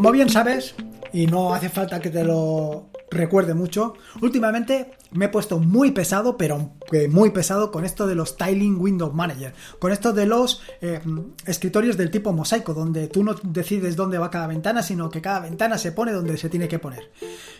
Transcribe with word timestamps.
Como 0.00 0.12
bien 0.12 0.30
sabes, 0.30 0.74
y 1.12 1.26
no 1.26 1.52
hace 1.52 1.68
falta 1.68 2.00
que 2.00 2.08
te 2.08 2.24
lo 2.24 2.88
recuerde 3.10 3.52
mucho, 3.52 3.92
últimamente 4.22 4.92
me 5.10 5.26
he 5.26 5.28
puesto 5.28 5.58
muy 5.58 5.90
pesado, 5.90 6.38
pero 6.38 6.72
muy 7.10 7.28
pesado 7.32 7.70
con 7.70 7.84
esto 7.84 8.06
de 8.06 8.14
los 8.14 8.30
Styling 8.30 8.80
Window 8.80 9.12
Manager, 9.12 9.52
con 9.78 9.92
esto 9.92 10.14
de 10.14 10.24
los 10.24 10.62
eh, 10.80 11.02
escritorios 11.44 11.98
del 11.98 12.10
tipo 12.10 12.32
mosaico, 12.32 12.72
donde 12.72 13.08
tú 13.08 13.22
no 13.22 13.34
decides 13.42 13.94
dónde 13.94 14.16
va 14.16 14.30
cada 14.30 14.46
ventana, 14.46 14.82
sino 14.82 15.10
que 15.10 15.20
cada 15.20 15.40
ventana 15.40 15.76
se 15.76 15.92
pone 15.92 16.12
donde 16.12 16.38
se 16.38 16.48
tiene 16.48 16.66
que 16.66 16.78
poner. 16.78 17.10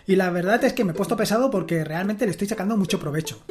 Y 0.07 0.17
la 0.17 0.31
verdad 0.31 0.65
es 0.65 0.73
que 0.73 0.83
me 0.83 0.93
he 0.93 0.95
puesto 0.95 1.19
pesado 1.19 1.51
porque 1.51 1.85
realmente 1.85 2.25
le 2.25 2.31
estoy 2.31 2.49
sacando 2.49 2.75
mucho 2.75 2.99
provecho. 2.99 3.43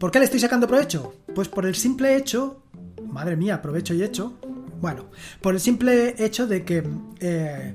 ¿Por 0.00 0.10
qué 0.10 0.18
le 0.18 0.24
estoy 0.24 0.40
sacando 0.40 0.66
provecho? 0.66 1.14
Pues 1.32 1.46
por 1.46 1.64
el 1.64 1.76
simple 1.76 2.16
hecho, 2.16 2.64
madre 3.06 3.36
mía, 3.36 3.62
provecho 3.62 3.94
y 3.94 4.02
hecho, 4.02 4.36
bueno, 4.80 5.06
por 5.40 5.54
el 5.54 5.60
simple 5.60 6.14
hecho 6.18 6.46
de 6.46 6.64
que 6.64 6.86
eh, 7.20 7.74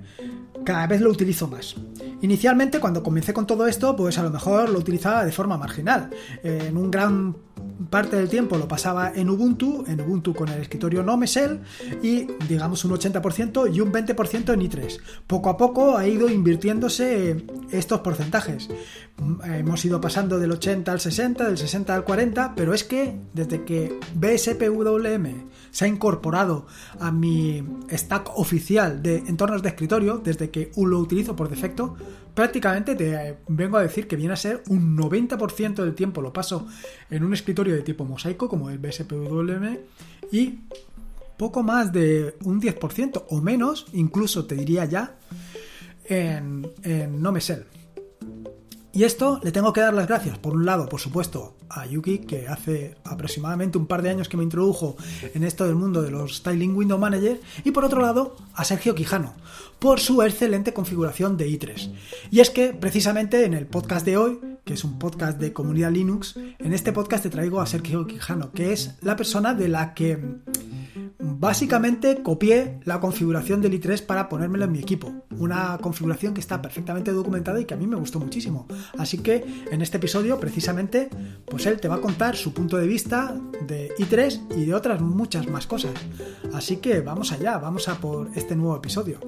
cada 0.64 0.88
vez 0.88 1.02
lo 1.02 1.10
utilizo 1.10 1.48
más. 1.48 1.76
Inicialmente, 2.22 2.80
cuando 2.80 3.02
comencé 3.02 3.34
con 3.34 3.48
todo 3.48 3.68
esto, 3.68 3.96
pues 3.96 4.18
a 4.18 4.24
lo 4.24 4.30
mejor 4.30 4.70
lo 4.70 4.80
utilizaba 4.80 5.26
de 5.26 5.32
forma 5.32 5.58
marginal. 5.58 6.10
En 6.44 6.78
un 6.78 6.92
gran 6.92 7.36
parte 7.90 8.16
del 8.16 8.30
tiempo 8.30 8.58
lo 8.58 8.68
pasaba 8.68 9.12
en 9.14 9.30
Ubuntu, 9.30 9.84
en 9.88 10.02
Ubuntu 10.02 10.34
con 10.34 10.50
el 10.50 10.62
escritorio 10.62 11.04
Nomesel 11.04 11.62
y 12.02 12.28
digamos 12.48 12.86
un 12.86 12.92
80% 12.92 13.74
y 13.74 13.82
un 13.82 13.92
20% 13.92 14.54
en 14.54 14.62
i3. 14.62 15.00
Poco 15.28 15.50
a 15.50 15.58
poco 15.58 15.98
ha 15.98 16.08
ido 16.08 16.30
invirtiéndose 16.30 17.44
estos 17.72 18.02
porcentajes. 18.02 18.70
Hemos 19.44 19.84
ido 19.86 20.00
pasando 20.00 20.40
del 20.40 20.52
80 20.52 20.91
al 20.91 21.00
60, 21.00 21.46
del 21.46 21.58
60 21.58 21.94
al 21.94 22.04
40, 22.04 22.54
pero 22.55 22.74
es 22.74 22.84
que 22.84 23.20
desde 23.34 23.64
que 23.66 24.00
BSPWM 24.16 25.50
se 25.72 25.86
ha 25.86 25.88
incorporado 25.88 26.68
a 27.00 27.12
mi 27.12 27.64
stack 27.90 28.38
oficial 28.38 29.02
de 29.02 29.18
entornos 29.18 29.64
de 29.64 29.70
escritorio, 29.70 30.18
desde 30.18 30.50
que 30.50 30.72
lo 30.76 31.00
utilizo 31.00 31.36
por 31.36 31.50
defecto, 31.50 31.96
prácticamente 32.34 32.96
te 32.96 33.38
vengo 33.48 33.78
a 33.78 33.82
decir 33.82 34.08
que 34.08 34.16
viene 34.16 34.34
a 34.34 34.38
ser 34.38 34.63
un 34.68 34.98
90% 34.98 35.76
del 35.76 35.96
tiempo 35.96 36.22
lo 36.22 36.32
paso 36.32 36.68
en 37.10 37.24
un 37.24 37.34
escritorio 37.34 37.74
de 37.76 37.82
tipo 37.82 38.05
mosaico 38.05 38.48
como 38.48 38.70
el 38.70 38.80
BSPWM 38.80 39.78
y 40.32 40.60
poco 41.38 41.63
más 41.63 41.91
de 41.91 42.35
un 42.44 42.62
10% 42.62 43.26
o 43.30 43.41
menos, 43.41 43.88
incluso 43.94 44.46
te 44.46 44.56
diría 44.56 44.85
ya, 44.85 45.16
en, 46.06 46.70
en 46.84 47.22
Nomesel. 47.22 47.66
Y 48.94 49.04
esto 49.04 49.40
le 49.42 49.52
tengo 49.52 49.72
que 49.72 49.80
dar 49.80 49.94
las 49.94 50.08
gracias, 50.08 50.38
por 50.38 50.54
un 50.54 50.66
lado, 50.66 50.90
por 50.90 51.00
supuesto, 51.00 51.56
a 51.70 51.86
Yuki, 51.86 52.20
que 52.20 52.50
hace 52.50 52.96
aproximadamente 53.06 53.78
un 53.78 53.88
par 53.88 54.02
de 54.02 54.10
años 54.10 54.28
que 54.28 54.36
me 54.36 54.44
introdujo 54.44 54.98
en 55.34 55.44
esto 55.44 55.66
del 55.66 55.76
mundo 55.76 56.02
de 56.02 56.12
los 56.12 56.38
Styling 56.38 56.76
Window 56.76 57.00
Manager, 57.00 57.40
y 57.64 57.72
por 57.72 57.86
otro 57.86 58.02
lado, 58.02 58.36
a 58.54 58.66
Sergio 58.66 58.94
Quijano, 58.94 59.34
por 59.80 60.02
su 60.02 60.22
excelente 60.24 60.74
configuración 60.74 61.38
de 61.38 61.48
i3. 61.48 61.94
Y 62.32 62.42
es 62.42 62.50
que, 62.50 62.74
precisamente 62.74 63.46
en 63.46 63.54
el 63.54 63.66
podcast 63.66 64.06
de 64.06 64.18
hoy, 64.18 64.40
que 64.66 64.74
es 64.74 64.84
un 64.84 65.00
podcast 65.00 65.40
de 65.40 65.53
comunidad 65.53 65.92
Linux, 65.92 66.36
en 66.36 66.74
este 66.74 66.92
podcast 66.92 67.24
te 67.24 67.30
traigo 67.30 67.62
a 67.62 67.68
Sergio 67.68 68.06
Quijano, 68.06 68.52
que 68.52 68.74
es 68.74 68.96
la 69.02 69.16
persona 69.16 69.53
de 69.53 69.69
la 69.69 69.94
que 69.94 70.19
Básicamente 71.24 72.24
copié 72.24 72.80
la 72.84 73.00
configuración 73.00 73.62
del 73.62 73.80
i3 73.80 74.06
para 74.06 74.28
ponérmelo 74.28 74.66
en 74.66 74.72
mi 74.72 74.80
equipo. 74.80 75.14
Una 75.38 75.78
configuración 75.80 76.34
que 76.34 76.40
está 76.40 76.62
perfectamente 76.62 77.12
documentada 77.12 77.59
y 77.62 77.66
que 77.66 77.74
a 77.74 77.78
mí 77.78 77.86
me 77.86 77.96
gustó 77.96 78.19
muchísimo. 78.19 78.68
Así 78.97 79.19
que 79.19 79.46
en 79.72 79.81
este 79.81 79.97
episodio, 79.97 80.40
precisamente, 80.40 81.09
pues 81.46 81.66
él 81.66 81.80
te 81.80 81.88
va 81.88 81.96
a 81.96 82.02
contar 82.02 82.36
su 82.36 82.53
punto 82.53 82.78
de 82.78 82.88
vista 82.88 83.36
de 83.68 83.94
i3 83.97 84.58
y 84.58 84.66
de 84.66 84.74
otras 84.74 85.02
muchas 85.02 85.47
más 85.47 85.68
cosas. 85.68 85.94
Así 86.53 86.78
que 86.78 87.02
vamos 87.02 87.31
allá, 87.31 87.58
vamos 87.58 87.88
a 87.88 87.96
por 87.96 88.30
este 88.35 88.56
nuevo 88.56 88.75
episodio. 88.78 89.19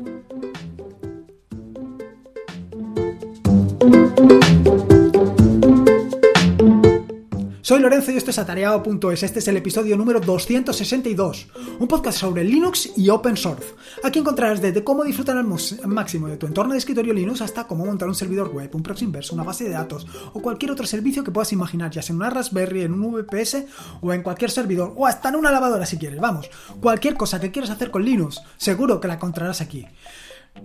Soy 7.63 7.79
Lorenzo 7.79 8.11
y 8.11 8.17
esto 8.17 8.29
es 8.29 8.39
atareado.es. 8.39 9.23
Este 9.23 9.39
es 9.39 9.47
el 9.47 9.55
episodio 9.55 9.95
número 9.95 10.19
262, 10.19 11.47
un 11.79 11.87
podcast 11.87 12.17
sobre 12.17 12.43
Linux 12.43 12.91
y 12.97 13.07
Open 13.07 13.37
Source. 13.37 13.73
Aquí 14.03 14.19
encontrarás 14.19 14.61
desde 14.61 14.83
cómo 14.83 15.05
disfrutar 15.05 15.37
al 15.37 15.47
máximo 15.85 16.27
de 16.27 16.35
tu 16.35 16.45
entorno 16.45 16.73
de 16.73 16.79
escritorio 16.79 17.13
Linux 17.13 17.39
hasta 17.39 17.65
cómo 17.65 17.85
montar 17.85 18.09
un 18.09 18.15
servidor 18.15 18.49
web, 18.49 18.69
un 18.75 18.83
proxy 18.83 19.05
inverso, 19.05 19.33
una 19.33 19.45
base 19.45 19.63
de 19.63 19.69
datos 19.69 20.05
o 20.33 20.41
cualquier 20.41 20.71
otro 20.71 20.85
servicio 20.85 21.23
que 21.23 21.31
puedas 21.31 21.53
imaginar, 21.53 21.89
ya 21.89 22.01
sea 22.01 22.11
en 22.11 22.17
una 22.17 22.31
Raspberry, 22.31 22.81
en 22.81 23.01
un 23.01 23.13
VPS 23.13 23.63
o 24.01 24.11
en 24.11 24.23
cualquier 24.23 24.51
servidor 24.51 24.91
o 24.97 25.07
hasta 25.07 25.29
en 25.29 25.37
una 25.37 25.49
lavadora 25.49 25.85
si 25.85 25.97
quieres. 25.97 26.19
Vamos, 26.19 26.49
cualquier 26.81 27.15
cosa 27.15 27.39
que 27.39 27.51
quieras 27.51 27.71
hacer 27.71 27.91
con 27.91 28.03
Linux, 28.03 28.41
seguro 28.57 28.99
que 28.99 29.07
la 29.07 29.13
encontrarás 29.13 29.61
aquí. 29.61 29.85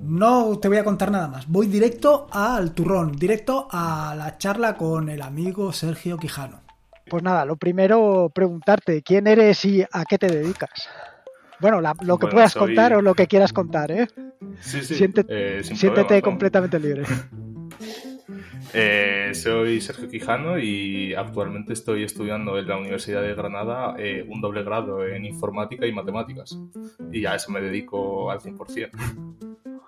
No 0.02 0.58
te 0.58 0.66
voy 0.66 0.78
a 0.78 0.84
contar 0.84 1.12
nada 1.12 1.28
más. 1.28 1.46
Voy 1.46 1.68
directo 1.68 2.26
al 2.32 2.72
turrón, 2.72 3.12
directo 3.12 3.68
a 3.70 4.16
la 4.18 4.36
charla 4.36 4.76
con 4.76 5.08
el 5.08 5.22
amigo 5.22 5.72
Sergio 5.72 6.16
Quijano. 6.16 6.67
Pues 7.08 7.22
nada, 7.22 7.44
lo 7.44 7.56
primero 7.56 8.30
preguntarte 8.34 9.02
quién 9.02 9.26
eres 9.26 9.64
y 9.64 9.82
a 9.82 10.04
qué 10.04 10.18
te 10.18 10.28
dedicas. 10.28 10.88
Bueno, 11.60 11.80
lo 11.80 12.18
que 12.18 12.28
puedas 12.28 12.54
contar 12.54 12.94
o 12.94 13.02
lo 13.02 13.14
que 13.14 13.26
quieras 13.26 13.52
contar, 13.52 13.90
¿eh? 13.90 14.08
Sí, 14.60 14.82
sí. 14.82 14.94
Siéntete, 14.94 16.16
eh, 16.16 16.22
completamente 16.22 16.78
libre. 16.78 17.04
Eh, 18.74 19.30
soy 19.32 19.80
Sergio 19.80 20.10
Quijano 20.10 20.58
y 20.58 21.14
actualmente 21.14 21.72
estoy 21.72 22.02
estudiando 22.04 22.58
en 22.58 22.68
la 22.68 22.76
Universidad 22.76 23.22
de 23.22 23.34
Granada 23.34 23.94
eh, 23.98 24.26
un 24.28 24.42
doble 24.42 24.62
grado 24.62 25.06
en 25.06 25.24
informática 25.24 25.86
y 25.86 25.92
matemáticas. 25.92 26.58
Y 27.10 27.24
a 27.24 27.34
eso 27.34 27.50
me 27.50 27.62
dedico 27.62 28.30
al 28.30 28.40
100%. 28.40 28.90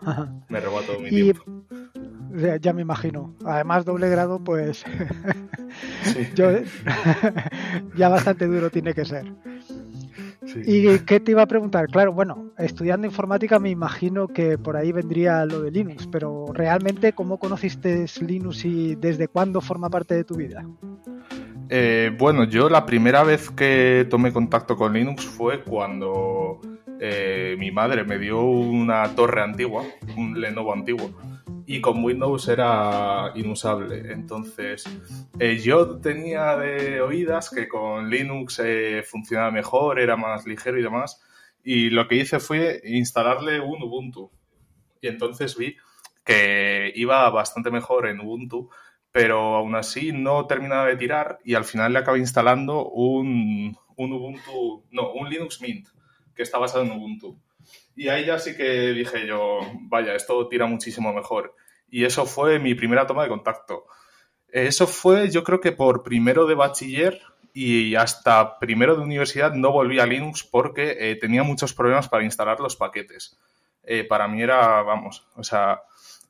me 0.49 0.61
roba 0.61 0.81
todo 0.81 0.99
mi 0.99 1.11
tiempo. 1.11 1.45
Ya 2.61 2.73
me 2.73 2.83
imagino. 2.83 3.35
Además, 3.45 3.85
doble 3.85 4.09
grado, 4.09 4.39
pues 4.43 4.85
ya 7.97 8.09
bastante 8.09 8.47
duro 8.47 8.71
tiene 8.71 8.95
que 8.95 9.05
ser. 9.05 9.33
¿Y 10.65 10.99
qué 11.01 11.21
te 11.21 11.33
iba 11.33 11.43
a 11.43 11.47
preguntar? 11.47 11.87
Claro, 11.87 12.13
bueno, 12.13 12.53
estudiando 12.59 13.07
informática 13.07 13.59
me 13.59 13.71
imagino 13.71 14.29
que 14.29 14.59
por 14.59 14.77
ahí 14.77 14.91
vendría 14.91 15.45
lo 15.45 15.61
de 15.61 15.71
Linux, 15.71 16.09
pero 16.11 16.47
realmente, 16.53 17.13
¿cómo 17.13 17.39
conociste 17.39 18.07
Linux 18.21 18.65
y 18.65 18.95
desde 18.97 19.29
cuándo 19.29 19.61
forma 19.61 19.91
parte 19.91 20.15
de 20.15 20.25
tu 20.25 20.35
vida? 20.35 20.65
Eh, 21.69 22.11
bueno, 22.19 22.45
yo 22.45 22.69
la 22.69 22.85
primera 22.85 23.23
vez 23.23 23.51
que 23.51 24.07
tomé 24.11 24.33
contacto 24.33 24.77
con 24.77 24.93
Linux 24.93 25.25
fue 25.25 25.63
cuando 25.63 26.61
eh, 26.99 27.55
mi 27.59 27.71
madre 27.71 28.05
me 28.05 28.19
dio 28.19 28.43
una 28.43 29.15
torre 29.15 29.43
antigua, 29.43 29.85
un 30.17 30.41
Lenovo 30.41 30.73
antiguo, 30.73 31.13
y 31.71 31.81
con 31.81 32.03
Windows 32.03 32.49
era 32.49 33.31
inusable. 33.37 34.13
Entonces, 34.13 34.83
eh, 35.39 35.57
yo 35.57 36.01
tenía 36.01 36.57
de 36.57 37.01
oídas 37.01 37.49
que 37.49 37.69
con 37.69 38.11
Linux 38.11 38.59
eh, 38.59 39.05
funcionaba 39.07 39.53
mejor, 39.53 40.01
era 40.01 40.17
más 40.17 40.47
ligero 40.47 40.81
y 40.81 40.83
demás. 40.83 41.23
Y 41.63 41.91
lo 41.91 42.09
que 42.09 42.17
hice 42.17 42.41
fue 42.41 42.81
instalarle 42.83 43.61
un 43.61 43.85
Ubuntu. 43.85 44.33
Y 45.01 45.07
entonces 45.07 45.57
vi 45.57 45.77
que 46.25 46.93
iba 46.97 47.31
bastante 47.31 47.71
mejor 47.71 48.09
en 48.09 48.19
Ubuntu, 48.19 48.69
pero 49.13 49.55
aún 49.55 49.77
así 49.77 50.11
no 50.11 50.49
terminaba 50.49 50.87
de 50.87 50.97
tirar 50.97 51.39
y 51.45 51.55
al 51.55 51.65
final 51.65 51.93
le 51.93 52.01
acabé 52.01 52.19
instalando 52.19 52.89
un, 52.89 53.79
un 53.95 54.13
Ubuntu, 54.13 54.87
no, 54.91 55.13
un 55.13 55.31
Linux 55.31 55.61
Mint, 55.61 55.87
que 56.35 56.43
está 56.43 56.59
basado 56.59 56.83
en 56.83 56.91
Ubuntu. 56.91 57.39
Y 57.95 58.09
ahí 58.09 58.27
ya 58.27 58.41
sí 58.41 58.57
que 58.57 58.93
dije 58.93 59.25
yo, 59.25 59.61
vaya, 59.83 60.17
esto 60.17 60.49
tira 60.49 60.67
muchísimo 60.67 61.13
mejor. 61.13 61.55
Y 61.91 62.05
eso 62.05 62.27
fue 62.27 62.59
mi 62.59 62.75
primera 62.75 63.07
toma 63.07 63.25
de 63.25 63.29
contacto. 63.29 63.87
Eso 64.53 64.87
fue, 64.87 65.31
yo 65.31 65.45
creo 65.45 65.61
que 65.61 65.73
por 65.73 66.03
primero 66.03 66.47
de 66.47 66.55
bachiller 66.55 67.21
y 67.53 67.95
hasta 67.95 68.59
primero 68.59 68.97
de 68.97 69.03
universidad 69.03 69.53
no 69.55 69.73
volví 69.73 69.99
a 69.99 70.07
Linux 70.07 70.45
porque 70.45 70.97
eh, 70.99 71.17
tenía 71.17 71.43
muchos 71.43 71.73
problemas 71.73 72.09
para 72.09 72.25
instalar 72.25 72.61
los 72.61 72.77
paquetes. 72.77 73.39
Eh, 73.85 74.05
para 74.05 74.29
mí 74.29 74.43
era, 74.43 74.83
vamos, 74.83 75.27
o 75.37 75.43
sea, 75.43 75.83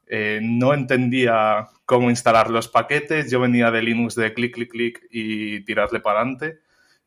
eh, 0.07 0.41
no 0.43 0.73
entendía 0.75 1.69
cómo 1.85 2.11
instalar 2.11 2.51
los 2.51 2.69
paquetes. 2.69 3.31
Yo 3.31 3.41
venía 3.41 3.71
de 3.71 3.83
Linux 3.83 4.15
de 4.15 4.33
clic, 4.33 4.55
clic, 4.55 4.71
clic 4.71 5.07
y 5.11 5.65
tirarle 5.65 6.01
para 6.01 6.21
adelante 6.21 6.61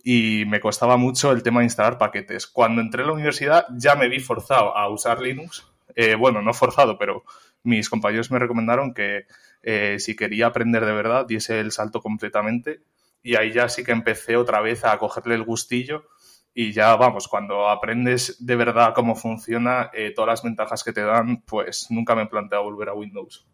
y 0.04 0.44
me 0.48 0.60
costaba 0.60 0.98
mucho 0.98 1.32
el 1.32 1.44
tema 1.44 1.62
de 1.62 1.66
instalar 1.66 1.98
paquetes. 1.98 2.48
Cuando 2.48 2.82
entré 2.82 3.04
a 3.04 3.08
la 3.08 3.14
universidad 3.14 3.66
ya 3.76 3.96
me 3.96 4.10
vi 4.10 4.20
forzado 4.20 4.76
a 4.76 4.90
usar 4.90 5.22
Linux. 5.22 5.66
Bueno, 6.18 6.42
no 6.42 6.56
forzado, 6.56 6.98
pero 6.98 7.24
mis 7.64 7.90
compañeros 7.90 8.32
me 8.32 8.40
recomendaron 8.40 8.94
que 8.94 9.26
eh, 9.62 9.98
si 10.00 10.16
quería 10.16 10.48
aprender 10.48 10.86
de 10.86 10.94
verdad 10.94 11.26
diese 11.28 11.60
el 11.60 11.72
salto 11.72 12.02
completamente 12.02 12.82
y 13.22 13.36
ahí 13.36 13.52
ya 13.52 13.70
sí 13.70 13.84
que 13.84 13.92
empecé 13.92 14.36
otra 14.36 14.62
vez 14.62 14.84
a 14.86 14.98
cogerle 14.98 15.36
el 15.36 15.44
gustillo 15.44 16.06
y 16.54 16.72
ya 16.72 16.96
vamos, 16.96 17.28
cuando 17.28 17.68
aprendes 17.70 18.46
de 18.46 18.56
verdad 18.56 18.94
cómo 18.94 19.16
funciona, 19.16 19.90
eh, 19.94 20.14
todas 20.16 20.28
las 20.28 20.44
ventajas 20.44 20.84
que 20.84 20.94
te 20.94 21.02
dan, 21.02 21.42
pues 21.42 21.88
nunca 21.90 22.16
me 22.16 22.24
he 22.24 22.28
planteado 22.28 22.64
volver 22.66 22.90
a 22.90 22.94
Windows. 22.94 23.48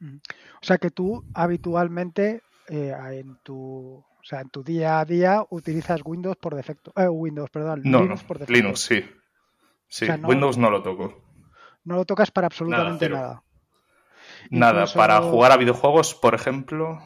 O 0.00 0.64
sea 0.64 0.78
que 0.78 0.90
tú 0.90 1.24
habitualmente 1.34 2.42
en 2.68 3.38
tu 3.44 4.04
o 4.26 4.28
sea, 4.28 4.40
en 4.40 4.50
tu 4.50 4.64
día 4.64 4.98
a 4.98 5.04
día 5.04 5.46
utilizas 5.50 6.00
Windows 6.04 6.36
por 6.36 6.56
defecto. 6.56 6.92
Eh, 6.96 7.06
Windows, 7.06 7.48
perdón. 7.48 7.82
No, 7.84 8.02
Linux 8.02 8.24
por 8.24 8.40
defecto. 8.40 8.60
Linux, 8.60 8.80
sí. 8.80 9.04
Sí, 9.86 10.04
Windows 10.24 10.58
no 10.58 10.68
lo 10.68 10.82
toco. 10.82 11.25
No 11.86 11.94
lo 11.94 12.04
tocas 12.04 12.30
para 12.30 12.48
absolutamente 12.48 13.08
nada. 13.08 13.42
Nada, 14.50 14.86
para 14.86 15.22
jugar 15.22 15.52
a 15.52 15.56
videojuegos, 15.56 16.14
por 16.14 16.34
ejemplo, 16.34 17.00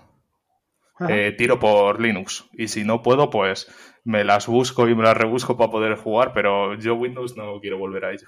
eh, 1.08 1.34
tiro 1.36 1.58
por 1.60 2.00
Linux. 2.00 2.48
Y 2.52 2.68
si 2.68 2.84
no 2.84 3.02
puedo, 3.02 3.30
pues 3.30 3.68
me 4.04 4.24
las 4.24 4.46
busco 4.46 4.88
y 4.88 4.94
me 4.94 5.02
las 5.02 5.16
rebusco 5.16 5.56
para 5.56 5.70
poder 5.70 5.96
jugar, 5.96 6.32
pero 6.32 6.74
yo 6.74 6.94
Windows 6.94 7.36
no 7.36 7.60
quiero 7.60 7.78
volver 7.78 8.06
a 8.06 8.12
ello. 8.12 8.26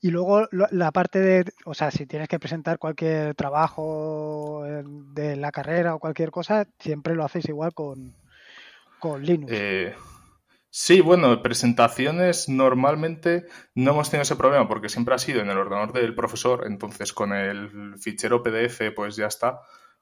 Y 0.00 0.10
luego 0.10 0.48
la 0.50 0.90
parte 0.92 1.20
de, 1.20 1.44
o 1.64 1.72
sea, 1.72 1.90
si 1.90 2.04
tienes 2.04 2.28
que 2.28 2.38
presentar 2.38 2.78
cualquier 2.78 3.34
trabajo 3.34 4.64
de 4.64 5.36
la 5.36 5.52
carrera 5.52 5.94
o 5.94 5.98
cualquier 5.98 6.30
cosa, 6.30 6.66
siempre 6.78 7.14
lo 7.14 7.24
haces 7.24 7.48
igual 7.48 7.72
con, 7.72 8.14
con 8.98 9.22
Linux. 9.22 9.52
Eh, 9.54 9.94
sí, 10.76 11.00
bueno, 11.00 11.40
presentaciones 11.42 12.50
normalmente 12.50 13.46
no 13.74 13.92
hemos 13.92 14.10
tenido 14.10 14.24
ese 14.24 14.36
problema 14.36 14.68
porque 14.68 14.90
siempre 14.90 15.14
ha 15.14 15.18
sido 15.18 15.40
en 15.40 15.48
el 15.48 15.56
ordenador 15.56 15.94
del 15.94 16.14
profesor, 16.14 16.64
entonces 16.66 17.14
con 17.14 17.32
el 17.32 17.94
fichero 17.98 18.42
PDF 18.42 18.92
pues 18.94 19.16
ya 19.16 19.26
está. 19.26 19.60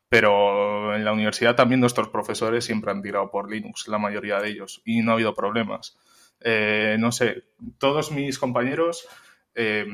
Pero 0.08 0.96
en 0.96 1.04
la 1.04 1.12
universidad 1.12 1.54
también 1.54 1.80
nuestros 1.80 2.08
profesores 2.08 2.64
siempre 2.64 2.90
han 2.90 3.02
tirado 3.02 3.30
por 3.30 3.48
Linux, 3.48 3.86
la 3.86 3.98
mayoría 3.98 4.40
de 4.40 4.48
ellos, 4.48 4.82
y 4.84 5.00
no 5.02 5.12
ha 5.12 5.14
habido 5.14 5.32
problemas. 5.32 5.96
Eh, 6.40 6.96
no 6.98 7.12
sé, 7.12 7.44
todos 7.78 8.10
mis 8.10 8.40
compañeros 8.40 9.06
eh, 9.54 9.86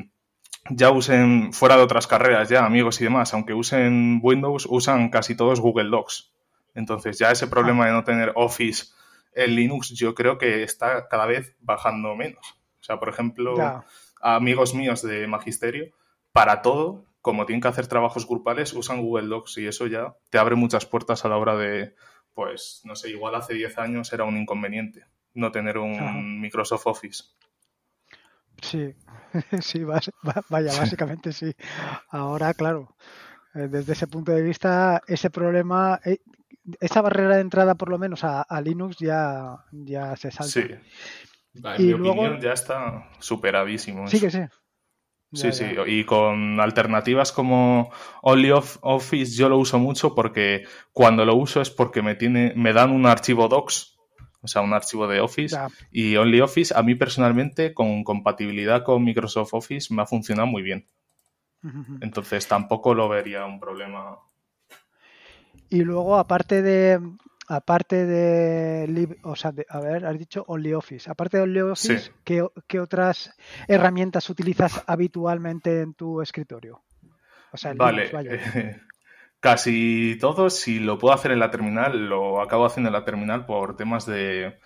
ya 0.71 0.89
usen, 0.89 1.53
fuera 1.53 1.77
de 1.77 1.83
otras 1.83 2.07
carreras 2.07 2.49
ya, 2.49 2.65
amigos 2.65 2.99
y 3.01 3.03
demás, 3.03 3.35
aunque 3.35 3.53
usen 3.53 4.19
Windows, 4.23 4.67
usan 4.67 5.09
casi 5.09 5.35
todos 5.35 5.59
Google 5.59 5.91
Docs. 5.91 6.33
Entonces 6.73 7.19
ya 7.19 7.29
ese 7.29 7.47
problema 7.47 7.85
de 7.85 7.91
no 7.91 8.03
tener 8.03 8.31
Office 8.35 8.93
en 9.33 9.55
Linux 9.55 9.89
yo 9.89 10.13
creo 10.15 10.37
que 10.37 10.63
está 10.63 11.07
cada 11.07 11.25
vez 11.25 11.55
bajando 11.59 12.15
menos. 12.15 12.45
O 12.79 12.83
sea, 12.83 12.99
por 12.99 13.09
ejemplo, 13.09 13.55
amigos 14.21 14.73
míos 14.73 15.01
de 15.01 15.27
magisterio, 15.27 15.93
para 16.31 16.61
todo, 16.61 17.05
como 17.21 17.45
tienen 17.45 17.61
que 17.61 17.67
hacer 17.67 17.87
trabajos 17.87 18.27
grupales, 18.27 18.73
usan 18.73 19.01
Google 19.01 19.27
Docs 19.27 19.57
y 19.59 19.67
eso 19.67 19.87
ya 19.87 20.15
te 20.29 20.37
abre 20.37 20.55
muchas 20.55 20.85
puertas 20.85 21.23
a 21.25 21.29
la 21.29 21.37
hora 21.37 21.55
de, 21.55 21.95
pues, 22.33 22.81
no 22.85 22.95
sé, 22.95 23.09
igual 23.09 23.35
hace 23.35 23.53
10 23.53 23.77
años 23.77 24.11
era 24.13 24.23
un 24.23 24.37
inconveniente 24.37 25.05
no 25.33 25.51
tener 25.51 25.77
un 25.77 26.41
Microsoft 26.41 26.87
Office. 26.87 27.23
Sí, 28.61 28.93
sí, 29.61 29.83
vaya, 29.83 30.11
básicamente 30.49 31.31
sí. 31.31 31.55
Ahora, 32.09 32.53
claro, 32.53 32.95
eh, 33.55 33.67
desde 33.67 33.93
ese 33.93 34.07
punto 34.07 34.31
de 34.31 34.41
vista, 34.41 35.01
ese 35.07 35.29
problema, 35.29 35.99
eh, 36.05 36.19
esa 36.79 37.01
barrera 37.01 37.35
de 37.35 37.41
entrada 37.41 37.75
por 37.75 37.89
lo 37.89 37.97
menos 37.97 38.23
a, 38.23 38.45
Linux 38.61 38.97
ya, 38.99 39.65
ya 39.71 40.15
se 40.15 40.31
salta. 40.31 40.51
Sí. 40.51 40.67
En 41.53 42.01
mi 42.01 42.09
opinión 42.09 42.39
ya 42.39 42.53
está 42.53 43.09
superadísimo. 43.19 44.07
Sí 44.07 44.19
que 44.19 44.31
sí. 44.31 44.39
sí, 45.33 45.51
sí, 45.51 45.65
y 45.87 46.05
con 46.05 46.59
alternativas 46.59 47.31
como 47.31 47.91
OnlyOffice 48.21 49.35
yo 49.35 49.49
lo 49.49 49.57
uso 49.57 49.79
mucho 49.79 50.15
porque 50.15 50.65
cuando 50.93 51.25
lo 51.25 51.35
uso 51.35 51.61
es 51.61 51.69
porque 51.69 52.01
me, 52.01 52.15
tiene, 52.15 52.53
me 52.55 52.73
dan 52.73 52.91
un 52.91 53.05
archivo 53.05 53.47
docs 53.47 53.91
o 54.43 54.47
sea, 54.47 54.61
un 54.61 54.73
archivo 54.73 55.07
de 55.07 55.19
Office. 55.19 55.55
Y 55.91 56.15
OnlyOffice, 56.15 56.73
a 56.75 56.81
mí 56.81 56.95
personalmente, 56.95 57.73
con 57.73 58.03
compatibilidad 58.03 58.83
con 58.83 59.03
Microsoft 59.03 59.53
Office, 59.53 59.93
me 59.93 60.01
ha 60.01 60.07
funcionado 60.07 60.47
muy 60.47 60.63
bien. 60.63 60.87
Entonces 62.01 62.47
tampoco 62.47 62.95
lo 62.95 63.07
vería 63.07 63.45
un 63.45 63.59
problema. 63.59 64.17
Y 65.71 65.83
luego, 65.83 66.17
aparte 66.17 66.61
de. 66.61 66.99
Aparte 67.47 68.05
de, 68.05 69.17
o 69.23 69.35
sea, 69.35 69.53
a 69.67 69.79
ver, 69.81 70.05
has 70.05 70.17
dicho 70.17 70.45
OnlyOffice. 70.47 71.09
Aparte 71.09 71.35
de 71.37 71.43
OnlyOffice, 71.43 72.11
¿qué, 72.23 72.79
otras 72.79 73.35
herramientas 73.67 74.29
utilizas 74.29 74.81
habitualmente 74.87 75.81
en 75.81 75.93
tu 75.93 76.21
escritorio? 76.21 76.81
O 77.51 77.57
sea, 77.57 77.73
vale. 77.73 78.09
Casi 79.41 80.17
todo, 80.21 80.49
si 80.49 80.79
lo 80.79 80.97
puedo 80.97 81.13
hacer 81.13 81.31
en 81.31 81.39
la 81.39 81.51
terminal, 81.51 82.07
lo 82.07 82.41
acabo 82.41 82.65
haciendo 82.65 82.89
en 82.89 82.93
la 82.93 83.03
terminal 83.03 83.45
por 83.45 83.75
temas 83.75 84.05
de 84.05 84.57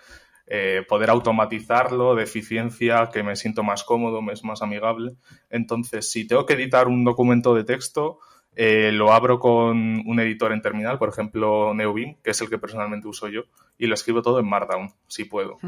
eh, 0.46 0.84
poder 0.86 1.10
automatizarlo, 1.10 2.14
de 2.14 2.22
eficiencia, 2.22 3.08
que 3.12 3.24
me 3.24 3.34
siento 3.34 3.64
más 3.64 3.82
cómodo, 3.82 4.22
me 4.22 4.32
es 4.32 4.44
más 4.44 4.62
amigable. 4.62 5.16
Entonces, 5.50 6.10
si 6.10 6.26
tengo 6.26 6.46
que 6.46 6.54
editar 6.54 6.86
un 6.86 7.04
documento 7.04 7.52
de 7.54 7.64
texto, 7.64 8.20
eh, 8.58 8.90
lo 8.90 9.12
abro 9.12 9.38
con 9.38 10.02
un 10.06 10.20
editor 10.20 10.50
en 10.50 10.62
terminal, 10.62 10.98
por 10.98 11.10
ejemplo, 11.10 11.74
NeoBeam, 11.74 12.16
que 12.24 12.30
es 12.30 12.40
el 12.40 12.48
que 12.48 12.56
personalmente 12.56 13.06
uso 13.06 13.28
yo, 13.28 13.42
y 13.76 13.86
lo 13.86 13.92
escribo 13.92 14.22
todo 14.22 14.40
en 14.40 14.48
Markdown, 14.48 14.94
si 15.06 15.24
puedo. 15.24 15.58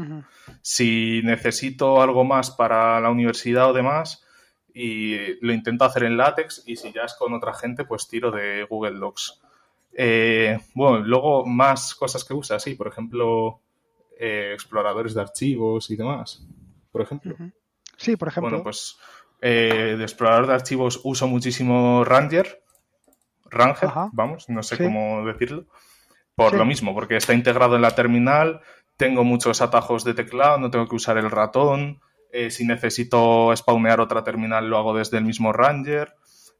Si 0.63 1.21
necesito 1.23 2.01
algo 2.01 2.23
más 2.23 2.49
para 2.49 2.99
la 2.99 3.11
universidad 3.11 3.69
o 3.69 3.73
demás, 3.73 4.25
y 4.73 5.35
lo 5.45 5.53
intento 5.53 5.85
hacer 5.85 6.03
en 6.03 6.17
látex 6.17 6.63
y 6.65 6.77
si 6.77 6.91
ya 6.91 7.03
es 7.03 7.13
con 7.13 7.31
otra 7.33 7.53
gente, 7.53 7.85
pues 7.85 8.07
tiro 8.07 8.31
de 8.31 8.63
Google 8.63 8.97
Docs. 8.97 9.39
Eh, 9.93 10.57
bueno, 10.73 10.99
luego 10.99 11.45
más 11.45 11.93
cosas 11.93 12.23
que 12.23 12.33
usa, 12.33 12.59
sí, 12.59 12.73
por 12.73 12.87
ejemplo, 12.87 13.59
eh, 14.19 14.49
exploradores 14.53 15.13
de 15.13 15.21
archivos 15.21 15.91
y 15.91 15.95
demás, 15.95 16.43
por 16.91 17.03
ejemplo. 17.03 17.35
Sí, 17.97 18.15
por 18.15 18.29
ejemplo. 18.29 18.49
Bueno, 18.49 18.63
pues 18.63 18.97
de 19.39 20.01
explorador 20.01 20.47
de 20.47 20.53
archivos 20.53 20.99
uso 21.03 21.27
muchísimo 21.27 22.03
Ranger, 22.03 22.63
Ranger, 23.49 23.89
vamos, 24.11 24.49
no 24.49 24.63
sé 24.63 24.77
cómo 24.77 25.25
decirlo, 25.25 25.65
por 26.35 26.53
lo 26.53 26.65
mismo, 26.65 26.93
porque 26.93 27.17
está 27.17 27.33
integrado 27.33 27.75
en 27.75 27.81
la 27.81 27.91
terminal, 27.91 28.61
tengo 28.97 29.23
muchos 29.23 29.61
atajos 29.61 30.03
de 30.03 30.13
teclado, 30.13 30.57
no 30.57 30.71
tengo 30.71 30.87
que 30.87 30.95
usar 30.95 31.17
el 31.17 31.31
ratón, 31.31 31.99
eh, 32.31 32.51
si 32.51 32.65
necesito 32.65 33.55
spawnear 33.55 33.99
otra 33.99 34.23
terminal, 34.23 34.69
lo 34.69 34.77
hago 34.77 34.93
desde 34.93 35.17
el 35.17 35.25
mismo 35.25 35.51
Ranger. 35.51 36.13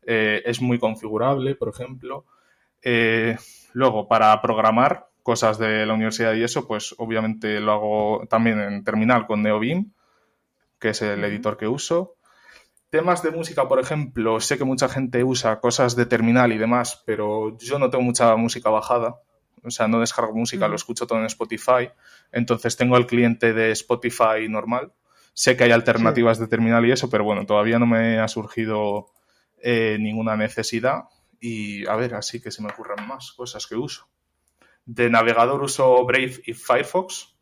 Eh, 0.05 0.41
es 0.45 0.61
muy 0.61 0.79
configurable, 0.79 1.55
por 1.55 1.69
ejemplo. 1.69 2.25
Eh, 2.81 3.37
luego, 3.73 4.07
para 4.07 4.41
programar 4.41 5.09
cosas 5.21 5.59
de 5.59 5.85
la 5.85 5.93
universidad 5.93 6.33
y 6.33 6.43
eso, 6.43 6.67
pues 6.67 6.95
obviamente 6.97 7.59
lo 7.59 7.71
hago 7.73 8.27
también 8.29 8.59
en 8.59 8.83
terminal 8.83 9.27
con 9.27 9.43
NeoBeam, 9.43 9.93
que 10.79 10.89
es 10.89 11.01
el 11.01 11.23
editor 11.23 11.57
que 11.57 11.67
uso. 11.67 12.15
Temas 12.89 13.21
de 13.21 13.31
música, 13.31 13.67
por 13.67 13.79
ejemplo, 13.79 14.39
sé 14.39 14.57
que 14.57 14.63
mucha 14.63 14.89
gente 14.89 15.23
usa 15.23 15.59
cosas 15.59 15.95
de 15.95 16.05
terminal 16.05 16.51
y 16.51 16.57
demás, 16.57 17.03
pero 17.05 17.57
yo 17.57 17.77
no 17.77 17.89
tengo 17.89 18.03
mucha 18.03 18.35
música 18.35 18.69
bajada. 18.69 19.21
O 19.63 19.69
sea, 19.69 19.87
no 19.87 19.99
descargo 19.99 20.33
música, 20.33 20.67
lo 20.67 20.75
escucho 20.75 21.05
todo 21.05 21.19
en 21.19 21.25
Spotify. 21.25 21.89
Entonces 22.31 22.77
tengo 22.77 22.97
el 22.97 23.05
cliente 23.05 23.53
de 23.53 23.71
Spotify 23.71 24.47
normal 24.49 24.93
Sé 25.39 25.55
que 25.55 25.63
hay 25.63 25.71
alternativas 25.71 26.37
de 26.37 26.47
terminal 26.47 26.85
y 26.85 26.91
eso, 26.91 27.09
pero 27.09 27.23
bueno, 27.23 27.45
todavía 27.45 27.79
no 27.79 27.85
me 27.85 28.19
ha 28.19 28.27
surgido 28.27 29.05
eh, 29.61 29.95
ninguna 29.97 30.35
necesidad. 30.35 31.03
Y 31.39 31.87
a 31.87 31.95
ver, 31.95 32.15
así 32.15 32.41
que 32.41 32.51
se 32.51 32.61
me 32.61 32.69
ocurren 32.69 33.07
más 33.07 33.31
cosas 33.31 33.65
que 33.65 33.75
uso. 33.75 34.09
De 34.85 35.09
navegador 35.09 35.63
uso 35.63 36.03
Brave 36.05 36.41
y 36.45 36.53
Firefox. 36.53 37.37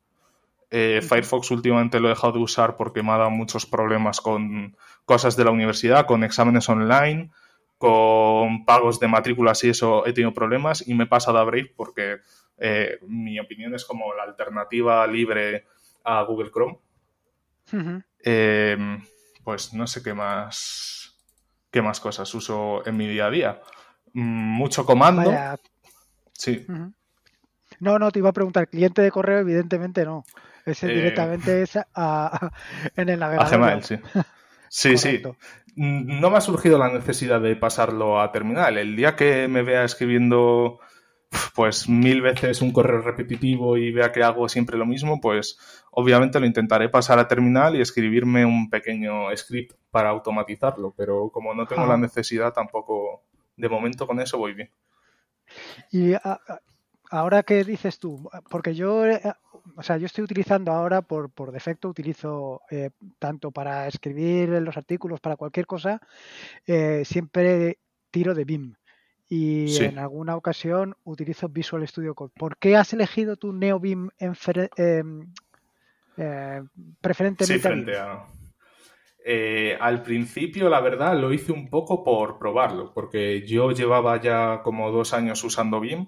Eh, 0.70 1.02
Firefox 1.02 1.52
últimamente 1.52 2.00
lo 2.00 2.08
he 2.08 2.10
dejado 2.10 2.34
de 2.34 2.40
usar 2.40 2.76
porque 2.76 3.04
me 3.04 3.12
ha 3.12 3.18
dado 3.18 3.30
muchos 3.30 3.66
problemas 3.66 4.20
con 4.20 4.76
cosas 5.06 5.38
de 5.38 5.46
la 5.46 5.52
universidad, 5.52 6.06
con 6.06 6.24
exámenes 6.24 6.68
online, 6.68 7.32
con 7.78 8.66
pagos 8.66 9.00
de 9.00 9.08
matrículas 9.08 9.64
y 9.64 9.70
eso 9.70 10.06
he 10.06 10.14
tenido 10.14 10.34
problemas 10.34 10.86
y 10.88 10.94
me 10.94 11.06
he 11.06 11.08
pasado 11.08 11.38
a 11.38 11.44
Brave 11.44 11.72
porque 11.76 12.18
eh, 12.58 13.00
mi 13.08 13.40
opinión 13.40 13.76
es 13.76 13.86
como 13.86 14.14
la 14.14 14.24
alternativa 14.24 15.06
libre 15.08 15.66
a 16.04 16.22
Google 16.24 16.52
Chrome 16.52 16.80
Em, 18.20 19.02
pues 19.44 19.74
no 19.74 19.88
sé 19.88 20.02
qué 20.02 20.14
más, 20.14 21.16
qué 21.72 21.82
más 21.82 22.00
cosas 22.00 22.34
uso 22.34 22.86
en 22.86 22.98
mi 22.98 23.08
día 23.08 23.28
a 23.28 23.32
día. 23.32 23.62
Mm, 24.14 24.58
mucho 24.58 24.86
comando. 24.86 25.34
Sí. 26.34 26.66
No, 27.80 28.00
no, 28.00 28.12
te 28.12 28.20
iba 28.20 28.30
a 28.30 28.34
preguntar, 28.34 28.70
cliente 28.70 29.02
de 29.02 29.12
correo, 29.12 29.40
evidentemente 29.40 30.06
no. 30.06 30.26
Ese 30.68 30.92
eh, 30.92 30.96
directamente 30.96 31.62
es 31.62 31.76
en 32.96 33.10
el 33.10 33.20
navegador. 33.20 33.54
A 33.54 33.58
Gmail, 33.58 33.84
sí. 33.84 33.96
Sí, 34.70 34.98
sí. 34.98 35.22
Mm, 35.76 36.20
no 36.20 36.30
me 36.30 36.38
ha 36.38 36.42
surgido 36.42 36.78
la 36.78 36.90
necesidad 36.90 37.40
de 37.40 37.56
pasarlo 37.56 38.20
a 38.20 38.32
terminal. 38.32 38.78
El 38.78 38.96
día 38.96 39.16
que 39.16 39.48
me 39.48 39.64
vea 39.64 39.84
escribiendo 39.86 40.80
pues 41.56 41.90
mil 41.90 42.22
veces 42.22 42.62
un 42.62 42.72
correo 42.72 43.02
repetitivo 43.02 43.78
y 43.78 43.92
vea 43.92 44.12
que 44.12 44.24
hago 44.24 44.48
siempre 44.48 44.78
lo 44.78 44.86
mismo, 44.86 45.20
pues 45.20 45.58
obviamente 45.92 46.40
lo 46.40 46.46
intentaré 46.46 46.90
pasar 46.90 47.20
a 47.20 47.28
terminal 47.28 47.76
y 47.76 47.82
escribirme 47.82 48.46
un 48.46 48.70
pequeño 48.70 49.36
script 49.36 49.74
para 49.92 50.10
automatizarlo, 50.10 50.94
pero 50.96 51.30
como 51.30 51.54
no 51.54 51.66
tengo 51.66 51.86
la 51.86 51.98
necesidad 51.98 52.54
tampoco, 52.54 53.24
de 53.56 53.70
momento 53.70 54.08
con 54.08 54.20
eso 54.20 54.38
voy 54.38 54.54
bien. 54.54 54.72
Y 55.92 56.14
ahora 57.10 57.44
que 57.44 57.64
dices 57.64 58.00
tú, 58.00 58.30
porque 58.50 58.74
yo, 58.74 59.06
eh, 59.06 59.22
o 59.76 59.84
sea, 59.84 59.98
yo 59.98 60.06
estoy 60.06 60.24
utilizando 60.24 60.72
ahora 60.72 61.02
por, 61.02 61.30
por 61.30 61.52
defecto, 61.52 61.90
utilizo 61.90 62.62
eh, 62.70 62.92
tanto 63.20 63.52
para 63.52 63.88
escribir 63.88 64.50
los 64.50 64.78
artículos, 64.78 65.20
para 65.20 65.36
cualquier 65.36 65.66
cosa, 65.66 66.02
eh, 66.66 67.04
siempre 67.06 67.80
tiro 68.12 68.34
de 68.34 68.46
BIM 68.46 68.76
y 69.30 69.84
en 69.84 70.00
alguna 70.00 70.36
ocasión 70.36 70.96
utilizo 71.04 71.50
Visual 71.50 71.86
Studio 71.88 72.16
Code. 72.16 72.32
¿Por 72.38 72.58
qué 72.58 72.78
has 72.78 72.94
elegido 72.94 73.36
tu 73.36 73.52
NeoBeam 73.52 74.10
en, 74.20 74.34
em, 74.78 75.34
eh, 76.18 76.64
preferentemente? 77.02 77.54
Sí, 77.54 77.60
frente 77.60 77.98
a... 77.98 78.26
Eh, 79.30 79.78
al 79.82 80.04
principio, 80.04 80.70
la 80.70 80.80
verdad, 80.80 81.20
lo 81.20 81.34
hice 81.34 81.52
un 81.52 81.70
poco 81.70 82.06
por 82.06 82.40
probarlo, 82.40 82.94
porque 82.94 83.46
yo 83.46 83.72
llevaba 83.72 84.22
ya 84.22 84.62
como 84.64 84.90
dos 84.90 85.14
años 85.14 85.44
usando 85.44 85.82
BIM 85.82 86.08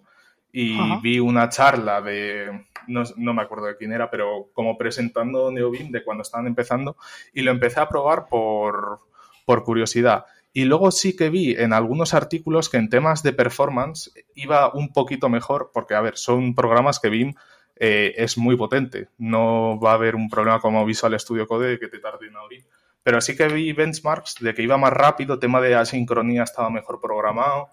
y 0.51 0.77
vi 1.01 1.19
una 1.19 1.49
charla 1.49 2.01
de, 2.01 2.65
no, 2.87 3.03
no, 3.17 3.33
me 3.33 3.41
acuerdo 3.41 3.67
de 3.67 3.77
quién 3.77 3.91
era, 3.91 4.09
pero 4.09 4.49
como 4.53 4.77
presentando 4.77 5.51
NeoBIM 5.51 5.91
de 5.91 6.03
cuando 6.03 6.23
estaban 6.23 6.47
empezando 6.47 6.97
y 7.33 7.41
lo 7.41 7.51
empecé 7.51 7.79
a 7.79 7.89
probar 7.89 8.27
por, 8.27 8.99
por 9.45 9.63
curiosidad. 9.63 10.25
Y 10.51 10.65
luego 10.65 10.91
sí 10.91 11.15
que 11.15 11.29
vi 11.29 11.53
en 11.53 11.73
algunos 11.73 12.13
artículos 12.13 12.69
que 12.69 12.77
en 12.77 12.89
temas 12.89 13.21
de 13.21 13.33
performance 13.33 14.11
iba 14.33 14.73
un 14.73 14.91
poquito 14.91 15.29
mejor, 15.29 15.69
porque, 15.73 15.93
a 15.93 16.01
ver, 16.01 16.17
son 16.17 16.55
programas 16.55 16.99
que 16.99 17.09
BIM 17.09 17.35
eh, 17.75 18.13
es 18.17 18.37
muy 18.37 18.57
potente. 18.57 19.09
No 19.17 19.79
va 19.79 19.91
a 19.91 19.93
haber 19.93 20.15
un 20.15 20.29
problema 20.29 20.59
como 20.59 20.85
Visual 20.85 21.17
Studio 21.19 21.47
Code 21.47 21.79
que 21.79 21.87
te 21.87 21.99
tarde 21.99 22.27
en 22.27 22.35
abrir. 22.35 22.65
Pero 23.03 23.21
sí 23.21 23.37
que 23.37 23.47
vi 23.47 23.71
benchmarks 23.73 24.35
de 24.41 24.53
que 24.53 24.63
iba 24.63 24.77
más 24.77 24.91
rápido, 24.91 25.39
tema 25.39 25.61
de 25.61 25.75
asincronía 25.75 26.43
estaba 26.43 26.69
mejor 26.69 26.99
programado. 26.99 27.69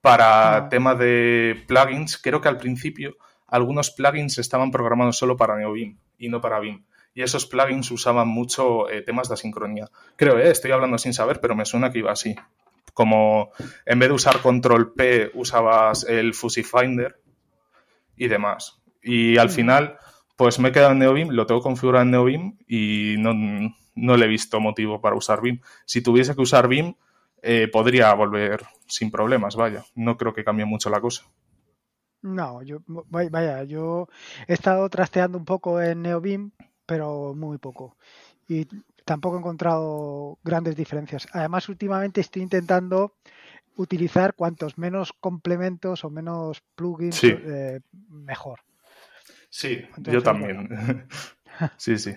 Para 0.00 0.56
ah. 0.56 0.68
tema 0.68 0.94
de 0.94 1.64
plugins, 1.66 2.18
creo 2.18 2.40
que 2.40 2.48
al 2.48 2.58
principio 2.58 3.16
algunos 3.46 3.90
plugins 3.90 4.38
estaban 4.38 4.70
programados 4.70 5.16
solo 5.16 5.36
para 5.36 5.56
NeoBeam 5.56 5.98
y 6.18 6.28
no 6.28 6.40
para 6.40 6.60
BIM 6.60 6.84
y 7.18 7.22
esos 7.22 7.46
plugins 7.46 7.90
usaban 7.90 8.28
mucho 8.28 8.88
eh, 8.88 9.02
temas 9.02 9.26
de 9.26 9.34
asincronía. 9.34 9.90
Creo, 10.14 10.38
eh, 10.38 10.52
estoy 10.52 10.70
hablando 10.70 10.98
sin 10.98 11.12
saber, 11.12 11.40
pero 11.40 11.56
me 11.56 11.64
suena 11.64 11.90
que 11.90 11.98
iba 11.98 12.12
así. 12.12 12.36
Como 12.94 13.50
en 13.86 13.98
vez 13.98 14.08
de 14.08 14.14
usar 14.14 14.40
control 14.40 14.92
P 14.92 15.32
usabas 15.34 16.04
el 16.04 16.32
Fuzzy 16.32 16.62
Finder 16.62 17.20
y 18.16 18.28
demás. 18.28 18.80
Y 19.02 19.36
al 19.36 19.50
final, 19.50 19.98
pues 20.36 20.60
me 20.60 20.68
he 20.68 20.72
quedado 20.72 20.92
en 20.92 21.00
NeoBeam, 21.00 21.30
lo 21.30 21.44
tengo 21.44 21.60
configurado 21.60 22.04
en 22.04 22.12
NeoBeam 22.12 22.58
y 22.68 23.16
no, 23.18 23.34
no 23.96 24.16
le 24.16 24.24
he 24.24 24.28
visto 24.28 24.60
motivo 24.60 25.00
para 25.00 25.16
usar 25.16 25.40
BIM. 25.40 25.60
Si 25.86 26.02
tuviese 26.02 26.36
que 26.36 26.42
usar 26.42 26.68
BIM, 26.68 26.94
eh, 27.42 27.68
podría 27.68 28.12
volver 28.14 28.64
sin 28.86 29.10
problemas, 29.10 29.56
vaya. 29.56 29.84
No 29.94 30.16
creo 30.16 30.34
que 30.34 30.44
cambie 30.44 30.64
mucho 30.64 30.90
la 30.90 31.00
cosa. 31.00 31.24
No, 32.22 32.62
yo 32.62 32.78
vaya, 32.86 33.62
yo 33.62 34.08
he 34.46 34.54
estado 34.54 34.88
trasteando 34.88 35.38
un 35.38 35.44
poco 35.44 35.80
en 35.80 36.02
NeoBeam 36.02 36.50
pero 36.88 37.34
muy 37.34 37.58
poco. 37.58 37.98
Y 38.48 38.66
tampoco 39.04 39.36
he 39.36 39.40
encontrado 39.40 40.38
grandes 40.42 40.74
diferencias. 40.74 41.28
Además, 41.32 41.68
últimamente 41.68 42.22
estoy 42.22 42.40
intentando 42.40 43.14
utilizar 43.76 44.34
cuantos 44.34 44.78
menos 44.78 45.12
complementos 45.12 46.02
o 46.04 46.10
menos 46.10 46.62
plugins 46.74 47.22
eh, 47.24 47.80
mejor. 48.08 48.60
Sí, 49.50 49.82
yo 49.98 50.22
también. 50.22 51.06
sí, 51.76 51.98
sí. 51.98 52.16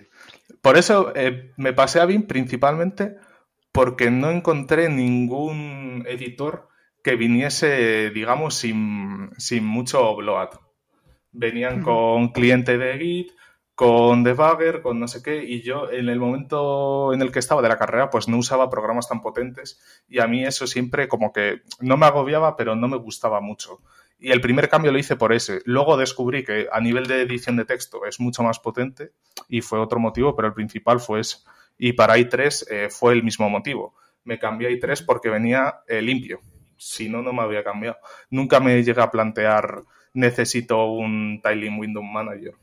Por 0.62 0.78
eso 0.78 1.12
eh, 1.16 1.52
me 1.58 1.74
pasé 1.74 2.00
a 2.00 2.06
BIM 2.06 2.24
principalmente 2.24 3.18
porque 3.72 4.12
no 4.12 4.32
encontré 4.32 4.90
ningún 4.90 6.04
editor 6.08 6.68
que 7.04 7.16
viniese, 7.16 8.12
digamos, 8.12 8.56
sin, 8.56 9.32
sin 9.38 9.66
mucho 9.66 10.16
bloat. 10.16 10.56
Venían 11.32 11.82
con 11.82 12.30
cliente 12.30 12.78
de 12.78 12.98
Git, 12.98 13.32
con 13.82 14.24
debugger, 14.24 14.82
con 14.82 15.00
no 15.00 15.08
sé 15.08 15.24
qué, 15.24 15.44
y 15.44 15.62
yo 15.64 15.90
en 15.90 16.10
el 16.10 16.20
momento 16.20 17.14
en 17.14 17.22
el 17.22 17.32
que 17.32 17.40
estaba 17.40 17.62
de 17.62 17.70
la 17.70 17.78
carrera, 17.78 18.10
pues 18.10 18.28
no 18.28 18.38
usaba 18.38 18.70
programas 18.70 19.08
tan 19.10 19.22
potentes 19.22 19.82
y 20.08 20.20
a 20.20 20.28
mí 20.28 20.44
eso 20.46 20.68
siempre 20.68 21.08
como 21.08 21.34
que 21.34 21.62
no 21.80 21.98
me 21.98 22.06
agobiaba, 22.06 22.56
pero 22.56 22.76
no 22.76 22.88
me 22.88 22.98
gustaba 22.98 23.42
mucho. 23.42 23.82
Y 24.20 24.32
el 24.32 24.40
primer 24.40 24.70
cambio 24.70 24.92
lo 24.92 25.00
hice 25.00 25.16
por 25.16 25.34
ese. 25.34 25.62
Luego 25.66 25.98
descubrí 25.98 26.44
que 26.44 26.68
a 26.72 26.80
nivel 26.80 27.08
de 27.08 27.22
edición 27.22 27.56
de 27.56 27.66
texto 27.66 28.06
es 28.06 28.20
mucho 28.20 28.44
más 28.44 28.60
potente 28.60 29.14
y 29.50 29.62
fue 29.62 29.80
otro 29.80 30.00
motivo, 30.00 30.36
pero 30.36 30.48
el 30.48 30.54
principal 30.54 31.00
fue 31.00 31.22
ese. 31.22 31.38
Y 31.78 31.94
para 31.94 32.18
i3 32.18 32.66
eh, 32.70 32.90
fue 32.90 33.14
el 33.14 33.24
mismo 33.24 33.50
motivo. 33.50 33.96
Me 34.24 34.38
cambié 34.38 34.68
a 34.68 34.72
i3 34.72 35.06
porque 35.06 35.30
venía 35.30 35.82
eh, 35.88 36.02
limpio. 36.02 36.42
Si 36.78 37.10
no, 37.10 37.22
no 37.22 37.34
me 37.34 37.42
había 37.42 37.64
cambiado. 37.64 37.98
Nunca 38.30 38.60
me 38.60 38.84
llegué 38.84 39.02
a 39.02 39.12
plantear 39.12 39.84
necesito 40.14 40.86
un 40.86 41.42
Tiling 41.42 41.80
Window 41.80 42.04
Manager. 42.04 42.56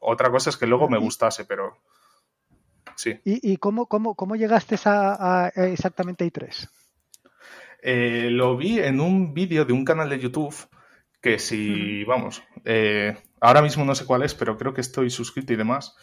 Otra 0.00 0.30
cosa 0.30 0.50
es 0.50 0.56
que 0.56 0.66
luego 0.66 0.88
me 0.88 0.98
gustase, 0.98 1.44
pero 1.44 1.78
sí. 2.94 3.18
¿Y, 3.24 3.56
cómo, 3.56 3.86
cómo, 3.86 4.14
cómo, 4.14 4.36
llegaste 4.36 4.76
a, 4.84 5.50
exactamente 5.56 6.24
a 6.24 6.28
i3? 6.28 6.68
Eh, 7.82 8.28
lo 8.30 8.56
vi 8.56 8.80
en 8.80 9.00
un 9.00 9.34
vídeo 9.34 9.64
de 9.64 9.72
un 9.72 9.84
canal 9.84 10.08
de 10.08 10.18
YouTube 10.18 10.54
que 11.20 11.38
si, 11.38 12.04
vamos, 12.04 12.42
eh, 12.64 13.16
ahora 13.40 13.62
mismo 13.62 13.84
no 13.84 13.94
sé 13.94 14.04
cuál 14.06 14.22
es, 14.22 14.34
pero 14.34 14.56
creo 14.56 14.72
que 14.72 14.80
estoy 14.80 15.10
suscrito 15.10 15.52
y 15.52 15.56
demás. 15.56 15.96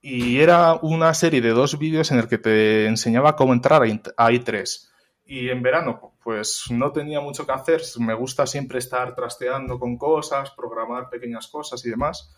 Y 0.00 0.38
era 0.40 0.74
una 0.74 1.12
serie 1.14 1.40
de 1.40 1.50
dos 1.50 1.78
vídeos 1.78 2.10
en 2.12 2.18
el 2.18 2.28
que 2.28 2.38
te 2.38 2.86
enseñaba 2.86 3.36
cómo 3.36 3.52
entrar 3.52 3.82
a 3.82 3.86
i3. 3.86 4.88
Y 5.24 5.48
en 5.50 5.62
verano, 5.62 6.14
pues 6.22 6.64
no 6.70 6.92
tenía 6.92 7.20
mucho 7.20 7.44
que 7.44 7.52
hacer. 7.52 7.82
Me 7.98 8.14
gusta 8.14 8.46
siempre 8.46 8.78
estar 8.78 9.14
trasteando 9.14 9.78
con 9.78 9.98
cosas, 9.98 10.50
programar 10.52 11.10
pequeñas 11.10 11.48
cosas 11.48 11.84
y 11.84 11.90
demás 11.90 12.34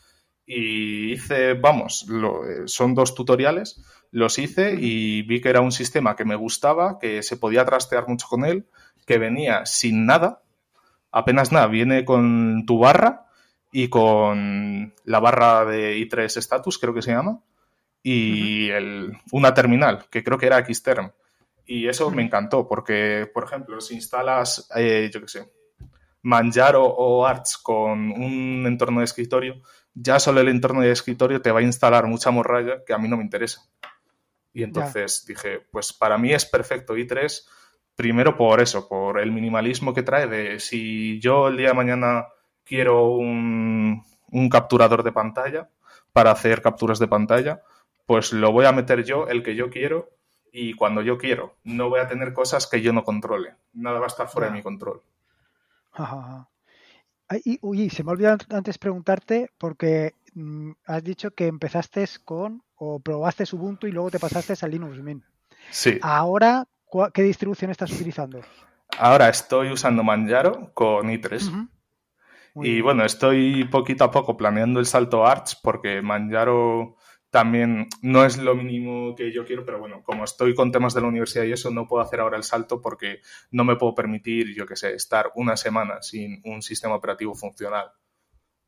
y 0.52 1.12
hice, 1.12 1.54
vamos, 1.54 2.06
eh, 2.10 2.62
son 2.66 2.92
dos 2.92 3.14
tutoriales, 3.14 3.80
los 4.10 4.36
hice 4.36 4.74
y 4.76 5.22
vi 5.22 5.40
que 5.40 5.48
era 5.48 5.60
un 5.60 5.70
sistema 5.70 6.16
que 6.16 6.24
me 6.24 6.34
gustaba, 6.34 6.98
que 6.98 7.22
se 7.22 7.36
podía 7.36 7.64
trastear 7.64 8.08
mucho 8.08 8.26
con 8.28 8.44
él, 8.44 8.66
que 9.06 9.18
venía 9.18 9.64
sin 9.64 10.06
nada, 10.06 10.42
apenas 11.12 11.52
nada, 11.52 11.68
viene 11.68 12.04
con 12.04 12.64
tu 12.66 12.80
barra 12.80 13.26
y 13.70 13.88
con 13.88 14.92
la 15.04 15.20
barra 15.20 15.64
de 15.64 15.96
i3 15.98 16.38
Status, 16.38 16.78
creo 16.78 16.94
que 16.94 17.02
se 17.02 17.12
llama, 17.12 17.40
y 18.02 18.70
el, 18.70 19.16
una 19.32 19.52
terminal, 19.54 20.06
que 20.10 20.22
creo 20.22 20.38
que 20.38 20.46
era 20.46 20.64
Xterm. 20.64 21.12
Y 21.66 21.86
eso 21.88 22.10
me 22.10 22.22
encantó, 22.22 22.66
porque, 22.66 23.30
por 23.32 23.44
ejemplo, 23.44 23.80
si 23.80 23.94
instalas, 23.94 24.68
eh, 24.74 25.10
yo 25.12 25.20
qué 25.20 25.28
sé, 25.28 25.52
Manjaro 26.22 26.84
o 26.84 27.24
Arch 27.24 27.62
con 27.62 28.10
un 28.10 28.64
entorno 28.66 29.00
de 29.00 29.04
escritorio, 29.04 29.62
ya 29.94 30.18
solo 30.18 30.40
el 30.40 30.48
entorno 30.48 30.80
de 30.80 30.90
escritorio 30.90 31.40
te 31.40 31.50
va 31.52 31.60
a 31.60 31.62
instalar 31.62 32.06
mucha 32.06 32.30
morralla 32.30 32.84
que 32.84 32.92
a 32.92 32.98
mí 32.98 33.08
no 33.08 33.16
me 33.16 33.22
interesa. 33.22 33.62
Y 34.52 34.64
entonces 34.64 35.24
dije, 35.26 35.60
pues 35.70 35.92
para 35.92 36.18
mí 36.18 36.32
es 36.32 36.44
perfecto 36.44 36.96
i3, 36.96 37.46
primero 37.94 38.36
por 38.36 38.60
eso, 38.60 38.88
por 38.88 39.20
el 39.20 39.30
minimalismo 39.30 39.94
que 39.94 40.02
trae 40.02 40.26
de 40.26 40.58
si 40.58 41.20
yo 41.20 41.48
el 41.48 41.56
día 41.56 41.68
de 41.68 41.74
mañana 41.74 42.26
quiero 42.64 43.12
un, 43.12 44.02
un 44.32 44.48
capturador 44.48 45.02
de 45.02 45.12
pantalla 45.12 45.70
para 46.12 46.32
hacer 46.32 46.62
capturas 46.62 46.98
de 46.98 47.06
pantalla, 47.06 47.62
pues 48.10 48.32
lo 48.32 48.50
voy 48.50 48.66
a 48.66 48.72
meter 48.72 49.04
yo, 49.04 49.28
el 49.28 49.44
que 49.44 49.54
yo 49.54 49.70
quiero, 49.70 50.10
y 50.50 50.74
cuando 50.74 51.00
yo 51.00 51.16
quiero. 51.16 51.54
No 51.62 51.88
voy 51.88 52.00
a 52.00 52.08
tener 52.08 52.32
cosas 52.32 52.66
que 52.66 52.82
yo 52.82 52.92
no 52.92 53.04
controle. 53.04 53.54
Nada 53.72 54.00
va 54.00 54.06
a 54.06 54.08
estar 54.08 54.26
fuera 54.26 54.48
de 54.48 54.54
mi 54.54 54.64
control. 54.64 55.00
Uy, 57.60 57.88
se 57.88 58.02
me 58.02 58.10
olvidó 58.10 58.36
antes 58.48 58.78
preguntarte 58.78 59.52
porque 59.58 60.16
mm, 60.34 60.72
has 60.86 61.04
dicho 61.04 61.30
que 61.30 61.46
empezaste 61.46 62.04
con 62.24 62.64
o 62.74 62.98
probaste 62.98 63.44
Ubuntu 63.52 63.86
y 63.86 63.92
luego 63.92 64.10
te 64.10 64.18
pasaste 64.18 64.54
a 64.60 64.66
Linux 64.66 64.98
Mint. 64.98 65.22
Sí. 65.70 66.00
Ahora, 66.02 66.66
¿qué 67.14 67.22
distribución 67.22 67.70
estás 67.70 67.92
utilizando? 67.92 68.40
Ahora 68.98 69.28
estoy 69.28 69.70
usando 69.70 70.02
Manjaro 70.02 70.72
con 70.74 71.10
i3. 71.10 71.68
y 72.56 72.80
bueno, 72.80 73.04
estoy 73.04 73.66
poquito 73.66 74.02
a 74.02 74.10
poco 74.10 74.36
planeando 74.36 74.80
el 74.80 74.86
salto 74.86 75.24
Arch 75.24 75.60
porque 75.62 76.02
Manjaro 76.02 76.96
también 77.30 77.88
no 78.02 78.24
es 78.24 78.38
lo 78.38 78.54
mínimo 78.56 79.14
que 79.14 79.32
yo 79.32 79.44
quiero, 79.44 79.64
pero 79.64 79.78
bueno, 79.78 80.02
como 80.02 80.24
estoy 80.24 80.54
con 80.54 80.72
temas 80.72 80.94
de 80.94 81.00
la 81.00 81.06
universidad 81.06 81.44
y 81.44 81.52
eso, 81.52 81.70
no 81.70 81.86
puedo 81.86 82.02
hacer 82.02 82.20
ahora 82.20 82.36
el 82.36 82.42
salto 82.42 82.80
porque 82.80 83.20
no 83.52 83.64
me 83.64 83.76
puedo 83.76 83.94
permitir, 83.94 84.54
yo 84.54 84.66
qué 84.66 84.76
sé, 84.76 84.94
estar 84.94 85.30
una 85.36 85.56
semana 85.56 86.02
sin 86.02 86.42
un 86.44 86.60
sistema 86.60 86.96
operativo 86.96 87.34
funcional. 87.34 87.92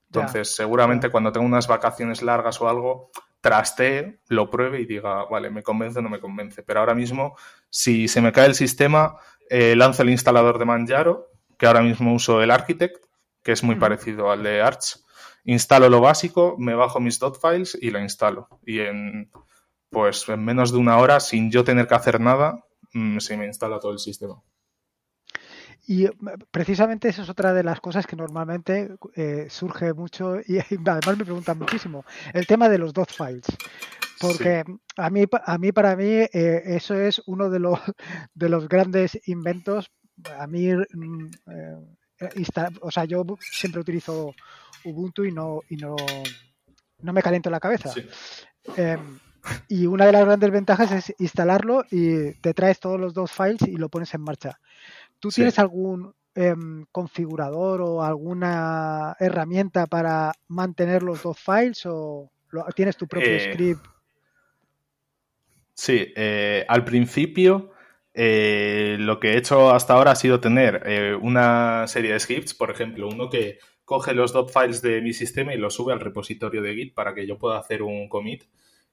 Entonces, 0.06 0.54
seguramente 0.54 1.08
cuando 1.08 1.32
tenga 1.32 1.46
unas 1.46 1.66
vacaciones 1.66 2.22
largas 2.22 2.60
o 2.60 2.68
algo, 2.68 3.10
trastee, 3.40 4.20
lo 4.28 4.48
pruebe 4.50 4.80
y 4.80 4.86
diga, 4.86 5.24
vale, 5.24 5.50
me 5.50 5.62
convence 5.62 5.98
o 5.98 6.02
no 6.02 6.10
me 6.10 6.20
convence. 6.20 6.62
Pero 6.62 6.80
ahora 6.80 6.94
mismo, 6.94 7.36
si 7.70 8.06
se 8.08 8.20
me 8.20 8.30
cae 8.30 8.46
el 8.46 8.54
sistema, 8.54 9.16
eh, 9.50 9.74
lanzo 9.74 10.02
el 10.02 10.10
instalador 10.10 10.58
de 10.58 10.66
Manjaro, 10.66 11.30
que 11.58 11.66
ahora 11.66 11.82
mismo 11.82 12.14
uso 12.14 12.42
el 12.42 12.50
Architect, 12.50 13.04
que 13.42 13.52
es 13.52 13.64
muy 13.64 13.74
parecido 13.74 14.30
al 14.30 14.42
de 14.42 14.60
Arch 14.62 15.01
instalo 15.44 15.88
lo 15.88 16.00
básico, 16.00 16.56
me 16.58 16.74
bajo 16.74 17.00
mis 17.00 17.18
dot 17.18 17.40
files 17.40 17.76
y 17.80 17.90
lo 17.90 18.00
instalo. 18.00 18.48
Y 18.64 18.80
en, 18.80 19.30
pues, 19.90 20.28
en 20.28 20.44
menos 20.44 20.72
de 20.72 20.78
una 20.78 20.98
hora, 20.98 21.20
sin 21.20 21.50
yo 21.50 21.64
tener 21.64 21.86
que 21.86 21.94
hacer 21.94 22.20
nada, 22.20 22.64
mm, 22.92 23.18
se 23.18 23.36
me 23.36 23.46
instala 23.46 23.78
todo 23.78 23.92
el 23.92 23.98
sistema. 23.98 24.42
Y 25.86 26.06
eh, 26.06 26.12
precisamente 26.50 27.08
eso 27.08 27.22
es 27.22 27.28
otra 27.28 27.52
de 27.52 27.64
las 27.64 27.80
cosas 27.80 28.06
que 28.06 28.16
normalmente 28.16 28.94
eh, 29.14 29.46
surge 29.50 29.92
mucho 29.92 30.36
y 30.46 30.58
además 30.58 31.18
me 31.18 31.24
preguntan 31.24 31.58
muchísimo. 31.58 32.04
El 32.32 32.46
tema 32.46 32.68
de 32.68 32.78
los 32.78 32.92
dot 32.92 33.10
files. 33.10 33.46
Porque 34.20 34.62
a, 34.96 35.10
mí, 35.10 35.24
a 35.44 35.58
mí, 35.58 35.72
para 35.72 35.96
mí, 35.96 36.04
eh, 36.04 36.62
eso 36.64 36.94
es 36.94 37.20
uno 37.26 37.50
de 37.50 37.58
los, 37.58 37.80
de 38.34 38.48
los 38.48 38.68
grandes 38.68 39.20
inventos. 39.26 39.90
A 40.38 40.46
mí, 40.46 40.68
mm, 40.72 41.30
o 42.80 42.90
sea, 42.90 43.04
yo 43.04 43.24
siempre 43.40 43.80
utilizo 43.80 44.34
Ubuntu 44.84 45.24
y 45.24 45.32
no, 45.32 45.60
y 45.68 45.76
no, 45.76 45.96
no 47.00 47.12
me 47.12 47.22
caliento 47.22 47.50
la 47.50 47.60
cabeza. 47.60 47.92
Em, 48.76 49.18
y 49.68 49.86
una 49.86 50.06
de 50.06 50.12
las 50.12 50.24
grandes 50.24 50.50
ventajas 50.50 50.92
es 50.92 51.14
instalarlo 51.18 51.84
y 51.90 52.32
te 52.34 52.54
traes 52.54 52.80
todos 52.80 53.00
los 53.00 53.14
dos 53.14 53.30
files 53.30 53.62
y 53.62 53.76
lo 53.76 53.88
pones 53.88 54.14
en 54.14 54.22
marcha. 54.22 54.58
¿Tú 55.18 55.30
tienes 55.30 55.58
algún 55.58 56.14
em, 56.34 56.84
configurador 56.90 57.82
o 57.82 58.02
alguna 58.02 59.16
herramienta 59.18 59.86
para 59.86 60.32
mantener 60.48 61.02
los 61.02 61.22
dos 61.22 61.38
files 61.38 61.82
o 61.86 62.30
tienes 62.74 62.96
tu 62.96 63.06
propio 63.06 63.32
eh, 63.32 63.52
script? 63.52 63.86
Sí, 65.74 66.12
eh, 66.14 66.64
al 66.68 66.84
principio 66.84 67.71
eh, 68.14 68.96
lo 68.98 69.20
que 69.20 69.32
he 69.32 69.36
hecho 69.38 69.70
hasta 69.70 69.94
ahora 69.94 70.12
ha 70.12 70.16
sido 70.16 70.40
tener 70.40 71.16
una 71.20 71.86
serie 71.86 72.12
de 72.12 72.20
scripts, 72.20 72.54
por 72.54 72.70
ejemplo, 72.70 73.08
uno 73.08 73.30
que 73.30 73.58
coge 73.84 74.14
los 74.14 74.32
dot 74.32 74.50
files 74.50 74.82
de 74.82 75.00
mi 75.00 75.12
sistema 75.12 75.54
y 75.54 75.58
los 75.58 75.74
sube 75.74 75.92
al 75.92 76.00
repositorio 76.00 76.62
de 76.62 76.74
Git 76.74 76.94
para 76.94 77.14
que 77.14 77.26
yo 77.26 77.38
pueda 77.38 77.58
hacer 77.58 77.82
un 77.82 78.08
commit 78.08 78.44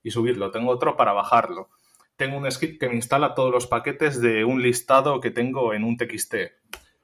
y 0.04 0.12
subirlo. 0.12 0.52
Tengo 0.52 0.72
otro 0.72 0.98
para 0.98 1.14
bajarlo. 1.14 1.70
Tengo 2.16 2.38
un 2.38 2.52
script 2.52 2.80
que 2.80 2.90
me 2.90 2.96
instala 2.96 3.34
todos 3.34 3.52
los 3.52 3.68
paquetes 3.68 4.20
de 4.20 4.44
un 4.44 4.62
listado 4.62 5.22
que 5.22 5.32
tengo 5.32 5.74
en 5.74 5.84
un 5.84 5.96
TXT. 5.96 6.36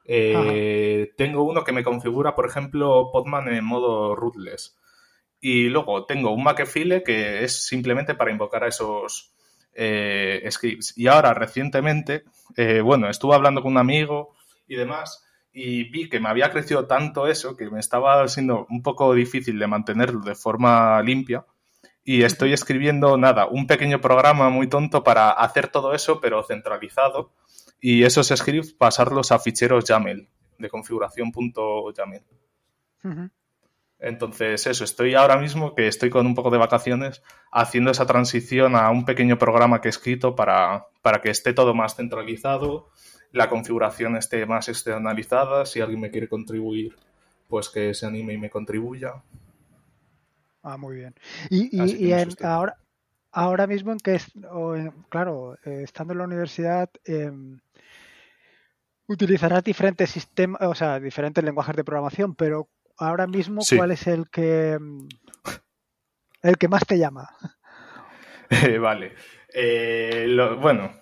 Eh, 0.04 1.12
tengo 1.16 1.42
uno 1.42 1.64
que 1.64 1.72
me 1.72 1.82
configura, 1.82 2.34
por 2.34 2.46
ejemplo, 2.46 3.10
Podman 3.12 3.48
en 3.48 3.64
modo 3.64 4.14
rootless. 4.14 4.78
Y 5.40 5.68
luego 5.68 6.04
tengo 6.06 6.32
un 6.32 6.42
Makefile 6.42 7.02
que 7.02 7.44
es 7.44 7.66
simplemente 7.66 8.14
para 8.14 8.30
invocar 8.30 8.64
a 8.64 8.68
esos 8.68 9.34
eh, 9.76 10.46
scripts. 10.50 10.96
Y 10.96 11.06
ahora, 11.06 11.34
recientemente, 11.34 12.24
eh, 12.56 12.80
bueno, 12.80 13.08
estuve 13.08 13.34
hablando 13.34 13.62
con 13.62 13.72
un 13.72 13.78
amigo 13.78 14.34
y 14.66 14.76
demás, 14.76 15.24
y 15.52 15.84
vi 15.84 16.08
que 16.08 16.20
me 16.20 16.28
había 16.28 16.50
crecido 16.50 16.86
tanto 16.86 17.28
eso 17.28 17.56
que 17.56 17.70
me 17.70 17.80
estaba 17.80 18.26
siendo 18.28 18.66
un 18.68 18.82
poco 18.82 19.14
difícil 19.14 19.58
de 19.58 19.66
mantenerlo 19.66 20.20
de 20.20 20.34
forma 20.34 21.00
limpia 21.02 21.44
y 22.08 22.22
estoy 22.22 22.52
escribiendo, 22.52 23.16
nada, 23.16 23.46
un 23.46 23.66
pequeño 23.66 24.00
programa 24.00 24.48
muy 24.48 24.68
tonto 24.68 25.02
para 25.02 25.30
hacer 25.30 25.68
todo 25.68 25.92
eso, 25.92 26.20
pero 26.20 26.44
centralizado, 26.44 27.32
y 27.80 28.04
esos 28.04 28.28
scripts 28.28 28.72
pasarlos 28.72 29.32
a 29.32 29.40
ficheros 29.40 29.84
YAML, 29.84 30.28
de 30.56 30.68
configuración.yaml. 30.70 32.22
Entonces, 33.98 34.66
eso, 34.66 34.84
estoy 34.84 35.14
ahora 35.14 35.38
mismo, 35.38 35.74
que 35.74 35.88
estoy 35.88 36.10
con 36.10 36.26
un 36.26 36.34
poco 36.34 36.50
de 36.50 36.58
vacaciones, 36.58 37.22
haciendo 37.50 37.90
esa 37.90 38.06
transición 38.06 38.76
a 38.76 38.90
un 38.90 39.04
pequeño 39.04 39.38
programa 39.38 39.80
que 39.80 39.88
he 39.88 39.90
escrito 39.90 40.36
para, 40.36 40.86
para 41.02 41.22
que 41.22 41.30
esté 41.30 41.54
todo 41.54 41.74
más 41.74 41.96
centralizado, 41.96 42.90
la 43.32 43.48
configuración 43.48 44.16
esté 44.16 44.44
más 44.46 44.68
externalizada, 44.68 45.64
si 45.66 45.80
alguien 45.80 46.00
me 46.00 46.10
quiere 46.10 46.28
contribuir, 46.28 46.96
pues 47.48 47.68
que 47.68 47.94
se 47.94 48.06
anime 48.06 48.34
y 48.34 48.38
me 48.38 48.50
contribuya. 48.50 49.14
Ah, 50.62 50.76
muy 50.76 50.96
bien. 50.96 51.14
Y, 51.48 52.12
ahora, 52.42 52.76
ahora 53.32 53.66
mismo 53.66 53.92
en 53.92 53.98
que, 53.98 54.20
claro, 55.08 55.56
eh, 55.64 55.82
estando 55.84 56.12
en 56.12 56.18
la 56.18 56.24
universidad, 56.24 56.90
em, 57.04 57.60
utilizarás 59.06 59.62
diferentes 59.62 60.10
sistemas, 60.10 60.60
o 60.62 60.74
sea, 60.74 60.98
diferentes 60.98 61.42
lenguajes 61.44 61.76
de 61.76 61.84
programación, 61.84 62.34
pero 62.34 62.68
ahora 62.98 63.26
mismo, 63.26 63.62
¿cuál 63.76 63.90
es 63.92 64.06
el 64.06 64.28
que 64.30 64.72
em, 64.72 65.08
el 66.42 66.56
que 66.58 66.68
más 66.68 66.86
te 66.86 66.98
llama? 66.98 67.28
vale. 68.80 69.14
Eh, 69.52 70.26
bueno, 70.60 70.92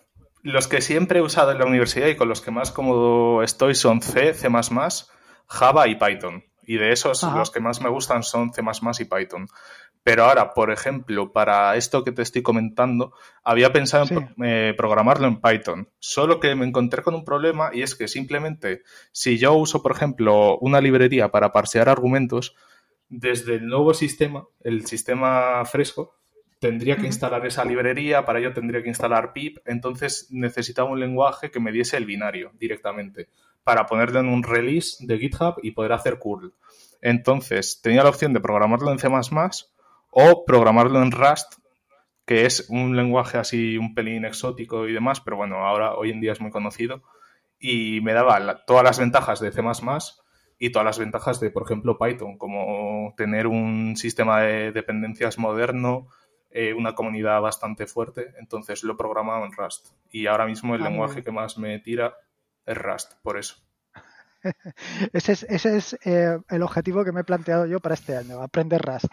los 0.43 0.69
que 0.69 0.81
siempre 0.81 1.19
he 1.19 1.23
usado 1.23 1.53
en 1.53 1.59
la 1.59 1.67
universidad 1.67 2.07
y 2.07 2.17
con 2.17 2.29
los 2.29 2.41
que 2.41 2.51
más 2.51 2.71
cómodo 2.71 3.43
estoy 3.43 3.75
son 3.75 4.01
C, 4.01 4.35
C++, 4.35 4.49
Java 5.47 5.89
y 5.89 5.97
Python. 5.97 6.45
Y 6.67 6.77
de 6.79 6.93
esos, 6.93 7.23
los 7.23 7.51
que 7.51 7.61
más 7.61 7.83
me 7.83 7.91
gustan 7.91 8.23
son 8.23 8.53
C 8.55 8.63
y 8.63 9.05
Python. 9.05 9.49
Pero 10.05 10.27
ahora, 10.27 10.53
por 10.53 10.71
ejemplo, 10.71 11.33
para 11.33 11.75
esto 11.77 12.05
que 12.05 12.13
te 12.13 12.21
estoy 12.21 12.43
comentando, 12.43 13.15
había 13.43 13.73
pensado 13.73 14.05
en 14.11 14.45
eh, 14.45 14.75
programarlo 14.77 15.27
en 15.27 15.40
Python. 15.40 15.88
Solo 15.99 16.40
que 16.40 16.55
me 16.55 16.67
encontré 16.67 17.03
con 17.03 17.14
un 17.14 17.25
problema 17.25 17.71
y 17.73 17.81
es 17.81 17.95
que 17.95 18.07
simplemente 18.07 18.83
si 19.12 19.38
yo 19.38 19.55
uso, 19.55 19.83
por 19.83 19.93
ejemplo, 19.93 20.59
una 20.59 20.83
librería 20.83 21.31
para 21.31 21.53
parsear 21.53 21.88
argumentos, 21.88 22.55
desde 23.09 23.55
el 23.55 23.67
nuevo 23.67 23.95
sistema, 23.95 24.47
el 24.62 24.87
sistema 24.87 25.64
fresco, 25.64 26.19
tendría 26.59 26.97
que 26.97 27.07
instalar 27.07 27.47
esa 27.47 27.64
librería, 27.64 28.27
para 28.27 28.40
ello 28.40 28.53
tendría 28.53 28.83
que 28.83 28.88
instalar 28.88 29.33
pip, 29.33 29.59
entonces 29.64 30.29
necesitaba 30.31 30.90
un 30.90 31.01
lenguaje 31.01 31.51
que 31.51 31.61
me 31.61 31.73
diese 31.73 31.97
el 31.97 32.05
binario 32.05 32.53
directamente 32.59 33.29
para 33.62 33.87
ponerlo 33.87 34.21
en 34.21 34.29
un 34.29 34.43
release 34.43 35.05
de 35.07 35.19
GitHub 35.19 35.55
y 35.62 35.71
poder 35.71 35.93
hacer 35.93 36.19
curl. 36.19 36.53
Entonces, 37.01 37.81
tenía 37.83 38.03
la 38.03 38.11
opción 38.11 38.35
de 38.35 38.40
programarlo 38.40 38.90
en 38.93 38.99
C++ 38.99 39.09
o 40.14 40.44
programarlo 40.44 41.03
en 41.03 41.11
Rust, 41.11 41.55
que 42.24 42.46
es 42.46 42.70
un 42.70 42.96
lenguaje 42.96 43.37
así 43.37 43.77
un 43.77 43.94
pelín 43.94 44.24
exótico 44.24 44.87
y 44.88 44.92
demás, 44.92 45.20
pero 45.20 45.37
bueno, 45.37 45.66
ahora 45.66 45.94
hoy 45.94 46.11
en 46.11 46.20
día 46.20 46.33
es 46.33 46.40
muy 46.40 46.50
conocido 46.50 47.03
y 47.59 48.00
me 48.00 48.12
daba 48.12 48.64
todas 48.64 48.85
las 48.85 48.98
ventajas 48.98 49.40
de 49.40 49.50
C++ 49.50 49.62
y 50.59 50.70
todas 50.70 50.87
las 50.87 50.98
ventajas 51.00 51.40
de, 51.40 51.50
por 51.50 51.64
ejemplo, 51.64 51.98
Python, 51.98 52.38
como 52.38 53.12
tener 53.16 53.48
un 53.48 53.96
sistema 53.96 54.40
de 54.42 54.70
dependencias 54.70 55.37
moderno, 55.37 56.07
eh, 56.50 56.72
una 56.74 56.94
comunidad 56.94 57.40
bastante 57.40 57.87
fuerte, 57.88 58.35
entonces 58.38 58.85
lo 58.85 58.92
he 58.92 58.96
programado 58.96 59.44
en 59.44 59.53
Rust. 59.53 59.88
Y 60.12 60.27
ahora 60.27 60.46
mismo 60.46 60.77
el 60.77 60.83
ah, 60.83 60.88
lenguaje 60.88 61.24
que 61.24 61.33
más 61.33 61.59
me 61.59 61.81
tira 61.81 62.14
es 62.64 62.79
Rust, 62.79 63.14
por 63.22 63.37
eso. 63.37 63.57
ese 65.12 65.33
es, 65.33 65.42
ese 65.42 65.77
es 65.77 65.98
eh, 66.05 66.38
el 66.48 66.62
objetivo 66.62 67.05
que 67.05 67.11
me 67.11 67.22
he 67.22 67.24
planteado 67.24 67.66
yo 67.66 67.81
para 67.81 67.96
este 67.96 68.16
año, 68.16 68.40
aprender 68.40 68.81
Rust. 68.81 69.12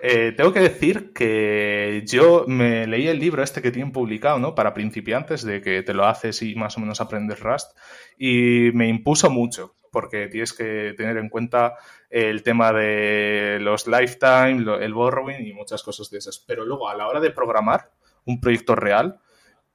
Eh, 0.00 0.32
tengo 0.36 0.52
que 0.52 0.60
decir 0.60 1.12
que 1.12 2.04
yo 2.06 2.44
me 2.46 2.86
leí 2.86 3.08
el 3.08 3.18
libro 3.18 3.42
este 3.42 3.60
que 3.62 3.72
tienen 3.72 3.92
publicado, 3.92 4.38
¿no? 4.38 4.54
Para 4.54 4.74
principiantes, 4.74 5.42
de 5.42 5.60
que 5.60 5.82
te 5.82 5.94
lo 5.94 6.06
haces 6.06 6.42
y 6.42 6.54
más 6.54 6.76
o 6.76 6.80
menos 6.80 7.00
aprendes 7.00 7.40
Rust, 7.40 7.76
y 8.16 8.70
me 8.74 8.88
impuso 8.88 9.30
mucho, 9.30 9.74
porque 9.90 10.28
tienes 10.28 10.52
que 10.52 10.94
tener 10.96 11.16
en 11.16 11.28
cuenta 11.28 11.74
el 12.10 12.42
tema 12.42 12.72
de 12.72 13.58
los 13.60 13.86
lifetime, 13.86 14.64
el 14.80 14.94
borrowing 14.94 15.44
y 15.44 15.52
muchas 15.52 15.82
cosas 15.82 16.10
de 16.10 16.18
esas. 16.18 16.38
Pero 16.38 16.64
luego, 16.64 16.88
a 16.88 16.94
la 16.94 17.08
hora 17.08 17.20
de 17.20 17.30
programar 17.30 17.90
un 18.24 18.40
proyecto 18.40 18.76
real, 18.76 19.20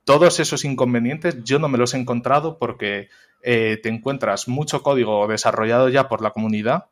todos 0.05 0.39
esos 0.39 0.65
inconvenientes 0.65 1.43
yo 1.43 1.59
no 1.59 1.67
me 1.67 1.77
los 1.77 1.93
he 1.93 1.97
encontrado 1.97 2.57
porque 2.59 3.09
eh, 3.41 3.79
te 3.81 3.89
encuentras 3.89 4.47
mucho 4.47 4.83
código 4.83 5.27
desarrollado 5.27 5.89
ya 5.89 6.07
por 6.07 6.21
la 6.21 6.31
comunidad 6.31 6.87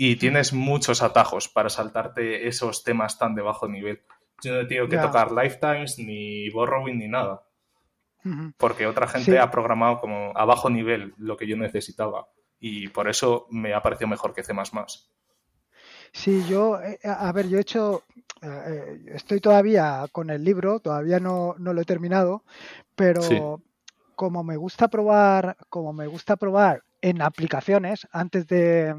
y 0.00 0.14
tienes 0.14 0.52
muchos 0.52 1.02
atajos 1.02 1.48
para 1.48 1.68
saltarte 1.68 2.46
esos 2.46 2.84
temas 2.84 3.18
tan 3.18 3.34
de 3.34 3.42
bajo 3.42 3.66
nivel. 3.66 4.00
Yo 4.42 4.54
no 4.54 4.60
he 4.60 4.66
tenido 4.66 4.88
que 4.88 4.96
tocar 4.96 5.32
lifetimes, 5.32 5.98
ni 5.98 6.48
borrowing, 6.50 6.98
ni 6.98 7.08
nada. 7.08 7.42
Porque 8.56 8.86
otra 8.86 9.08
gente 9.08 9.40
ha 9.40 9.50
programado 9.50 10.00
como 10.00 10.32
a 10.36 10.44
bajo 10.44 10.70
nivel 10.70 11.14
lo 11.18 11.36
que 11.36 11.48
yo 11.48 11.56
necesitaba. 11.56 12.28
Y 12.60 12.88
por 12.88 13.08
eso 13.08 13.48
me 13.50 13.74
ha 13.74 13.82
parecido 13.82 14.06
mejor 14.06 14.32
que 14.32 14.44
C. 14.44 14.54
Sí, 16.12 16.44
yo, 16.48 16.80
eh, 16.80 17.00
a 17.02 17.32
ver, 17.32 17.48
yo 17.48 17.58
he 17.58 17.62
hecho, 17.62 18.04
eh, 18.40 19.00
estoy 19.06 19.40
todavía 19.40 20.06
con 20.12 20.30
el 20.30 20.44
libro, 20.44 20.78
todavía 20.78 21.18
no, 21.18 21.56
lo 21.58 21.80
he 21.80 21.84
terminado, 21.84 22.44
pero 22.94 23.60
como 24.14 24.44
me 24.44 24.56
gusta 24.56 24.86
probar, 24.86 25.56
como 25.68 25.92
me 25.92 26.06
gusta 26.06 26.36
probar 26.36 26.84
en 27.00 27.20
aplicaciones 27.20 28.06
antes 28.12 28.46
de, 28.46 28.94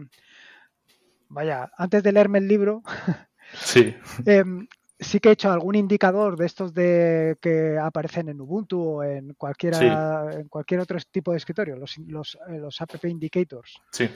vaya, 1.29 1.71
antes 1.77 2.03
de 2.03 2.11
leerme 2.11 2.39
el 2.39 2.47
libro, 2.47 2.81
sí. 3.53 3.95
Em, 4.25 4.67
sí 4.99 5.19
que 5.19 5.29
he 5.29 5.31
hecho 5.31 5.51
algún 5.51 5.75
indicador 5.75 6.35
de 6.35 6.45
estos 6.45 6.73
de 6.73 7.37
que 7.41 7.77
aparecen 7.77 8.27
en 8.27 8.41
Ubuntu 8.41 8.81
o 8.81 9.03
en 9.03 9.33
cualquiera, 9.35 10.29
en 10.33 10.49
cualquier 10.49 10.81
otro 10.81 10.97
tipo 11.09 11.31
de 11.31 11.37
escritorio, 11.37 11.77
los, 11.77 11.97
los, 11.99 12.37
eh, 12.49 12.57
los 12.57 12.81
app 12.81 13.05
indicators. 13.05 13.79
Sí 13.91 14.09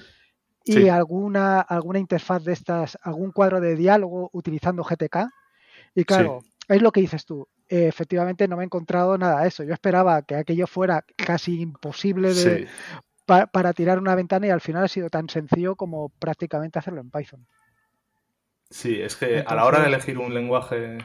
y 0.66 0.90
alguna, 0.90 1.60
alguna 1.62 2.00
interfaz 2.00 2.44
de 2.44 2.54
estas, 2.54 2.98
algún 3.02 3.32
cuadro 3.32 3.60
de 3.60 3.76
diálogo 3.76 4.30
utilizando 4.34 4.84
GTK. 4.84 5.28
Y 5.96 6.06
claro, 6.06 6.42
es 6.68 6.82
lo 6.82 6.92
que 6.92 7.02
dices 7.02 7.26
tú. 7.26 7.48
efectivamente 7.68 8.48
no 8.48 8.58
me 8.58 8.64
he 8.64 8.66
encontrado 8.66 9.18
nada 9.18 9.42
de 9.42 9.48
eso. 9.48 9.64
Yo 9.64 9.74
esperaba 9.74 10.22
que 10.22 10.36
aquello 10.36 10.68
fuera 10.68 11.04
casi 11.18 11.62
imposible 11.62 12.34
de, 12.34 12.68
para 13.26 13.74
tirar 13.74 14.00
una 14.00 14.16
ventana 14.16 14.48
y 14.48 14.50
al 14.50 14.62
final 14.62 14.84
ha 14.84 14.88
sido 14.88 15.10
tan 15.10 15.30
sencillo 15.30 15.76
como 15.76 16.10
prácticamente 16.20 16.80
hacerlo 16.80 17.02
en 17.02 17.10
Python. 17.12 17.48
Sí, 18.70 19.00
es 19.00 19.16
que 19.16 19.44
a 19.46 19.56
la 19.56 19.66
hora 19.66 19.82
de 19.82 19.88
elegir 19.88 20.18
un 20.18 20.34
lenguaje, 20.34 20.98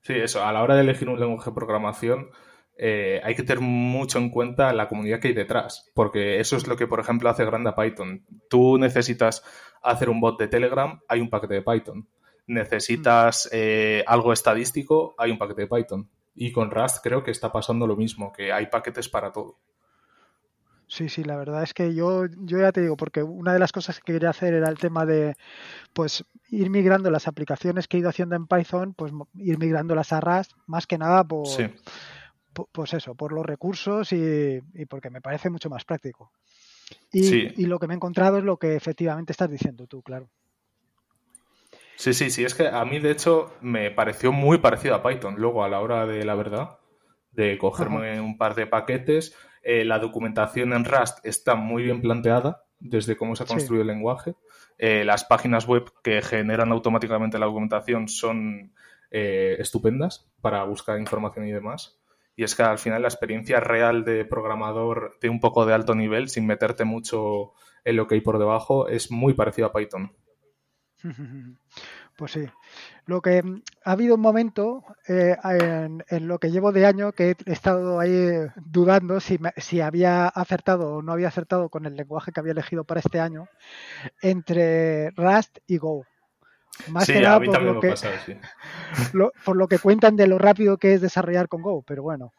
sí, 0.00 0.14
eso, 0.14 0.44
a 0.44 0.52
la 0.52 0.62
hora 0.62 0.74
de 0.74 0.80
elegir 0.80 1.08
un 1.08 1.20
lenguaje 1.20 1.50
de 1.50 1.54
programación, 1.54 2.30
eh, 2.76 3.20
hay 3.22 3.34
que 3.34 3.44
tener 3.44 3.60
mucho 3.60 4.18
en 4.18 4.30
cuenta 4.30 4.72
la 4.72 4.88
comunidad 4.88 5.20
que 5.20 5.28
hay 5.28 5.34
detrás, 5.34 5.90
porque 5.94 6.40
eso 6.40 6.56
es 6.56 6.66
lo 6.66 6.76
que, 6.76 6.88
por 6.88 6.98
ejemplo, 6.98 7.28
hace 7.28 7.44
grande 7.44 7.70
a 7.70 7.76
Python. 7.76 8.26
Tú 8.48 8.76
necesitas 8.78 9.44
hacer 9.82 10.10
un 10.10 10.20
bot 10.20 10.38
de 10.38 10.48
Telegram, 10.48 11.00
hay 11.06 11.20
un 11.20 11.30
paquete 11.30 11.54
de 11.54 11.62
Python. 11.62 12.08
Necesitas 12.46 13.48
eh, 13.52 14.02
algo 14.06 14.32
estadístico, 14.32 15.14
hay 15.16 15.30
un 15.30 15.38
paquete 15.38 15.62
de 15.62 15.68
Python. 15.68 16.10
Y 16.34 16.50
con 16.50 16.70
Rust 16.70 17.04
creo 17.04 17.22
que 17.22 17.30
está 17.30 17.52
pasando 17.52 17.86
lo 17.86 17.94
mismo, 17.94 18.32
que 18.32 18.52
hay 18.52 18.66
paquetes 18.66 19.08
para 19.08 19.30
todo. 19.30 19.58
Sí, 20.92 21.08
sí, 21.08 21.24
la 21.24 21.36
verdad 21.36 21.62
es 21.62 21.72
que 21.72 21.94
yo, 21.94 22.26
yo 22.26 22.58
ya 22.58 22.70
te 22.70 22.82
digo, 22.82 22.98
porque 22.98 23.22
una 23.22 23.54
de 23.54 23.58
las 23.58 23.72
cosas 23.72 23.98
que 23.98 24.12
quería 24.12 24.28
hacer 24.28 24.52
era 24.52 24.68
el 24.68 24.76
tema 24.76 25.06
de, 25.06 25.36
pues, 25.94 26.22
ir 26.50 26.68
migrando 26.68 27.10
las 27.10 27.26
aplicaciones 27.26 27.88
que 27.88 27.96
he 27.96 28.00
ido 28.00 28.10
haciendo 28.10 28.36
en 28.36 28.46
Python, 28.46 28.92
pues, 28.92 29.10
ir 29.34 29.58
migrándolas 29.58 30.12
a 30.12 30.20
Rust, 30.20 30.52
más 30.66 30.86
que 30.86 30.98
nada 30.98 31.24
por, 31.24 31.46
pues 32.72 32.92
eso, 32.92 33.14
por 33.14 33.32
los 33.32 33.46
recursos 33.46 34.12
y, 34.12 34.60
porque 34.86 35.08
me 35.08 35.22
parece 35.22 35.48
mucho 35.48 35.70
más 35.70 35.86
práctico. 35.86 36.30
Y, 37.10 37.62
y 37.62 37.64
lo 37.64 37.78
que 37.78 37.86
me 37.86 37.94
he 37.94 37.96
encontrado 37.96 38.36
es 38.36 38.44
lo 38.44 38.58
que 38.58 38.76
efectivamente 38.76 39.32
estás 39.32 39.50
diciendo 39.50 39.86
tú, 39.86 40.02
claro. 40.02 40.28
Sí, 41.96 42.12
sí, 42.12 42.28
sí, 42.28 42.44
es 42.44 42.52
que 42.52 42.68
a 42.68 42.84
mí 42.84 42.98
de 42.98 43.12
hecho 43.12 43.54
me 43.62 43.90
pareció 43.90 44.30
muy 44.30 44.58
parecido 44.58 44.94
a 44.94 45.02
Python. 45.02 45.36
Luego 45.38 45.64
a 45.64 45.70
la 45.70 45.80
hora 45.80 46.04
de 46.06 46.22
la 46.26 46.34
verdad, 46.34 46.76
de 47.30 47.56
cogerme 47.56 48.20
un 48.20 48.36
par 48.36 48.54
de 48.54 48.66
paquetes, 48.66 49.34
eh, 49.62 49.84
la 49.84 49.98
documentación 49.98 50.72
en 50.72 50.84
Rust 50.84 51.24
está 51.24 51.54
muy 51.54 51.84
bien 51.84 52.00
planteada 52.00 52.64
desde 52.80 53.16
cómo 53.16 53.36
se 53.36 53.44
ha 53.44 53.46
construido 53.46 53.82
el 53.82 53.88
lenguaje. 53.88 54.34
Eh, 54.78 55.04
las 55.04 55.24
páginas 55.24 55.66
web 55.66 55.90
que 56.02 56.20
generan 56.22 56.72
automáticamente 56.72 57.38
la 57.38 57.46
documentación 57.46 58.08
son 58.08 58.72
eh, 59.10 59.56
estupendas 59.58 60.28
para 60.40 60.64
buscar 60.64 60.98
información 60.98 61.46
y 61.46 61.52
demás. 61.52 62.00
Y 62.34 62.44
es 62.44 62.54
que 62.54 62.62
al 62.62 62.78
final 62.78 63.02
la 63.02 63.08
experiencia 63.08 63.60
real 63.60 64.04
de 64.04 64.24
programador 64.24 65.18
de 65.20 65.28
un 65.28 65.38
poco 65.38 65.66
de 65.66 65.74
alto 65.74 65.94
nivel, 65.94 66.28
sin 66.28 66.46
meterte 66.46 66.84
mucho 66.84 67.52
en 67.84 67.96
lo 67.96 68.06
que 68.06 68.16
hay 68.16 68.20
por 68.20 68.38
debajo, 68.38 68.88
es 68.88 69.10
muy 69.10 69.34
parecido 69.34 69.68
a 69.68 69.72
Python. 69.72 70.12
Pues 72.16 72.32
sí. 72.32 72.44
Lo 73.06 73.20
que 73.20 73.42
mm, 73.42 73.62
ha 73.84 73.92
habido 73.92 74.14
un 74.14 74.20
momento 74.20 74.84
eh, 75.08 75.36
en, 76.08 76.28
lo 76.28 76.38
que 76.38 76.50
llevo 76.50 76.72
de 76.72 76.86
año 76.86 77.12
que 77.12 77.36
he 77.46 77.52
estado 77.52 78.00
ahí 78.00 78.30
dudando 78.56 79.20
si, 79.20 79.38
si 79.56 79.80
había 79.80 80.28
acertado 80.28 80.96
o 80.96 81.02
no 81.02 81.12
había 81.12 81.28
acertado 81.28 81.68
con 81.68 81.86
el 81.86 81.96
lenguaje 81.96 82.32
que 82.32 82.40
había 82.40 82.52
elegido 82.52 82.84
para 82.84 83.00
este 83.00 83.20
año 83.20 83.48
entre 84.20 85.10
Rust 85.10 85.58
y 85.66 85.78
Go. 85.78 86.04
Más 86.88 87.06
que 87.06 87.20
nada 87.20 87.38
por 87.40 87.62
lo 87.62 87.80
que, 87.80 87.94
por 89.44 89.56
lo 89.56 89.68
que 89.68 89.78
cuentan 89.78 90.16
de 90.16 90.26
lo 90.26 90.38
rápido 90.38 90.78
que 90.78 90.94
es 90.94 91.00
desarrollar 91.00 91.48
con 91.48 91.62
Go, 91.62 91.82
pero 91.82 92.02
bueno. 92.02 92.32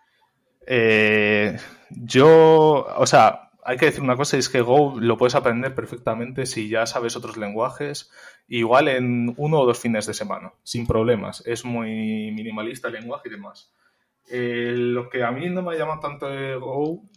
Eh, 0.65 1.57
yo, 1.89 2.85
o 2.97 3.05
sea, 3.05 3.51
hay 3.63 3.77
que 3.77 3.85
decir 3.85 4.01
una 4.01 4.15
cosa, 4.15 4.37
es 4.37 4.49
que 4.49 4.61
Go 4.61 4.99
lo 4.99 5.17
puedes 5.17 5.35
aprender 5.35 5.75
perfectamente 5.75 6.45
si 6.45 6.69
ya 6.69 6.85
sabes 6.85 7.15
otros 7.15 7.37
lenguajes, 7.37 8.11
igual 8.47 8.87
en 8.87 9.33
uno 9.37 9.61
o 9.61 9.65
dos 9.65 9.79
fines 9.79 10.05
de 10.05 10.13
semana, 10.13 10.53
sin 10.63 10.85
problemas. 10.85 11.43
Es 11.45 11.65
muy 11.65 12.31
minimalista 12.31 12.87
el 12.87 12.95
lenguaje 12.95 13.29
y 13.29 13.31
demás. 13.31 13.73
Eh, 14.29 14.73
lo 14.75 15.09
que 15.09 15.23
a 15.23 15.31
mí 15.31 15.49
no 15.49 15.61
me 15.61 15.77
llama 15.77 15.99
tanto 15.99 16.27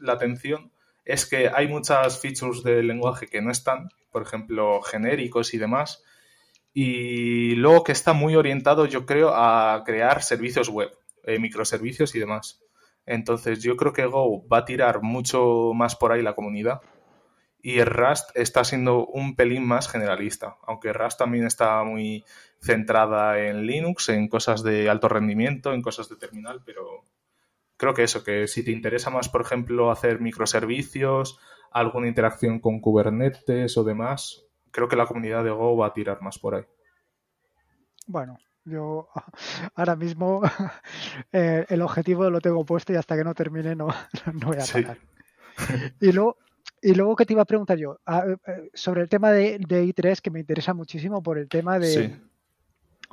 la 0.00 0.12
atención 0.12 0.72
es 1.04 1.26
que 1.26 1.48
hay 1.48 1.68
muchas 1.68 2.20
features 2.20 2.62
del 2.62 2.88
lenguaje 2.88 3.26
que 3.26 3.40
no 3.40 3.50
están, 3.50 3.88
por 4.10 4.22
ejemplo, 4.22 4.82
genéricos 4.82 5.54
y 5.54 5.58
demás, 5.58 6.02
y 6.74 7.54
luego 7.54 7.84
que 7.84 7.92
está 7.92 8.12
muy 8.12 8.34
orientado, 8.34 8.86
yo 8.86 9.06
creo, 9.06 9.30
a 9.34 9.82
crear 9.86 10.22
servicios 10.22 10.68
web, 10.68 10.90
eh, 11.24 11.38
microservicios 11.38 12.14
y 12.14 12.18
demás. 12.18 12.60
Entonces 13.06 13.62
yo 13.62 13.76
creo 13.76 13.92
que 13.92 14.04
Go 14.04 14.46
va 14.48 14.58
a 14.58 14.64
tirar 14.64 15.00
mucho 15.00 15.72
más 15.74 15.94
por 15.94 16.12
ahí 16.12 16.22
la 16.22 16.34
comunidad 16.34 16.80
y 17.66 17.82
Rust 17.82 18.30
está 18.36 18.62
siendo 18.62 19.04
un 19.08 19.34
pelín 19.34 19.66
más 19.66 19.88
generalista, 19.88 20.56
aunque 20.68 20.92
Rust 20.92 21.18
también 21.18 21.46
está 21.46 21.82
muy 21.82 22.24
centrada 22.60 23.40
en 23.40 23.66
Linux, 23.66 24.08
en 24.08 24.28
cosas 24.28 24.62
de 24.62 24.88
alto 24.88 25.08
rendimiento, 25.08 25.72
en 25.72 25.82
cosas 25.82 26.08
de 26.08 26.14
terminal, 26.14 26.62
pero 26.64 27.02
creo 27.76 27.92
que 27.92 28.04
eso, 28.04 28.22
que 28.22 28.46
si 28.46 28.64
te 28.64 28.70
interesa 28.70 29.10
más, 29.10 29.28
por 29.28 29.40
ejemplo, 29.40 29.90
hacer 29.90 30.20
microservicios, 30.20 31.40
alguna 31.72 32.06
interacción 32.06 32.60
con 32.60 32.78
Kubernetes 32.78 33.76
o 33.76 33.82
demás, 33.82 34.46
creo 34.70 34.86
que 34.86 34.94
la 34.94 35.06
comunidad 35.06 35.42
de 35.42 35.50
Go 35.50 35.76
va 35.76 35.88
a 35.88 35.92
tirar 35.92 36.22
más 36.22 36.38
por 36.38 36.54
ahí. 36.54 36.64
Bueno, 38.06 38.38
yo 38.64 39.08
ahora 39.74 39.96
mismo 39.96 40.40
eh, 41.32 41.66
el 41.68 41.82
objetivo 41.82 42.30
lo 42.30 42.40
tengo 42.40 42.64
puesto 42.64 42.92
y 42.92 42.96
hasta 42.96 43.16
que 43.16 43.24
no 43.24 43.34
termine 43.34 43.74
no, 43.74 43.88
no 44.34 44.46
voy 44.46 44.58
a 44.58 44.72
parar. 44.72 44.98
Y 46.00 46.12
luego, 46.12 46.36
y 46.86 46.94
luego 46.94 47.16
que 47.16 47.26
te 47.26 47.32
iba 47.32 47.42
a 47.42 47.46
preguntar 47.46 47.78
yo, 47.78 47.98
ah, 48.06 48.24
eh, 48.46 48.70
sobre 48.72 49.02
el 49.02 49.08
tema 49.08 49.32
de, 49.32 49.58
I3, 49.58 50.20
que 50.20 50.30
me 50.30 50.38
interesa 50.38 50.72
muchísimo 50.72 51.20
por 51.20 51.36
el 51.36 51.48
tema 51.48 51.80
de 51.80 52.16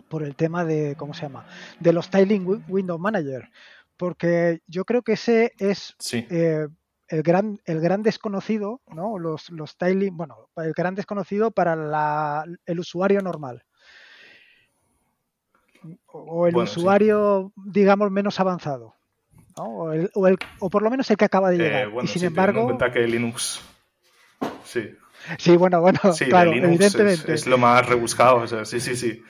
por 0.10 0.22
el 0.22 0.36
tema 0.36 0.64
de, 0.64 0.96
¿cómo 0.96 1.16
se 1.16 1.24
llama? 1.24 1.48
De 1.80 1.92
los 1.92 2.06
Styling 2.06 2.64
Window 2.68 3.00
Manager. 3.00 3.50
Porque 3.98 4.62
yo 4.68 4.86
creo 4.86 5.02
que 5.02 5.14
ese 5.14 5.54
es 5.58 5.96
eh, 6.12 6.68
el 7.08 7.24
gran, 7.24 7.62
el 7.66 7.80
gran 7.80 8.04
desconocido, 8.04 8.82
¿no? 8.94 9.18
Los, 9.18 9.50
los 9.50 9.72
styling, 9.72 10.16
bueno, 10.16 10.50
el 10.58 10.74
gran 10.74 10.94
desconocido 10.94 11.50
para 11.50 11.76
la, 11.76 12.46
el 12.68 12.80
usuario 12.80 13.22
normal 13.22 13.64
o 16.06 16.46
el 16.46 16.56
usuario, 16.56 17.52
digamos, 17.56 18.12
menos 18.12 18.40
avanzado. 18.40 18.94
O, 19.56 19.92
el, 19.92 20.10
o, 20.60 20.70
por 20.70 20.82
lo 20.82 20.90
menos 20.90 21.10
el 21.12 21.18
que 21.18 21.26
acaba 21.26 21.52
de 21.52 21.58
llegar. 21.58 21.88
Eh, 21.88 21.92
y 22.04 22.08
sin 22.08 22.26
embargo. 22.26 22.62
En 22.62 22.66
cuenta 22.66 22.92
que 22.92 23.08
Linux. 23.08 23.62
Sí. 24.64 24.96
Sí, 25.38 25.56
bueno, 25.56 25.80
bueno, 25.80 26.00
claro, 26.28 26.52
evidentemente. 26.52 27.34
Es, 27.34 27.48
lo 27.48 27.58
más 27.58 27.88
rebuscado, 27.88 28.38
o 28.38 28.48
sea, 28.48 28.66
sí, 28.66 28.80
sí, 28.80 28.96
sí. 28.96 29.22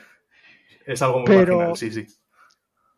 Es 0.86 1.02
algo 1.02 1.20
muy 1.20 1.28
pero, 1.28 1.76
sí, 1.76 1.92
sí. 1.92 2.08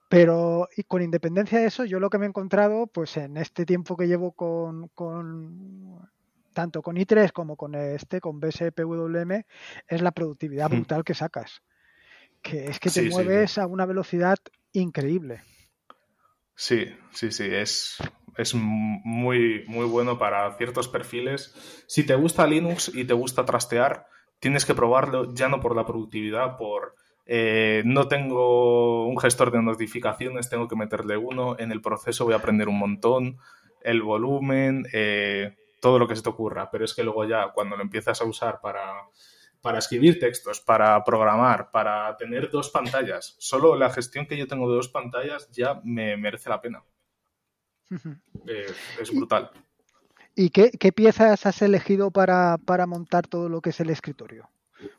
Pero 0.07 0.69
y 0.77 0.83
con 0.83 1.01
independencia 1.01 1.59
de 1.59 1.65
eso, 1.65 1.83
yo 1.83 1.99
lo 1.99 2.09
que 2.09 2.17
me 2.17 2.25
he 2.25 2.29
encontrado, 2.29 2.87
pues 2.87 3.17
en 3.17 3.35
este 3.37 3.65
tiempo 3.65 3.97
que 3.97 4.07
llevo 4.07 4.31
con, 4.31 4.87
con 4.89 6.09
tanto 6.53 6.81
con 6.81 6.95
i3 6.95 7.31
como 7.33 7.57
con 7.57 7.75
este, 7.75 8.21
con 8.21 8.39
BSPWM, 8.39 9.43
es 9.87 10.01
la 10.01 10.11
productividad 10.11 10.69
hmm. 10.69 10.75
brutal 10.75 11.03
que 11.03 11.15
sacas 11.15 11.61
que 12.45 12.65
es 12.67 12.79
que 12.79 12.91
te 12.91 13.09
mueves 13.09 13.57
a 13.57 13.65
una 13.65 13.87
velocidad 13.87 14.37
increíble. 14.71 15.41
Sí, 16.55 16.87
sí, 17.11 17.31
sí, 17.31 17.43
es, 17.51 17.97
es 18.37 18.53
muy, 18.55 19.65
muy 19.67 19.85
bueno 19.85 20.17
para 20.17 20.51
ciertos 20.57 20.87
perfiles. 20.87 21.53
Si 21.87 22.05
te 22.05 22.15
gusta 22.15 22.47
Linux 22.47 22.91
y 22.93 23.05
te 23.05 23.13
gusta 23.13 23.45
trastear, 23.45 24.07
tienes 24.39 24.65
que 24.65 24.73
probarlo 24.73 25.33
ya 25.33 25.49
no 25.49 25.59
por 25.59 25.75
la 25.75 25.85
productividad, 25.85 26.57
por 26.57 26.95
eh, 27.25 27.81
no 27.85 28.07
tengo 28.07 29.05
un 29.07 29.17
gestor 29.17 29.51
de 29.51 29.61
notificaciones, 29.61 30.49
tengo 30.49 30.67
que 30.67 30.75
meterle 30.75 31.17
uno, 31.17 31.57
en 31.59 31.71
el 31.71 31.81
proceso 31.81 32.25
voy 32.25 32.33
a 32.33 32.37
aprender 32.37 32.69
un 32.69 32.77
montón, 32.79 33.37
el 33.81 34.01
volumen, 34.01 34.85
eh, 34.93 35.55
todo 35.81 35.99
lo 35.99 36.07
que 36.07 36.15
se 36.15 36.23
te 36.23 36.29
ocurra, 36.29 36.69
pero 36.71 36.85
es 36.85 36.93
que 36.93 37.03
luego 37.03 37.25
ya 37.25 37.51
cuando 37.53 37.75
lo 37.75 37.83
empiezas 37.83 38.21
a 38.21 38.25
usar 38.25 38.61
para 38.61 38.93
para 39.65 39.79
escribir 39.79 40.19
textos, 40.19 40.61
para 40.61 41.03
programar, 41.03 41.71
para 41.71 42.15
tener 42.17 42.51
dos 42.51 42.69
pantallas. 42.69 43.35
Solo 43.39 43.75
la 43.75 43.89
gestión 43.89 44.27
que 44.27 44.37
yo 44.37 44.47
tengo 44.47 44.69
de 44.69 44.75
dos 44.75 44.89
pantallas 44.89 45.49
ya 45.51 45.81
me 45.83 46.15
merece 46.17 46.51
la 46.51 46.61
pena. 46.61 46.83
Eh, 48.47 48.67
es 49.01 49.11
brutal. 49.11 49.49
¿Y 50.35 50.51
qué, 50.51 50.69
piezas 50.91 51.47
has 51.47 51.61
elegido 51.63 52.11
para, 52.11 52.59
montar 52.85 53.25
todo 53.25 53.49
lo 53.49 53.59
que 53.59 53.71
es 53.71 53.79
el 53.79 53.89
escritorio? 53.89 54.51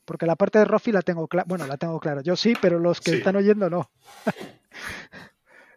Porque 0.05 0.27
la 0.27 0.35
parte 0.35 0.59
de 0.59 0.65
Rofi 0.65 0.91
la 0.91 1.03
tengo 1.03 1.29
clara. 1.29 1.47
Bueno, 1.49 1.65
la 1.69 1.77
tengo 1.77 2.01
clara. 2.01 2.23
Yo 2.23 2.35
sí, 2.35 2.55
pero 2.61 2.81
los 2.81 3.01
que 3.01 3.13
están 3.13 3.37
oyendo 3.37 3.71
no. 3.71 3.89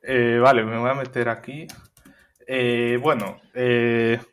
Eh, 0.02 0.40
vale, 0.42 0.64
me 0.64 0.80
voy 0.80 0.90
a 0.90 0.96
meter 0.96 1.30
aquí. 1.30 1.68
Eh, 2.48 2.98
bueno, 3.00 3.40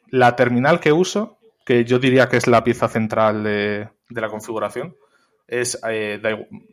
la 0.09 0.35
terminal 0.35 0.81
que 0.81 0.93
uso, 0.93 1.39
que 1.67 1.85
yo 1.85 1.99
diría 1.99 2.29
que 2.31 2.39
es 2.39 2.47
la 2.47 2.65
pieza 2.65 2.89
central 2.89 3.43
de, 3.45 3.89
de 4.09 4.21
la 4.21 4.29
configuración 4.29 4.97
es 5.47 5.81
eh, 5.89 6.21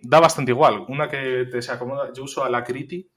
da, 0.02 0.20
bastante 0.20 0.52
igual. 0.52 0.86
Una 0.88 1.08
que 1.08 1.46
te 1.50 1.62
se 1.62 1.72
acomoda, 1.72 2.12
yo 2.14 2.24
uso 2.24 2.44
a 2.44 2.50
la 2.50 2.64
Criti 2.64 3.10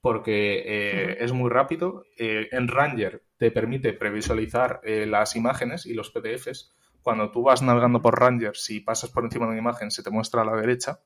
porque 0.00 0.62
eh, 0.66 1.16
es 1.20 1.32
muy 1.32 1.50
rápido. 1.50 2.04
Eh, 2.18 2.48
en 2.52 2.68
Ranger 2.68 3.24
te 3.36 3.50
permite 3.50 3.92
previsualizar 3.92 4.80
las 4.84 5.36
imágenes 5.36 5.86
y 5.86 5.94
los 5.94 6.10
PDFs. 6.10 6.74
Cuando 7.02 7.30
tú 7.30 7.42
vas 7.42 7.62
navegando 7.62 8.00
por 8.00 8.18
Ranger, 8.18 8.56
si 8.56 8.80
pasas 8.80 9.10
por 9.10 9.24
encima 9.24 9.46
de 9.46 9.52
una 9.52 9.60
imagen, 9.60 9.90
se 9.90 10.02
te 10.02 10.10
muestra 10.10 10.42
a 10.42 10.44
la 10.44 10.56
derecha. 10.56 11.00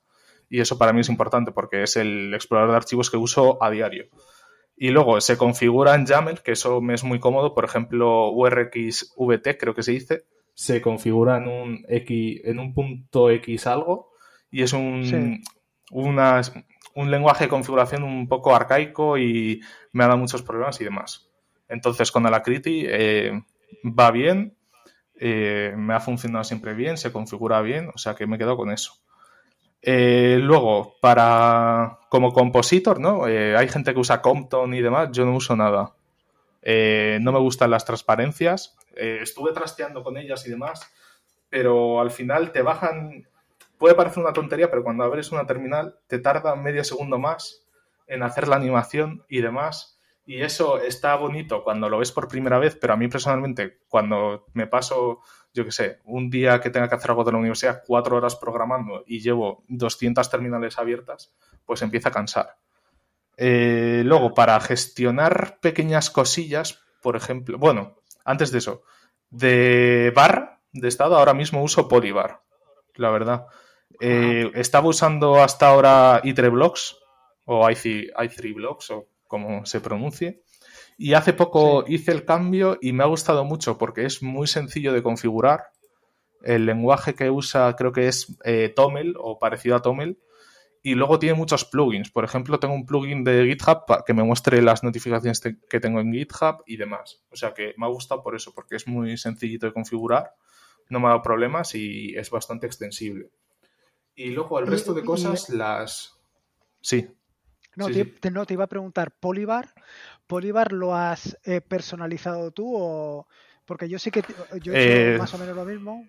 Y 0.49 0.61
eso 0.61 0.79
para 0.79 0.93
mí 0.93 1.01
es 1.01 1.09
importante 1.09 1.53
porque 1.53 1.83
es 1.83 1.97
el 1.97 2.33
explorador 2.35 2.73
de 2.73 2.77
archivos 2.77 3.11
que 3.11 3.17
uso 3.17 3.63
a 3.63 3.71
diario. 3.71 4.09
Y 4.77 4.91
luego 4.91 5.21
se 5.21 5.37
configura 5.37 5.95
en 5.95 6.07
YAML, 6.07 6.43
que 6.43 6.53
eso 6.53 6.81
me 6.81 6.95
es 6.95 7.05
muy 7.05 7.21
cómodo. 7.21 7.55
Por 7.55 7.65
ejemplo, 7.65 8.31
URXVT, 8.31 9.59
creo 9.59 9.75
que 9.75 9.83
se 9.83 9.93
dice, 9.93 10.25
se 10.61 10.83
configura 10.83 11.39
en 11.39 11.49
un 11.49 11.87
X, 11.89 12.43
en 12.45 12.59
un 12.59 12.75
punto 12.75 13.31
X 13.31 13.67
algo 13.67 14.11
y 14.51 14.63
es 14.63 14.75
un, 14.75 15.43
un 15.91 17.11
lenguaje 17.11 17.45
de 17.45 17.49
configuración 17.49 18.03
un 18.03 18.29
poco 18.29 18.55
arcaico 18.55 19.17
y 19.17 19.63
me 19.93 20.05
ha 20.05 20.09
dado 20.09 20.19
muchos 20.19 20.43
problemas 20.43 20.79
y 20.79 20.85
demás. 20.85 21.31
Entonces 21.67 22.13
con 22.13 22.27
Alacrity 22.27 22.85
eh, 22.87 23.43
va 23.87 24.11
bien, 24.11 24.55
eh, 25.19 25.73
me 25.79 25.95
ha 25.95 26.01
funcionado 26.01 26.45
siempre 26.45 26.75
bien, 26.75 26.99
se 26.99 27.11
configura 27.11 27.63
bien, 27.63 27.89
o 27.95 27.97
sea 27.97 28.15
que 28.15 28.27
me 28.27 28.37
quedo 28.37 28.59
con 28.59 28.71
eso. 28.71 28.99
Eh, 29.81 30.41
luego, 30.43 30.97
para 31.01 32.01
como 32.11 32.35
compositor, 32.35 33.01
¿no? 33.01 33.25
hay 33.25 33.69
gente 33.69 33.95
que 33.95 34.01
usa 34.01 34.21
Compton 34.21 34.75
y 34.75 34.83
demás, 34.83 35.09
yo 35.11 35.25
no 35.25 35.35
uso 35.35 35.57
nada. 35.57 35.95
no 36.63 37.33
me 37.33 37.39
gustan 37.39 37.71
las 37.71 37.87
transparencias, 37.87 38.77
Eh, 38.97 39.21
estuve 39.23 39.53
trasteando 39.53 40.03
con 40.03 40.17
ellas 40.17 40.47
y 40.47 40.51
demás, 40.51 40.91
pero 41.49 42.01
al 42.01 42.11
final 42.11 42.53
te 42.53 42.63
bajan, 42.63 43.27
puede 43.79 43.95
parecer 43.95 44.23
una 44.23 44.33
tontería, 44.33 44.71
pero 44.71 44.83
cuando 44.85 45.05
abres 45.05 45.33
una 45.33 45.47
terminal 45.47 45.99
te 46.07 46.19
tarda 46.19 46.55
medio 46.57 46.85
segundo 46.85 47.19
más 47.19 47.67
en 48.07 48.23
hacer 48.23 48.49
la 48.49 48.57
animación 48.57 49.25
y 49.29 49.41
demás. 49.41 49.99
Y 50.27 50.43
eso 50.43 50.79
está 50.79 51.17
bonito 51.17 51.65
cuando 51.65 51.89
lo 51.89 51.99
ves 51.99 52.13
por 52.13 52.29
primera 52.29 52.59
vez, 52.59 52.77
pero 52.77 52.93
a 52.93 52.97
mí 52.97 53.09
personalmente, 53.09 53.79
cuando 53.89 54.47
me 54.53 54.67
paso, 54.67 55.21
yo 55.53 55.65
qué 55.65 55.73
sé, 55.73 55.99
un 56.05 56.31
día 56.31 56.61
que 56.61 56.71
tenga 56.71 56.89
que 56.89 56.95
hacer 56.95 57.11
algo 57.11 57.25
de 57.25 57.33
la 57.33 57.39
universidad, 57.39 57.83
cuatro 57.87 58.17
horas 58.17 58.37
programando 58.37 59.03
y 59.07 59.21
llevo 59.21 59.65
200 59.69 60.31
terminales 60.31 60.79
abiertas, 60.79 61.35
pues 61.65 61.83
empieza 61.83 62.11
a 62.11 62.13
cansar. 62.13 62.57
Eh, 63.37 64.03
luego, 64.05 64.35
para 64.35 64.61
gestionar 64.61 65.59
pequeñas 65.61 66.11
cosillas, 66.11 66.83
por 67.01 67.17
ejemplo, 67.17 67.59
bueno, 67.59 68.00
antes 68.31 68.51
de 68.51 68.59
eso, 68.59 68.83
de 69.31 70.13
bar 70.15 70.61
de 70.73 70.89
estado, 70.89 71.17
ahora 71.17 71.35
mismo 71.35 71.63
uso 71.63 71.89
Polybar, 71.89 72.41
la 72.95 73.11
verdad. 73.11 73.47
Eh, 74.01 74.51
estaba 74.55 74.89
usando 74.89 75.37
hasta 75.43 75.69
ahora 75.69 76.23
i3 76.23 76.51
Blocks 76.51 76.97
o 77.45 77.69
i3, 77.69 78.55
Blocks 78.55 78.91
o 78.91 79.09
como 79.27 79.67
se 79.67 79.81
pronuncie. 79.81 80.43
Y 80.97 81.15
hace 81.15 81.33
poco 81.33 81.85
hice 81.87 82.13
el 82.13 82.25
cambio 82.25 82.79
y 82.81 82.93
me 82.93 83.03
ha 83.03 83.07
gustado 83.07 83.45
mucho 83.45 83.79
porque 83.79 84.05
es 84.05 84.23
muy 84.23 84.47
sencillo 84.47 84.93
de 84.93 85.03
configurar. 85.03 85.71
El 86.43 86.67
lenguaje 86.67 87.15
que 87.15 87.31
usa 87.31 87.75
creo 87.77 87.93
que 87.93 88.09
es 88.09 88.39
eh, 88.45 88.73
Tomel 88.75 89.15
o 89.19 89.39
parecido 89.39 89.77
a 89.77 89.83
Tomel 89.83 90.19
y 90.83 90.95
luego 90.95 91.19
tiene 91.19 91.35
muchos 91.35 91.65
plugins. 91.65 92.11
Por 92.11 92.25
ejemplo, 92.25 92.59
tengo 92.59 92.75
un 92.75 92.87
plugin 92.87 93.23
de 93.23 93.47
GitHub 93.47 93.85
para 93.87 94.03
que 94.07 94.15
me 94.15 94.23
muestre 94.23 94.63
las 94.63 94.83
notificaciones 94.83 95.41
que 95.41 95.81
tengo 95.81 96.01
en 96.01 96.13
GitHub 96.13 96.63
y 96.67 96.77
demás. 96.77 97.23
O 97.31 97.37
sea 97.37 97.53
que 97.53 97.75
me 97.77 97.87
ha 97.87 97.89
gustado 97.89 98.23
por 98.23 98.35
eso, 98.35 98.55
porque 98.55 98.77
es 98.77 98.87
muy 98.87 99.19
sencillito 99.19 99.67
de 99.67 99.73
configurar, 99.73 100.35
no 100.89 100.99
me 100.99 101.07
ha 101.07 101.11
dado 101.11 101.23
problemas 101.23 101.75
y 101.75 102.17
es 102.17 102.31
bastante 102.31 102.67
extensible. 102.67 103.31
Y 104.15 104.31
luego 104.31 104.59
el 104.59 104.67
resto 104.67 104.95
de 104.95 105.05
cosas 105.05 105.51
las... 105.51 106.19
Sí. 106.81 107.09
No, 107.77 107.89
te, 107.89 108.31
no, 108.31 108.47
te 108.47 108.55
iba 108.55 108.65
a 108.65 108.69
preguntar, 108.69 109.13
¿Polybar? 109.13 109.73
¿Polybar 110.27 110.73
lo 110.73 110.95
has 110.95 111.39
eh, 111.45 111.61
personalizado 111.61 112.51
tú 112.51 112.75
o...? 112.77 113.27
Porque 113.65 113.89
yo 113.89 114.01
sé 114.01 114.11
que 114.11 114.25
yo 114.61 114.73
he 114.73 114.83
hecho 114.83 115.15
eh, 115.15 115.19
más 115.19 115.33
o 115.35 115.39
menos 115.39 115.55
lo 115.55 115.65
mismo. 115.65 116.05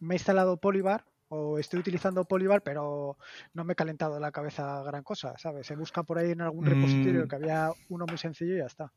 Me 0.00 0.14
he 0.14 0.16
instalado 0.16 0.56
Polybar 0.56 1.04
o 1.30 1.58
estoy 1.58 1.80
utilizando 1.80 2.24
Polybar, 2.24 2.62
pero 2.62 3.16
no 3.54 3.64
me 3.64 3.72
he 3.72 3.76
calentado 3.76 4.18
la 4.18 4.32
cabeza 4.32 4.82
gran 4.82 5.02
cosa, 5.02 5.34
¿sabes? 5.38 5.66
Se 5.66 5.76
busca 5.76 6.02
por 6.02 6.18
ahí 6.18 6.32
en 6.32 6.40
algún 6.40 6.66
repositorio 6.66 7.24
mm. 7.24 7.28
que 7.28 7.36
había 7.36 7.70
uno 7.88 8.04
muy 8.06 8.18
sencillo 8.18 8.54
y 8.54 8.58
ya 8.58 8.66
está. 8.66 8.92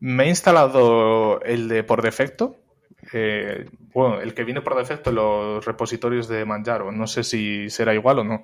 Me 0.00 0.24
he 0.24 0.28
instalado 0.28 1.40
el 1.42 1.68
de 1.68 1.84
por 1.84 2.02
defecto. 2.02 2.56
Eh, 3.12 3.66
bueno, 3.94 4.20
el 4.20 4.34
que 4.34 4.44
viene 4.44 4.62
por 4.62 4.76
defecto 4.76 5.10
en 5.10 5.16
los 5.16 5.64
repositorios 5.64 6.28
de 6.28 6.44
Manjaro. 6.44 6.90
No 6.90 7.06
sé 7.06 7.22
si 7.22 7.70
será 7.70 7.94
igual 7.94 8.18
o 8.18 8.24
no. 8.24 8.42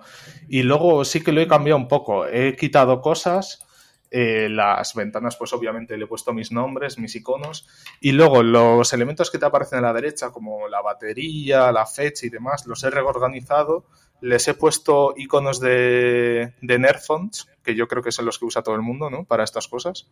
Y 0.48 0.62
luego 0.62 1.05
sí 1.05 1.22
que 1.22 1.33
lo 1.33 1.40
he 1.40 1.48
cambiado 1.48 1.79
un 1.79 1.88
poco. 1.88 2.27
He 2.27 2.55
quitado 2.55 3.01
cosas 3.01 3.66
eh, 4.14 4.51
las 4.51 4.94
ventanas, 4.94 5.37
pues 5.37 5.55
obviamente 5.55 5.96
le 5.96 6.05
he 6.05 6.07
puesto 6.07 6.35
mis 6.35 6.53
nombres, 6.53 6.98
mis 6.98 7.16
iconos. 7.16 7.66
Y 7.98 8.12
luego 8.12 8.42
los 8.42 8.92
elementos 8.92 9.31
que 9.31 9.38
te 9.38 9.46
aparecen 9.46 9.79
a 9.79 9.83
la 9.83 9.92
derecha, 9.94 10.31
como 10.31 10.68
la 10.68 10.83
batería, 10.83 11.72
la 11.72 11.87
fecha 11.87 12.27
y 12.27 12.29
demás, 12.29 12.66
los 12.66 12.85
he 12.85 12.90
reorganizado. 12.90 13.87
Les 14.20 14.46
he 14.48 14.55
puesto 14.55 15.14
iconos 15.16 15.61
de, 15.61 16.53
de 16.61 17.46
que 17.62 17.75
yo 17.75 17.88
creo 17.88 18.03
que 18.03 18.12
son 18.12 18.27
los 18.27 18.38
que 18.38 18.44
usa 18.44 18.62
todo 18.62 18.75
el 18.75 18.83
mundo, 18.83 19.09
¿no? 19.09 19.25
Para 19.25 19.44
estas 19.44 19.66
cosas. 19.66 20.07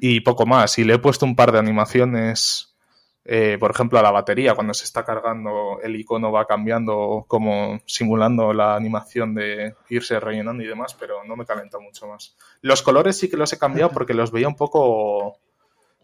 Y 0.00 0.20
poco 0.20 0.46
más. 0.46 0.78
Y 0.78 0.84
le 0.84 0.94
he 0.94 0.98
puesto 0.98 1.26
un 1.26 1.34
par 1.34 1.50
de 1.50 1.58
animaciones 1.58 2.77
eh, 3.24 3.58
por 3.60 3.70
ejemplo, 3.70 3.98
a 3.98 4.02
la 4.02 4.10
batería, 4.10 4.54
cuando 4.54 4.72
se 4.72 4.84
está 4.84 5.04
cargando, 5.04 5.80
el 5.82 5.96
icono 5.96 6.32
va 6.32 6.46
cambiando 6.46 7.24
como 7.28 7.80
simulando 7.86 8.52
la 8.52 8.74
animación 8.74 9.34
de 9.34 9.74
irse 9.90 10.18
rellenando 10.18 10.62
y 10.62 10.66
demás, 10.66 10.96
pero 10.98 11.24
no 11.24 11.36
me 11.36 11.44
calenta 11.44 11.78
mucho 11.78 12.06
más. 12.06 12.36
Los 12.62 12.82
colores 12.82 13.18
sí 13.18 13.28
que 13.28 13.36
los 13.36 13.52
he 13.52 13.58
cambiado 13.58 13.90
porque 13.90 14.14
los 14.14 14.32
veía 14.32 14.48
un 14.48 14.56
poco... 14.56 15.38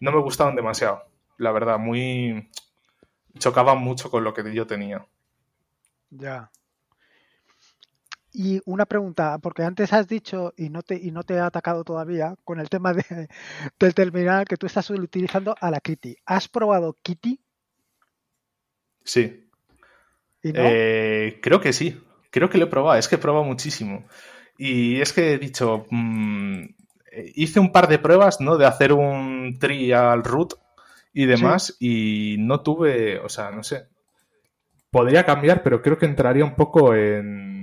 no 0.01 0.13
me 0.13 0.21
gustaban 0.21 0.57
demasiado, 0.57 1.05
la 1.39 1.53
verdad, 1.53 1.79
muy... 1.79 2.51
chocaban 3.39 3.79
mucho 3.79 4.11
con 4.11 4.23
lo 4.23 4.35
que 4.35 4.53
yo 4.53 4.67
tenía. 4.67 5.07
Ya. 6.11 6.51
Y 8.37 8.61
una 8.65 8.85
pregunta, 8.85 9.39
porque 9.39 9.63
antes 9.63 9.93
has 9.93 10.09
dicho, 10.09 10.53
y 10.57 10.69
no 10.69 10.83
te, 10.83 10.97
y 10.97 11.13
no 11.13 11.23
te 11.23 11.35
he 11.35 11.39
atacado 11.39 11.85
todavía, 11.85 12.35
con 12.43 12.59
el 12.59 12.69
tema 12.69 12.93
de, 12.93 13.05
del 13.79 13.95
terminal 13.95 14.45
que 14.45 14.57
tú 14.57 14.67
estás 14.67 14.91
utilizando 14.91 15.55
a 15.61 15.71
la 15.71 15.79
Kitty. 15.79 16.17
¿Has 16.27 16.49
probado 16.49 16.99
Kitty? 17.01 17.41
Sí. 19.05 19.49
Eh, 20.43 21.39
creo 21.41 21.61
que 21.61 21.73
sí. 21.73 22.03
Creo 22.31 22.51
que 22.51 22.59
lo 22.59 22.65
he 22.65 22.69
probado. 22.69 22.99
Es 22.99 23.07
que 23.07 23.15
he 23.15 23.19
probado 23.19 23.45
muchísimo. 23.45 24.05
Y 24.59 25.01
es 25.01 25.13
que 25.13 25.35
he 25.35 25.39
dicho, 25.39 25.87
mm, 25.91 26.65
hice 27.37 27.61
un 27.61 27.71
par 27.71 27.87
de 27.87 28.01
pruebas, 28.01 28.41
¿no? 28.41 28.57
De 28.59 28.67
hacer 28.67 28.93
un 28.93 29.59
trial 29.61 30.25
root 30.25 30.55
y 31.13 31.27
demás, 31.27 31.77
y 31.79 32.35
no 32.41 32.63
tuve, 32.63 33.21
o 33.21 33.29
sea, 33.29 33.53
no 33.53 33.63
sé. 33.63 33.87
Podría 34.91 35.25
cambiar, 35.25 35.63
pero 35.63 35.81
creo 35.81 35.99
que 35.99 36.07
entraría 36.07 36.45
un 36.45 36.57
poco 36.57 36.97
en 36.97 37.54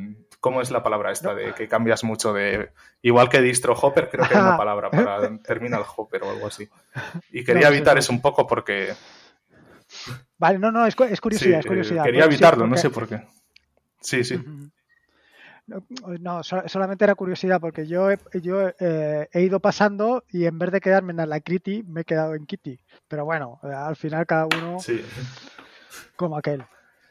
¿Cómo 0.41 0.61
es 0.61 0.71
la 0.71 0.81
palabra 0.81 1.11
esta 1.11 1.35
de 1.35 1.53
que 1.53 1.67
cambias 1.67 2.03
mucho 2.03 2.33
de... 2.33 2.71
Igual 3.03 3.29
que 3.29 3.41
distro 3.41 3.73
hopper, 3.73 4.09
creo 4.09 4.27
que 4.27 4.35
hay 4.35 4.41
una 4.41 4.57
palabra 4.57 4.89
para 4.89 5.37
terminal 5.37 5.83
hopper 5.95 6.23
o 6.23 6.31
algo 6.31 6.47
así. 6.47 6.67
Y 7.31 7.43
quería 7.43 7.69
evitar 7.69 7.97
eso 7.99 8.11
un 8.11 8.21
poco 8.21 8.47
porque... 8.47 8.93
Vale, 10.39 10.57
no, 10.57 10.71
no, 10.71 10.87
es, 10.87 10.95
curiosidad, 10.95 11.59
es 11.59 11.65
curiosidad. 11.67 12.03
Quería 12.03 12.25
evitarlo, 12.25 12.65
no 12.65 12.75
sé 12.75 12.89
por 12.89 13.07
qué. 13.07 13.21
Sí, 13.99 14.23
sí. 14.23 14.43
No, 15.67 16.43
solamente 16.43 17.03
era 17.03 17.13
curiosidad 17.13 17.61
porque 17.61 17.85
yo, 17.85 18.09
he, 18.09 18.17
yo 18.41 18.71
eh, 18.79 19.29
he 19.31 19.41
ido 19.41 19.59
pasando 19.59 20.23
y 20.29 20.45
en 20.45 20.57
vez 20.57 20.71
de 20.71 20.81
quedarme 20.81 21.13
en 21.13 21.29
la 21.29 21.39
Kitty 21.39 21.83
me 21.83 22.01
he 22.01 22.03
quedado 22.05 22.33
en 22.33 22.47
Kitty. 22.47 22.79
Pero 23.07 23.25
bueno, 23.25 23.59
al 23.61 23.95
final 23.95 24.25
cada 24.25 24.47
uno 24.47 24.77
como 26.15 26.35
aquel. 26.35 26.65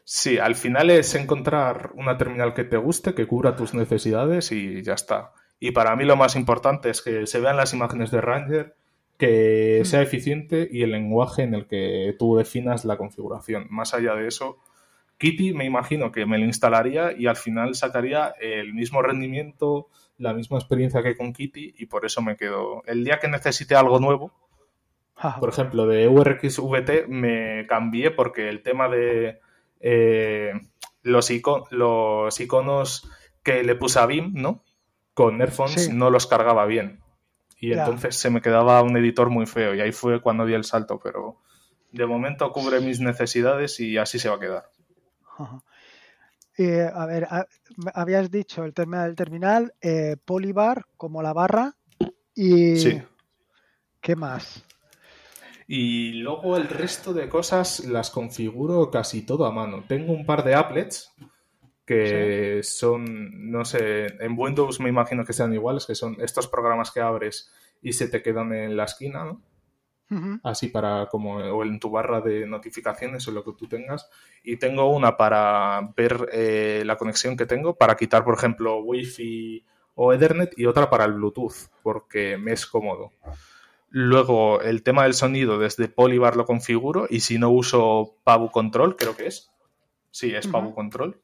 Sí, 0.05 0.39
al 0.39 0.55
final 0.55 0.91
es 0.91 1.15
encontrar 1.15 1.93
una 1.95 2.19
terminal 2.19 2.55
que 2.55 2.65
te 2.65 2.77
guste, 2.77 3.15
que 3.15 3.27
cubra 3.27 3.57
tus 3.57 3.75
necesidades 3.75 4.53
y 4.53 4.83
ya 4.83 4.95
está. 4.95 5.33
Y 5.59 5.73
para 5.73 5.95
mí 5.95 6.05
lo 6.05 6.17
más 6.17 6.37
importante 6.37 6.91
es 6.91 7.03
que 7.03 7.27
se 7.27 7.41
vean 7.41 7.57
las 7.57 7.75
imágenes 7.75 8.11
de 8.11 8.21
Ranger, 8.21 8.75
que 9.19 9.83
sea 9.85 10.03
eficiente 10.03 10.69
y 10.71 10.83
el 10.83 10.93
lenguaje 10.93 11.43
en 11.43 11.55
el 11.55 11.67
que 11.67 12.17
tú 12.19 12.37
definas 12.37 12.85
la 12.85 12.97
configuración. 12.97 13.67
Más 13.69 13.93
allá 13.93 14.15
de 14.15 14.27
eso, 14.27 14.59
Kitty 15.19 15.53
me 15.53 15.67
imagino 15.67 16.11
que 16.11 16.25
me 16.25 16.39
lo 16.39 16.47
instalaría 16.47 17.13
y 17.13 17.27
al 17.27 17.37
final 17.37 17.75
sacaría 17.75 18.33
el 18.41 18.73
mismo 18.73 19.03
rendimiento, 19.03 19.89
la 20.17 20.33
misma 20.33 20.57
experiencia 20.57 21.03
que 21.03 21.17
con 21.17 21.35
Kitty 21.35 21.75
y 21.77 21.87
por 21.87 22.07
eso 22.07 22.23
me 22.23 22.37
quedo. 22.37 22.83
El 22.87 23.05
día 23.05 23.19
que 23.21 23.29
necesite 23.29 23.75
algo 23.75 24.01
nuevo, 24.01 24.33
por 25.39 25.51
ejemplo, 25.51 25.87
de 25.87 26.09
URXVT 26.09 27.09
me 27.09 27.67
cambié 27.67 28.11
porque 28.11 28.49
el 28.49 28.63
tema 28.63 28.89
de 28.89 29.41
eh, 29.81 30.53
los, 31.03 31.31
los 31.71 32.41
iconos 32.41 33.11
que 33.43 33.65
le 33.65 33.75
puse 33.75 33.99
a 33.99 34.07
BIM, 34.07 34.35
¿no? 34.35 34.63
Con 35.15 35.39
Nerfons 35.39 35.93
no 35.93 36.11
los 36.11 36.27
cargaba 36.27 36.67
bien. 36.67 37.01
Y 37.59 37.73
entonces 37.73 38.17
se 38.17 38.31
me 38.31 38.41
quedaba 38.41 38.83
un 38.83 38.97
editor 38.97 39.29
muy 39.29 39.47
feo 39.47 39.75
y 39.75 39.81
ahí 39.81 39.93
fue 39.93 40.23
cuando 40.23 40.47
di 40.47 40.55
el 40.55 40.65
salto, 40.65 40.99
pero 41.03 41.43
de 41.93 42.07
momento 42.07 42.51
cubre 42.53 42.81
mis 42.81 43.01
necesidades 43.01 43.81
y 43.81 43.99
así 43.99 44.19
se 44.19 44.29
va 44.29 44.37
a 44.37 44.41
quedar. 44.41 44.71
Eh, 46.59 46.87
a 46.93 47.07
ver, 47.07 47.27
habías 47.95 48.31
dicho 48.31 48.65
el 48.65 48.75
tema 48.75 49.05
del 49.05 49.17
terminal, 49.17 49.73
eh, 49.81 50.17
Polybar 50.23 50.85
como 50.99 51.23
la 51.23 51.33
barra 51.33 51.75
y... 52.35 52.77
Sí. 52.77 53.03
¿Qué 54.03 54.15
más? 54.15 54.63
Y 55.73 56.15
luego 56.15 56.57
el 56.57 56.67
resto 56.67 57.13
de 57.13 57.29
cosas 57.29 57.85
las 57.85 58.11
configuro 58.11 58.91
casi 58.91 59.25
todo 59.25 59.47
a 59.47 59.53
mano. 59.53 59.85
Tengo 59.87 60.13
un 60.13 60.27
par 60.27 60.43
de 60.43 60.57
applets 60.57 61.15
que 61.87 62.61
son, 62.65 63.53
no 63.53 63.65
sé, 63.65 64.07
en 64.19 64.37
Windows 64.37 64.81
me 64.81 64.89
imagino 64.89 65.25
que 65.25 65.33
sean 65.33 65.55
iguales, 65.55 65.87
que 65.87 65.95
son 65.95 66.17
estos 66.19 66.49
programas 66.49 66.91
que 66.91 66.99
abres 66.99 67.53
y 67.81 67.93
se 67.93 68.09
te 68.09 68.21
quedan 68.21 68.53
en 68.53 68.77
la 68.77 68.83
esquina, 68.83 69.25
¿no? 69.25 70.41
Así 70.43 70.71
para 70.71 71.07
como, 71.07 71.37
o 71.37 71.63
en 71.63 71.79
tu 71.79 71.89
barra 71.89 72.21
de 72.21 72.49
notificaciones 72.49 73.29
o 73.29 73.31
lo 73.31 73.45
que 73.45 73.53
tú 73.53 73.69
tengas. 73.69 74.11
Y 74.43 74.57
tengo 74.57 74.91
una 74.91 75.17
para 75.17 75.93
ver 75.97 76.31
eh, 76.33 76.83
la 76.85 76.97
conexión 76.97 77.37
que 77.37 77.47
tengo, 77.47 77.77
para 77.77 77.97
quitar, 77.97 78.25
por 78.25 78.35
ejemplo, 78.35 78.81
Wi-Fi 78.81 79.65
o 79.95 80.13
Ethernet 80.13 80.53
y 80.59 80.67
otra 80.67 80.91
para 80.91 81.05
el 81.05 81.13
Bluetooth, 81.13 81.71
porque 81.81 82.37
me 82.39 82.55
es 82.55 82.67
cómodo. 82.67 83.13
Luego, 83.91 84.61
el 84.63 84.85
tema 84.85 85.03
del 85.03 85.15
sonido 85.15 85.59
desde 85.59 85.89
Polybar 85.89 86.37
lo 86.37 86.47
configuro 86.47 87.07
y 87.11 87.21
si 87.21 87.39
no 87.39 87.51
uso 87.51 88.17
Pavu 88.23 88.51
Control, 88.51 88.97
creo 88.97 89.17
que 89.17 89.27
es. 89.27 89.51
Sí, 90.13 90.33
es 90.35 90.47
Pavu 90.47 90.75
Control. 90.75 91.21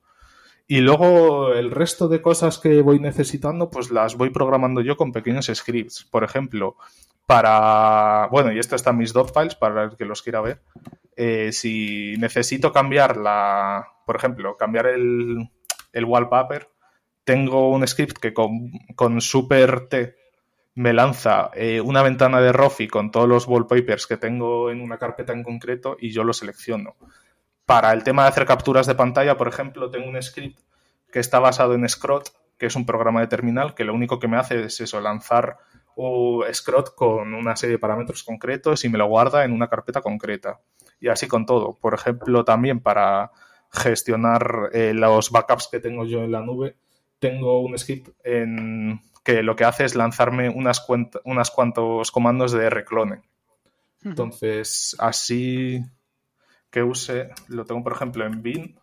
Y 0.66 0.80
luego 0.80 1.52
el 1.52 1.70
resto 1.70 2.08
de 2.08 2.20
cosas 2.20 2.58
que 2.58 2.82
voy 2.82 2.98
necesitando, 2.98 3.70
pues 3.70 3.92
las 3.92 4.16
voy 4.16 4.30
programando 4.30 4.80
yo 4.80 4.96
con 4.96 5.12
pequeños 5.12 5.48
scripts. 5.54 6.04
Por 6.04 6.24
ejemplo, 6.24 6.76
para, 7.24 8.28
bueno, 8.32 8.50
y 8.50 8.58
esto 8.58 8.74
está 8.74 8.90
en 8.90 8.98
mis 8.98 9.12
files 9.12 9.54
para 9.54 9.84
el 9.84 9.96
que 9.96 10.04
los 10.04 10.22
quiera 10.22 10.40
ver. 10.40 10.60
Eh, 11.14 11.52
si 11.52 12.16
necesito 12.18 12.72
cambiar 12.72 13.16
la, 13.16 13.86
por 14.04 14.16
ejemplo, 14.16 14.56
cambiar 14.56 14.86
el, 14.86 15.48
el 15.92 16.04
wallpaper, 16.04 16.68
tengo 17.22 17.70
un 17.70 17.86
script 17.86 18.18
que 18.18 18.34
con, 18.34 18.72
con 18.96 19.20
Super 19.20 19.88
T 19.88 20.16
me 20.76 20.92
lanza 20.92 21.50
eh, 21.54 21.80
una 21.80 22.02
ventana 22.02 22.38
de 22.40 22.52
Rofi 22.52 22.86
con 22.86 23.10
todos 23.10 23.26
los 23.26 23.48
wallpapers 23.48 24.06
que 24.06 24.18
tengo 24.18 24.70
en 24.70 24.82
una 24.82 24.98
carpeta 24.98 25.32
en 25.32 25.42
concreto 25.42 25.96
y 25.98 26.10
yo 26.10 26.22
lo 26.22 26.34
selecciono. 26.34 26.96
Para 27.64 27.92
el 27.92 28.04
tema 28.04 28.22
de 28.22 28.28
hacer 28.28 28.44
capturas 28.44 28.86
de 28.86 28.94
pantalla, 28.94 29.38
por 29.38 29.48
ejemplo, 29.48 29.90
tengo 29.90 30.06
un 30.06 30.22
script 30.22 30.60
que 31.10 31.18
está 31.18 31.40
basado 31.40 31.72
en 31.74 31.88
Scrot, 31.88 32.30
que 32.58 32.66
es 32.66 32.76
un 32.76 32.84
programa 32.84 33.20
de 33.22 33.26
terminal 33.26 33.74
que 33.74 33.84
lo 33.84 33.94
único 33.94 34.18
que 34.18 34.28
me 34.28 34.36
hace 34.36 34.64
es 34.64 34.78
eso, 34.80 35.00
lanzar 35.00 35.56
un 35.96 36.44
Scrot 36.52 36.94
con 36.94 37.32
una 37.32 37.56
serie 37.56 37.76
de 37.76 37.80
parámetros 37.80 38.22
concretos 38.22 38.84
y 38.84 38.90
me 38.90 38.98
lo 38.98 39.06
guarda 39.06 39.44
en 39.44 39.52
una 39.52 39.68
carpeta 39.68 40.02
concreta. 40.02 40.60
Y 41.00 41.08
así 41.08 41.26
con 41.26 41.46
todo. 41.46 41.78
Por 41.80 41.94
ejemplo, 41.94 42.44
también 42.44 42.80
para 42.80 43.30
gestionar 43.72 44.68
eh, 44.74 44.92
los 44.92 45.30
backups 45.30 45.68
que 45.72 45.80
tengo 45.80 46.04
yo 46.04 46.22
en 46.22 46.32
la 46.32 46.42
nube, 46.42 46.76
tengo 47.18 47.60
un 47.60 47.78
script 47.78 48.10
en, 48.24 49.00
que 49.26 49.42
lo 49.42 49.56
que 49.56 49.64
hace 49.64 49.84
es 49.84 49.96
lanzarme 49.96 50.48
unas, 50.48 50.86
unas 51.24 51.50
cuantos 51.50 52.12
comandos 52.12 52.52
de 52.52 52.70
reclone. 52.70 53.22
Entonces, 54.04 54.94
así 55.00 55.84
que 56.70 56.84
use, 56.84 57.30
lo 57.48 57.64
tengo 57.64 57.82
por 57.82 57.92
ejemplo 57.92 58.24
en 58.24 58.40
bin. 58.40 58.78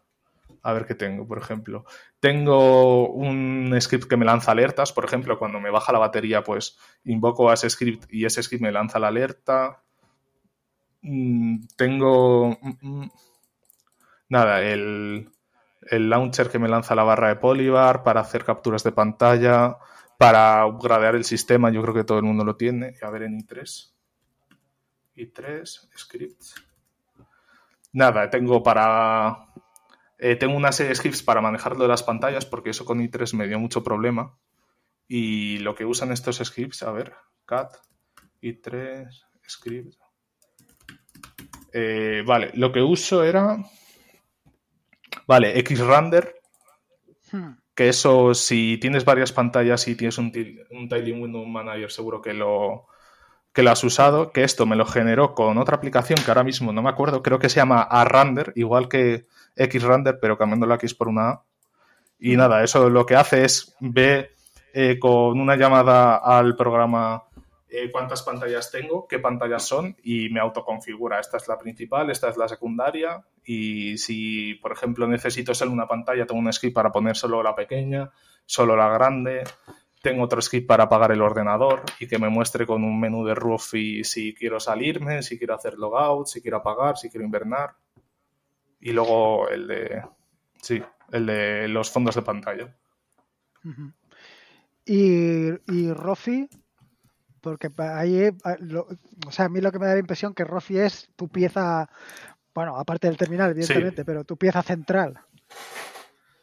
A 0.62 0.74
ver 0.74 0.86
qué 0.86 0.96
tengo, 0.96 1.26
por 1.26 1.38
ejemplo. 1.38 1.86
Tengo 2.20 3.08
un 3.08 3.74
script 3.80 4.10
que 4.10 4.18
me 4.18 4.26
lanza 4.26 4.52
alertas, 4.52 4.92
por 4.92 5.06
ejemplo, 5.06 5.40
cuando 5.40 5.62
me 5.62 5.72
baja 5.72 5.94
la 5.94 6.00
batería, 6.00 6.44
pues 6.44 6.78
invoco 7.06 7.50
a 7.50 7.54
ese 7.54 7.70
script 7.70 8.14
y 8.14 8.26
ese 8.26 8.44
script 8.44 8.64
me 8.64 8.72
lanza 8.74 9.00
la 9.00 9.08
alerta. 9.08 9.82
Mm, 11.04 11.68
tengo... 11.78 12.58
Mm, 12.62 12.76
mm, 12.82 13.12
nada, 14.28 14.62
el, 14.62 15.30
el 15.90 16.10
launcher 16.10 16.50
que 16.50 16.60
me 16.60 16.68
lanza 16.68 16.96
la 16.96 17.04
barra 17.04 17.30
de 17.30 17.38
Polybar 17.38 18.04
para 18.04 18.20
hacer 18.20 18.44
capturas 18.44 18.84
de 18.84 18.92
pantalla 18.92 19.78
para 20.24 20.66
upgradear 20.66 21.16
el 21.16 21.26
sistema, 21.26 21.70
yo 21.70 21.82
creo 21.82 21.94
que 21.94 22.06
todo 22.06 22.18
el 22.18 22.24
mundo 22.24 22.46
lo 22.46 22.56
tiene. 22.56 22.96
A 23.02 23.10
ver 23.10 23.24
en 23.24 23.38
i3. 23.38 23.94
i3, 25.18 25.90
scripts. 25.98 26.56
Nada, 27.92 28.30
tengo 28.30 28.64
para. 28.64 29.50
Eh, 30.18 30.38
tengo 30.38 30.56
una 30.56 30.72
serie 30.72 30.92
de 30.92 30.96
scripts 30.96 31.24
para 31.24 31.42
manejarlo 31.42 31.84
de 31.84 31.90
las 31.90 32.04
pantallas, 32.04 32.46
porque 32.46 32.70
eso 32.70 32.86
con 32.86 33.02
i3 33.02 33.36
me 33.36 33.50
dio 33.50 33.60
mucho 33.60 33.84
problema. 33.84 34.38
Y 35.10 35.58
lo 35.58 35.76
que 35.76 35.84
usan 35.84 36.14
estos 36.14 36.38
scripts, 36.38 36.84
a 36.84 36.94
ver, 36.94 37.14
cat, 37.46 37.76
i3, 38.42 39.10
script. 39.46 39.96
Eh, 41.74 42.24
vale, 42.26 42.52
lo 42.54 42.72
que 42.72 42.82
uso 42.82 43.26
era. 43.26 43.58
Vale, 45.28 45.62
xrender. 45.66 46.34
Hmm 47.30 47.63
que 47.76 47.90
eso, 47.90 48.34
si 48.34 48.78
tienes 48.78 49.06
varias 49.06 49.32
pantallas 49.32 49.88
y 49.88 49.96
tienes 49.96 50.18
un, 50.18 50.32
un 50.72 50.90
Tiling 50.90 51.22
Window 51.22 51.46
Manager, 51.46 51.92
seguro 51.92 52.22
que 52.22 52.34
lo, 52.34 52.88
que 53.54 53.64
lo 53.64 53.72
has 53.72 53.84
usado, 53.84 54.32
que 54.32 54.44
esto 54.44 54.66
me 54.66 54.76
lo 54.76 54.86
generó 54.86 55.36
con 55.36 55.58
otra 55.58 55.78
aplicación 55.78 56.20
que 56.24 56.32
ahora 56.32 56.44
mismo 56.44 56.74
no 56.74 56.82
me 56.82 56.90
acuerdo, 56.90 57.22
creo 57.22 57.40
que 57.40 57.50
se 57.50 57.58
llama 57.58 57.82
ARander, 57.82 58.52
igual 58.56 58.90
que 58.90 59.28
XRander, 59.56 60.20
pero 60.20 60.38
cambiando 60.38 60.66
la 60.66 60.76
X 60.76 60.94
por 60.96 61.08
una 61.08 61.30
A. 61.30 61.44
Y 62.20 62.36
nada, 62.36 62.64
eso 62.64 62.90
lo 62.90 63.06
que 63.06 63.16
hace 63.16 63.46
es 63.46 63.76
ve 63.80 64.32
eh, 64.74 64.98
con 65.00 65.40
una 65.40 65.56
llamada 65.56 66.18
al 66.18 66.56
programa 66.56 67.24
eh, 67.76 67.90
cuántas 67.92 68.22
pantallas 68.22 68.70
tengo, 68.70 69.08
qué 69.08 69.18
pantallas 69.18 69.66
son 69.66 69.98
y 70.04 70.30
me 70.30 70.40
autoconfigura. 70.40 71.20
Esta 71.20 71.38
es 71.38 71.48
la 71.48 71.58
principal, 71.58 72.12
esta 72.12 72.30
es 72.30 72.38
la 72.38 72.48
secundaria 72.48 73.26
y 73.44 73.98
si, 73.98 74.54
por 74.62 74.74
ejemplo, 74.74 75.08
necesito 75.08 75.56
solo 75.56 75.72
una 75.72 75.88
pantalla, 75.88 76.28
tengo 76.28 76.40
un 76.40 76.54
script 76.54 76.76
para 76.76 76.92
poner 76.92 77.18
solo 77.18 77.42
la 77.42 77.56
pequeña, 77.56 78.12
solo 78.46 78.76
la 78.76 78.90
grande. 78.90 79.44
Tengo 80.04 80.24
otro 80.24 80.40
script 80.40 80.68
para 80.68 80.84
apagar 80.84 81.14
el 81.14 81.22
ordenador 81.24 81.82
y 82.00 82.06
que 82.06 82.20
me 82.20 82.30
muestre 82.30 82.68
con 82.68 82.84
un 82.84 83.00
menú 83.00 83.26
de 83.26 83.36
y 83.74 84.04
si 84.04 84.36
quiero 84.36 84.60
salirme, 84.60 85.24
si 85.24 85.40
quiero 85.40 85.56
hacer 85.56 85.74
logout, 85.80 86.28
si 86.28 86.44
quiero 86.44 86.58
apagar, 86.58 86.96
si 86.96 87.10
quiero 87.10 87.26
invernar. 87.26 87.72
Y 88.82 88.92
luego 88.92 89.50
el 89.50 89.68
de, 89.68 90.04
sí, 90.62 90.80
el 91.12 91.26
de 91.26 91.68
los 91.70 91.90
fondos 91.90 92.14
de 92.14 92.22
pantalla. 92.22 92.76
Y, 94.86 95.48
y 95.72 95.92
Rofi, 95.92 96.48
porque 97.44 97.70
ahí, 97.78 98.16
eh, 98.16 98.34
o 99.28 99.32
sea, 99.32 99.46
a 99.46 99.50
mí 99.50 99.60
lo 99.60 99.72
que 99.72 99.78
me 99.78 99.86
da 99.86 99.94
la 99.94 100.00
impresión 100.00 100.34
que 100.34 100.46
Rofi 100.46 100.78
es 100.80 101.10
tu 101.18 101.28
pieza, 101.28 101.90
bueno, 102.56 102.78
aparte 102.78 103.08
del 103.08 103.18
terminal, 103.18 103.52
evidentemente, 103.52 104.06
pero 104.06 104.24
tu 104.24 104.38
pieza 104.38 104.64
central. 104.64 105.20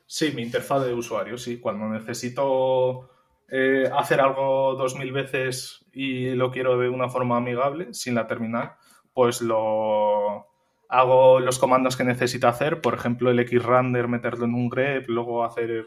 Sí, 0.04 0.30
mi 0.34 0.42
interfaz 0.42 0.84
de 0.84 0.92
usuario, 0.92 1.38
sí. 1.38 1.58
Cuando 1.58 1.88
necesito 1.88 3.08
eh, 3.48 3.90
hacer 3.96 4.20
algo 4.20 4.74
dos 4.74 4.94
mil 4.94 5.10
veces 5.10 5.86
y 5.90 6.34
lo 6.34 6.50
quiero 6.50 6.78
de 6.78 6.90
una 6.90 7.08
forma 7.08 7.38
amigable, 7.38 7.94
sin 7.94 8.14
la 8.14 8.26
terminal, 8.26 8.72
pues 9.14 9.40
lo 9.40 10.48
hago 10.90 11.40
los 11.40 11.58
comandos 11.58 11.96
que 11.96 12.04
necesito 12.04 12.46
hacer, 12.46 12.82
por 12.82 12.92
ejemplo, 12.92 13.30
el 13.30 13.48
xrender, 13.48 14.06
meterlo 14.06 14.44
en 14.44 14.54
un 14.54 14.68
grep, 14.68 15.08
luego 15.08 15.44
hacer 15.44 15.86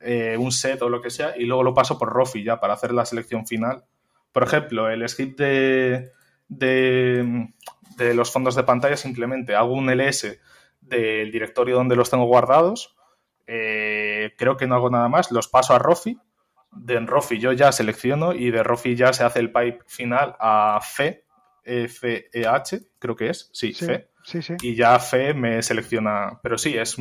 eh, 0.00 0.36
un 0.38 0.52
set 0.52 0.80
o 0.82 0.88
lo 0.88 1.02
que 1.02 1.10
sea, 1.10 1.36
y 1.36 1.44
luego 1.44 1.64
lo 1.64 1.74
paso 1.74 1.98
por 1.98 2.10
Rofi 2.10 2.44
ya 2.44 2.60
para 2.60 2.74
hacer 2.74 2.92
la 2.92 3.04
selección 3.04 3.48
final 3.48 3.84
por 4.34 4.42
ejemplo, 4.42 4.90
el 4.90 5.08
script 5.08 5.38
de, 5.38 6.12
de, 6.48 8.14
los 8.14 8.32
fondos 8.32 8.56
de 8.56 8.64
pantalla 8.64 8.96
simplemente 8.96 9.54
hago 9.54 9.72
un 9.72 9.88
ls 9.88 10.40
del 10.80 11.30
directorio 11.30 11.76
donde 11.76 11.94
los 11.94 12.10
tengo 12.10 12.24
guardados. 12.24 12.96
Eh, 13.46 14.34
creo 14.36 14.56
que 14.56 14.66
no 14.66 14.74
hago 14.74 14.90
nada 14.90 15.08
más. 15.08 15.30
Los 15.30 15.46
paso 15.46 15.72
a 15.72 15.78
Rofi. 15.78 16.18
De 16.72 16.98
Rofi 16.98 17.38
yo 17.38 17.52
ya 17.52 17.70
selecciono 17.70 18.32
y 18.32 18.50
de 18.50 18.64
Rofi 18.64 18.96
ya 18.96 19.12
se 19.12 19.22
hace 19.22 19.38
el 19.38 19.52
pipe 19.52 19.78
final 19.86 20.34
a 20.40 20.80
FE, 20.82 21.24
F-E-H, 21.62 22.80
creo 22.98 23.14
que 23.14 23.30
es. 23.30 23.50
Sí, 23.52 23.72
FE. 23.72 24.08
Y 24.62 24.74
ya 24.74 24.98
FE 24.98 25.32
me 25.34 25.62
selecciona. 25.62 26.40
Pero 26.42 26.58
sí, 26.58 26.76
es 26.76 26.96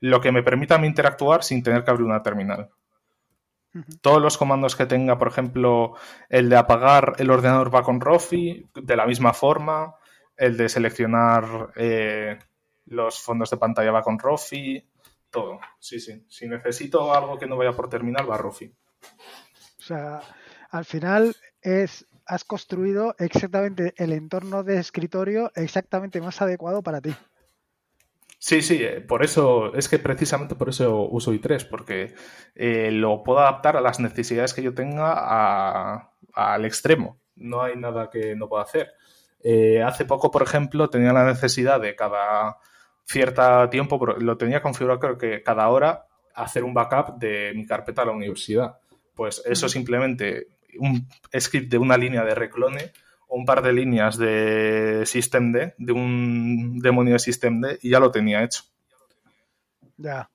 lo 0.00 0.20
que 0.20 0.30
me 0.30 0.42
permite 0.42 0.74
a 0.74 0.78
mí 0.78 0.86
interactuar 0.86 1.42
sin 1.42 1.62
tener 1.62 1.84
que 1.84 1.90
abrir 1.90 2.04
una 2.04 2.22
terminal. 2.22 2.68
Todos 4.00 4.20
los 4.20 4.36
comandos 4.36 4.74
que 4.74 4.86
tenga, 4.86 5.16
por 5.18 5.28
ejemplo, 5.28 5.94
el 6.28 6.48
de 6.48 6.56
apagar 6.56 7.14
el 7.18 7.30
ordenador 7.30 7.72
va 7.72 7.82
con 7.82 8.00
Rofi, 8.00 8.68
de 8.74 8.96
la 8.96 9.06
misma 9.06 9.32
forma, 9.32 9.94
el 10.36 10.56
de 10.56 10.68
seleccionar 10.68 11.72
eh, 11.76 12.38
los 12.86 13.20
fondos 13.20 13.50
de 13.50 13.58
pantalla 13.58 13.92
va 13.92 14.02
con 14.02 14.18
Rofi, 14.18 14.84
todo. 15.30 15.60
Sí, 15.78 16.00
sí. 16.00 16.24
Si 16.28 16.48
necesito 16.48 17.14
algo 17.14 17.38
que 17.38 17.46
no 17.46 17.56
vaya 17.56 17.72
por 17.72 17.88
terminal, 17.88 18.28
va 18.28 18.38
Rofi. 18.38 18.74
O 19.78 19.82
sea, 19.82 20.20
al 20.70 20.84
final 20.84 21.36
es 21.62 22.06
has 22.26 22.44
construido 22.44 23.16
exactamente 23.18 23.92
el 23.96 24.12
entorno 24.12 24.62
de 24.62 24.78
escritorio 24.78 25.50
exactamente 25.56 26.20
más 26.20 26.40
adecuado 26.40 26.80
para 26.80 27.00
ti. 27.00 27.12
Sí, 28.42 28.62
sí, 28.62 28.82
eh, 28.82 29.02
por 29.02 29.22
eso, 29.22 29.74
es 29.74 29.86
que 29.90 29.98
precisamente 29.98 30.54
por 30.54 30.70
eso 30.70 31.02
uso 31.02 31.34
i3, 31.34 31.68
porque 31.68 32.14
eh, 32.54 32.90
lo 32.90 33.22
puedo 33.22 33.40
adaptar 33.40 33.76
a 33.76 33.82
las 33.82 34.00
necesidades 34.00 34.54
que 34.54 34.62
yo 34.62 34.72
tenga 34.74 36.10
al 36.32 36.64
extremo. 36.64 37.20
No 37.36 37.62
hay 37.62 37.76
nada 37.76 38.08
que 38.08 38.34
no 38.34 38.48
pueda 38.48 38.62
hacer. 38.62 38.92
Eh, 39.44 39.82
hace 39.82 40.06
poco, 40.06 40.30
por 40.30 40.42
ejemplo, 40.42 40.88
tenía 40.88 41.12
la 41.12 41.26
necesidad 41.26 41.80
de 41.82 41.94
cada 41.94 42.56
cierto 43.04 43.68
tiempo, 43.68 43.98
lo 44.06 44.38
tenía 44.38 44.62
configurado 44.62 45.00
creo 45.00 45.18
que 45.18 45.42
cada 45.42 45.68
hora, 45.68 46.06
hacer 46.34 46.64
un 46.64 46.72
backup 46.72 47.18
de 47.18 47.52
mi 47.54 47.66
carpeta 47.66 48.02
a 48.02 48.06
la 48.06 48.12
universidad. 48.12 48.78
Pues 49.14 49.42
eso 49.44 49.68
simplemente, 49.68 50.46
un 50.78 51.06
script 51.38 51.70
de 51.70 51.78
una 51.78 51.98
línea 51.98 52.24
de 52.24 52.34
reclone 52.34 52.92
un 53.30 53.44
par 53.44 53.62
de 53.62 53.72
líneas 53.72 54.18
de 54.18 55.02
systemd, 55.06 55.74
de 55.78 55.92
un 55.92 56.78
demonio 56.80 57.14
de 57.14 57.18
systemd, 57.18 57.78
y 57.80 57.90
ya 57.90 58.00
lo 58.00 58.10
tenía 58.10 58.42
hecho. 58.42 58.64
Ya. 59.96 60.30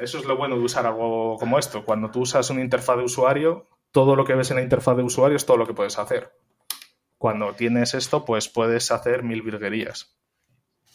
Eso 0.00 0.18
es 0.18 0.24
lo 0.24 0.36
bueno 0.36 0.56
de 0.56 0.62
usar 0.62 0.86
algo 0.86 1.36
como 1.38 1.58
esto. 1.58 1.84
Cuando 1.84 2.10
tú 2.10 2.20
usas 2.20 2.48
una 2.50 2.62
interfaz 2.62 2.96
de 2.96 3.04
usuario, 3.04 3.66
todo 3.92 4.16
lo 4.16 4.24
que 4.24 4.34
ves 4.34 4.50
en 4.50 4.56
la 4.56 4.62
interfaz 4.62 4.96
de 4.96 5.02
usuario 5.02 5.36
es 5.36 5.46
todo 5.46 5.56
lo 5.56 5.66
que 5.66 5.74
puedes 5.74 5.98
hacer. 5.98 6.32
Cuando 7.18 7.52
tienes 7.54 7.94
esto, 7.94 8.24
pues 8.24 8.48
puedes 8.48 8.90
hacer 8.90 9.22
mil 9.22 9.42
virguerías. 9.42 10.16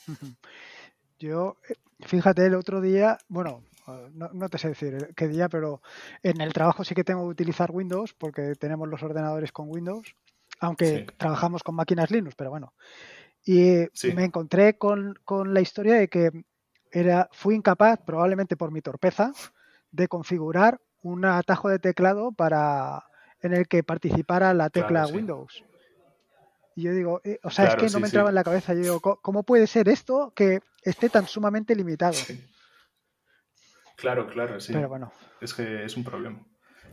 Yo, 1.20 1.58
eh, 1.70 1.76
fíjate, 2.02 2.46
el 2.46 2.56
otro 2.56 2.82
día, 2.82 3.18
bueno, 3.28 3.64
no, 4.14 4.30
no, 4.34 4.50
te 4.50 4.58
sé 4.58 4.70
decir 4.70 5.14
qué 5.16 5.28
día, 5.28 5.50
pero 5.50 5.82
en 6.24 6.42
el 6.42 6.54
trabajo 6.54 6.84
sí 6.84 6.96
que 6.96 7.04
tengo 7.04 7.22
que 7.24 7.30
utilizar 7.30 7.72
Windows 7.72 8.14
porque 8.14 8.56
tenemos 8.56 8.88
los 8.88 9.04
ordenadores 9.04 9.52
con 9.52 9.70
Windows 9.70 10.16
aunque 10.66 11.06
trabajamos 11.18 11.64
con 11.64 11.76
máquinas 11.76 12.12
Linux, 12.12 12.36
pero 12.36 12.50
bueno. 12.50 12.74
Y 13.44 13.86
me 14.14 14.26
encontré 14.26 14.78
con, 14.78 15.18
la 15.46 15.62
historia 15.62 15.96
de 15.96 16.08
que 16.08 16.32
era, 16.92 17.30
fui 17.32 17.56
incapaz, 17.56 18.00
probablemente 18.06 18.58
por 18.58 18.72
mi 18.72 18.82
torpeza, 18.82 19.32
de 19.92 20.08
configurar 20.08 20.82
un 21.02 21.26
atajo 21.26 21.70
de 21.70 21.80
teclado 21.80 22.32
para 22.32 23.04
en 23.42 23.54
el 23.54 23.68
que 23.68 23.84
participara 23.84 24.54
la 24.54 24.70
tecla 24.70 25.06
Windows. 25.08 25.64
Y 26.76 26.84
yo 26.84 26.94
digo, 26.94 27.22
eh, 27.24 27.40
o 27.44 27.52
sea, 27.52 27.66
es 27.66 27.76
que 27.76 27.90
no 27.90 28.00
me 28.00 28.08
entraba 28.08 28.30
en 28.30 28.36
la 28.36 28.44
cabeza. 28.44 28.74
Yo 28.74 28.82
digo, 28.82 29.00
¿cómo 29.00 29.44
puede 29.44 29.68
ser 29.68 29.88
esto 29.88 30.34
que 30.36 30.60
esté 30.82 31.10
tan 31.10 31.28
sumamente 31.28 31.76
limitado? 31.76 32.18
Claro, 33.96 34.28
claro, 34.28 34.60
sí. 34.60 34.74
Pero 34.74 34.90
bueno. 34.90 35.12
Es 35.40 35.54
que 35.54 35.86
es 35.86 35.96
un 35.96 36.04
problema 36.04 36.44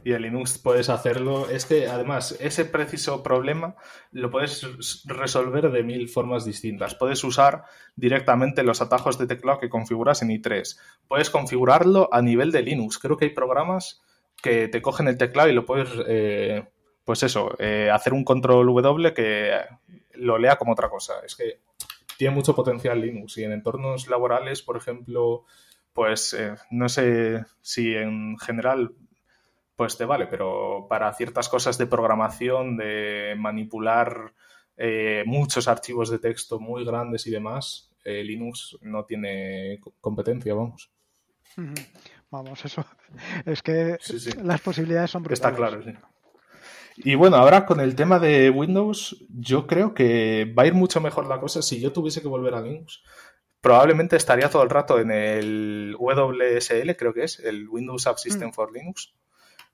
y 0.05 0.13
en 0.13 0.23
Linux 0.23 0.59
puedes 0.59 0.89
hacerlo. 0.89 1.49
Es 1.49 1.67
que 1.67 1.89
además 1.89 2.37
ese 2.41 2.65
preciso 2.65 3.23
problema 3.23 3.77
lo 4.11 4.31
puedes 4.31 5.05
resolver 5.05 5.71
de 5.71 5.83
mil 5.83 6.09
formas 6.09 6.45
distintas. 6.45 6.95
Puedes 6.95 7.23
usar 7.25 7.65
directamente 7.97 8.63
los 8.63 8.81
atajos 8.83 9.19
de 9.19 9.27
teclado 9.27 9.61
que 9.61 9.69
configuras 9.69 10.23
en 10.23 10.31
i3. 10.31 10.79
Puedes 11.09 11.31
configurarlo 11.31 12.09
a 12.13 12.23
nivel 12.23 12.53
de 12.53 12.63
Linux. 12.63 12.99
Creo 12.99 13.17
que 13.17 13.27
hay 13.27 13.31
programas 13.31 14.03
que 14.43 14.69
te 14.69 14.83
cogen 14.83 15.09
el 15.09 15.19
teclado 15.19 15.49
y 15.49 15.55
lo 15.55 15.65
puedes, 15.65 15.89
eh, 16.09 16.65
pues 17.05 17.23
eso, 17.23 17.55
eh, 17.59 17.91
hacer 17.91 18.13
un 18.13 18.25
control 18.25 18.67
W 18.67 19.15
que 19.15 19.53
lo 20.15 20.39
lea 20.39 20.57
como 20.57 20.73
otra 20.73 20.89
cosa. 20.89 21.15
Es 21.25 21.37
que 21.37 21.61
tiene 22.19 22.35
mucho 22.35 22.55
potencial 22.55 23.01
Linux 23.01 23.39
y 23.39 23.45
en 23.45 23.53
entornos 23.53 24.09
laborales, 24.09 24.63
por 24.63 24.77
ejemplo, 24.77 25.45
pues 25.93 26.35
eh, 26.35 26.55
no 26.71 26.89
sé 26.89 27.45
si 27.61 27.95
en 27.95 28.39
general 28.39 28.95
pues 29.83 29.97
te 29.97 30.05
vale, 30.05 30.29
pero 30.29 30.87
para 30.89 31.13
ciertas 31.13 31.49
cosas 31.49 31.77
de 31.77 31.89
programación, 31.89 32.77
de 32.77 33.35
manipular 33.37 34.33
eh, 34.77 35.25
muchos 35.27 35.67
archivos 35.67 36.09
de 36.09 36.21
texto 36.21 36.61
muy 36.61 36.85
grandes 36.85 37.27
y 37.27 37.33
demás, 37.33 37.91
eh, 38.05 38.23
Linux 38.23 38.79
no 38.83 39.05
tiene 39.05 39.81
competencia, 40.01 40.55
vamos. 40.55 40.89
Vamos, 42.31 42.65
eso 42.65 42.85
es 43.45 43.61
que 43.61 43.99
las 44.41 44.61
posibilidades 44.61 45.11
son 45.11 45.25
brutales. 45.25 45.53
Está 45.53 45.53
claro, 45.53 45.83
sí. 45.83 45.99
Y 46.99 47.17
bueno, 47.17 47.39
ahora 47.39 47.67
con 47.67 47.81
el 47.81 47.97
tema 47.97 48.21
de 48.21 48.49
Windows, 48.49 49.27
yo 49.31 49.67
creo 49.67 49.95
que 49.95 50.55
va 50.57 50.63
a 50.63 50.67
ir 50.67 50.75
mucho 50.75 51.01
mejor 51.01 51.27
la 51.27 51.41
cosa 51.41 51.61
si 51.61 51.81
yo 51.81 51.93
tuviese 51.93 52.23
que 52.23 52.29
volver 52.29 52.55
a 52.55 52.63
Linux. 52.63 53.03
Probablemente 53.61 54.15
estaría 54.15 54.49
todo 54.49 54.63
el 54.63 54.71
rato 54.71 55.01
en 55.01 55.11
el 55.11 55.97
WSL, 55.99 56.95
creo 56.97 57.13
que 57.13 57.25
es, 57.25 57.41
el 57.41 57.69
Windows 57.69 58.07
App 58.07 58.19
System 58.19 58.51
mm. 58.51 58.53
for 58.53 58.73
Linux 58.73 59.13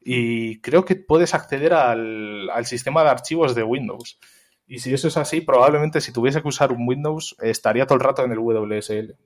y 0.00 0.60
creo 0.60 0.84
que 0.84 0.96
puedes 0.96 1.34
acceder 1.34 1.74
al, 1.74 2.50
sistema 2.64 3.02
de 3.02 3.10
archivos 3.10 3.54
de 3.54 3.62
Windows. 3.62 4.18
Y 4.66 4.78
si 4.80 4.92
eso 4.92 5.08
es 5.08 5.16
así, 5.16 5.40
probablemente 5.40 6.00
si 6.00 6.12
tuviese 6.12 6.42
que 6.42 6.48
usar 6.48 6.72
un 6.72 6.86
Windows, 6.86 7.36
estaría 7.40 7.86
todo 7.86 7.96
el 7.96 8.04
rato 8.04 8.24
en 8.24 8.32
el 8.32 8.38
WSL 8.38 9.16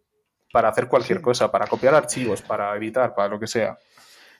para 0.52 0.68
hacer 0.68 0.88
cualquier 0.88 1.20
cosa, 1.20 1.50
para 1.50 1.66
copiar 1.66 1.94
archivos, 1.94 2.42
para 2.42 2.76
editar, 2.76 3.14
para 3.14 3.28
lo 3.28 3.40
que 3.40 3.46
sea. 3.46 3.78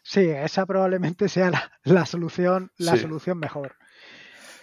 Sí, 0.03 0.29
esa 0.29 0.67
probablemente 0.67 1.29
sea 1.29 1.71
la, 1.85 2.07
solución, 2.07 2.71
la 2.77 2.97
solución 2.97 3.39
mejor. 3.39 3.77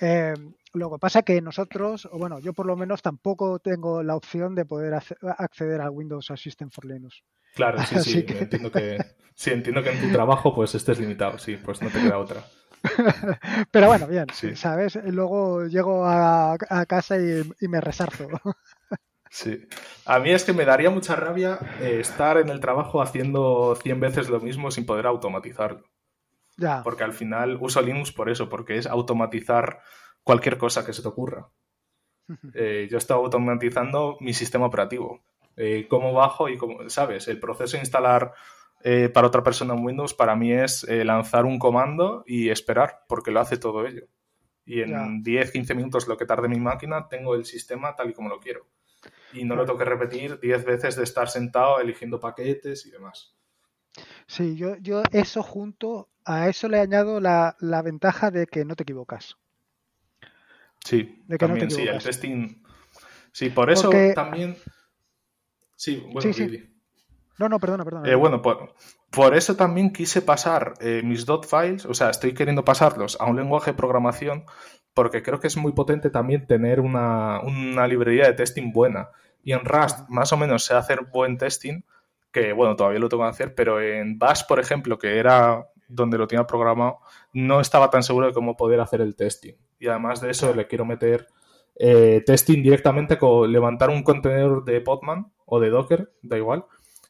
Eh, 0.01 0.33
lo 0.73 0.91
que 0.91 0.99
pasa 0.99 1.23
que 1.23 1.41
nosotros, 1.41 2.07
o 2.11 2.17
bueno, 2.17 2.39
yo 2.39 2.53
por 2.53 2.65
lo 2.65 2.75
menos 2.75 3.01
tampoco 3.01 3.59
tengo 3.59 4.03
la 4.03 4.15
opción 4.15 4.55
de 4.55 4.65
poder 4.65 4.93
acceder 4.93 5.81
al 5.81 5.89
Windows 5.89 6.31
Assistant 6.31 6.71
for 6.73 6.85
Linux. 6.85 7.23
Claro, 7.55 7.79
sí, 7.83 7.99
sí, 8.03 8.25
entiendo 8.27 8.71
que, 8.71 8.97
sí, 9.33 9.51
entiendo 9.51 9.83
que 9.83 9.91
en 9.91 10.01
tu 10.01 10.11
trabajo 10.11 10.53
pues 10.53 10.75
estés 10.75 10.99
limitado, 10.99 11.37
sí, 11.37 11.57
pues 11.57 11.81
no 11.81 11.89
te 11.89 11.99
queda 11.99 12.17
otra. 12.17 12.43
Pero 13.71 13.87
bueno, 13.87 14.07
bien, 14.07 14.27
¿sabes? 14.55 14.97
Luego 15.03 15.65
llego 15.65 16.05
a, 16.05 16.57
casa 16.87 17.17
y, 17.17 17.67
me 17.67 17.81
resarzo. 17.81 18.27
Sí. 19.31 19.67
A 20.07 20.17
mí 20.17 20.31
es 20.31 20.43
que 20.43 20.53
me 20.53 20.65
daría 20.65 20.89
mucha 20.89 21.15
rabia 21.15 21.59
eh, 21.81 21.99
estar 21.99 22.37
en 22.37 22.49
el 22.49 22.59
trabajo 22.59 22.99
haciendo 22.99 23.77
100 23.79 23.99
veces 23.99 24.27
lo 24.27 24.39
mismo 24.39 24.71
sin 24.71 24.87
poder 24.87 25.05
automatizarlo. 25.05 25.83
Ya. 26.57 26.81
Porque 26.81 27.03
al 27.03 27.13
final 27.13 27.59
uso 27.61 27.79
Linux 27.83 28.11
por 28.11 28.31
eso, 28.31 28.49
porque 28.49 28.77
es 28.77 28.87
automatizar 28.87 29.81
cualquier 30.23 30.57
cosa 30.57 30.85
que 30.85 30.93
se 30.93 31.01
te 31.01 31.07
ocurra. 31.07 31.49
Eh, 32.53 32.87
yo 32.91 32.99
estoy 32.99 33.17
automatizando 33.17 34.17
mi 34.19 34.33
sistema 34.33 34.67
operativo. 34.67 35.23
Eh, 35.57 35.87
cómo 35.89 36.13
bajo 36.13 36.47
y 36.47 36.57
cómo, 36.57 36.87
¿sabes? 36.87 37.27
El 37.27 37.39
proceso 37.39 37.75
de 37.75 37.81
instalar 37.81 38.33
eh, 38.81 39.09
para 39.09 39.27
otra 39.27 39.43
persona 39.43 39.73
en 39.73 39.83
Windows 39.83 40.13
para 40.13 40.35
mí 40.35 40.53
es 40.53 40.85
eh, 40.85 41.03
lanzar 41.03 41.45
un 41.45 41.59
comando 41.59 42.23
y 42.25 42.49
esperar, 42.49 43.03
porque 43.07 43.31
lo 43.31 43.41
hace 43.41 43.57
todo 43.57 43.85
ello. 43.85 44.07
Y 44.65 44.81
en 44.81 45.23
10, 45.23 45.51
15 45.51 45.75
minutos, 45.75 46.07
lo 46.07 46.15
que 46.15 46.27
tarde 46.27 46.47
mi 46.47 46.59
máquina, 46.59 47.07
tengo 47.09 47.33
el 47.33 47.45
sistema 47.45 47.95
tal 47.95 48.11
y 48.11 48.13
como 48.13 48.29
lo 48.29 48.39
quiero. 48.39 48.67
Y 49.33 49.43
no 49.43 49.55
lo 49.55 49.65
tengo 49.65 49.79
que 49.79 49.85
repetir 49.85 50.39
10 50.39 50.63
veces 50.63 50.95
de 50.95 51.03
estar 51.03 51.27
sentado 51.27 51.79
eligiendo 51.79 52.19
paquetes 52.19 52.85
y 52.85 52.91
demás. 52.91 53.35
Sí, 54.27 54.55
yo, 54.55 54.75
yo 54.77 55.01
eso 55.11 55.41
junto 55.41 56.09
a 56.23 56.49
eso 56.49 56.69
le 56.69 56.79
añado 56.79 57.19
la, 57.19 57.55
ventaja 57.83 58.29
de 58.29 58.45
que 58.45 58.63
no 58.63 58.75
te 58.75 58.83
equivocas. 58.83 59.37
Sí, 60.83 61.23
también 61.37 61.69
sí, 61.69 61.81
el 61.81 62.01
testing. 62.01 62.63
Sí, 63.31 63.49
por 63.49 63.69
eso 63.69 63.89
también 64.15 64.57
Sí, 65.79 66.05
bueno, 66.11 66.29
No, 67.37 67.47
no, 67.47 67.57
perdona, 67.57 67.85
perdona. 67.85 68.09
Eh, 68.09 68.15
bueno, 68.15 68.41
por, 68.41 68.75
por, 69.09 69.33
eso 69.33 69.55
también 69.55 69.93
quise 69.93 70.21
pasar 70.21 70.73
eh, 70.81 71.01
mis 71.05 71.25
dot 71.25 71.47
files, 71.47 71.85
o 71.85 71.93
sea, 71.93 72.09
estoy 72.09 72.33
queriendo 72.33 72.65
pasarlos 72.65 73.15
a 73.21 73.27
un 73.27 73.37
lenguaje 73.37 73.71
de 73.71 73.77
programación 73.77 74.43
porque 74.93 75.23
creo 75.23 75.39
que 75.39 75.47
es 75.47 75.55
muy 75.55 75.71
potente 75.71 76.09
también 76.09 76.47
tener 76.47 76.81
una, 76.81 77.41
librería 77.87 78.25
de 78.25 78.33
testing 78.33 78.73
buena. 78.73 79.07
Y 79.41 79.53
en 79.53 79.63
Rust 79.63 80.09
más 80.09 80.33
o 80.33 80.37
menos 80.37 80.65
sé 80.65 80.73
hacer 80.73 81.05
buen 81.13 81.37
testing, 81.37 81.83
que 82.29 82.51
bueno, 82.51 82.75
todavía 82.75 82.99
lo 82.99 83.07
tengo 83.07 83.23
que 83.23 83.29
hacer, 83.29 83.55
pero 83.55 83.79
en 83.79 84.19
Bash, 84.19 84.41
por 84.45 84.59
ejemplo, 84.59 84.99
que 84.99 85.17
era 85.17 85.65
donde 85.87 86.17
lo 86.17 86.27
tenía 86.27 86.45
programado, 86.45 86.99
no 87.31 87.61
estaba 87.61 87.89
tan 87.89 88.03
seguro 88.03 88.27
de 88.27 88.33
cómo 88.33 88.57
poder 88.57 88.81
hacer 88.81 88.99
el 88.99 89.15
testing. 89.15 89.53
Y 89.79 89.87
además 89.87 90.21
de 90.21 90.31
eso 90.31 90.53
le 90.53 90.67
quiero 90.67 90.85
meter 90.85 91.27
eh, 91.75 92.21
testing 92.25 92.61
directamente 92.61 93.17
con 93.17 93.51
levantar 93.51 93.89
un 93.89 94.03
contenedor 94.03 94.65
de 94.65 94.81
Podman 94.81 95.31
o 95.45 95.59
de 95.59 95.69
Docker, 95.69 96.11
da 96.21 96.37
igual, 96.37 96.65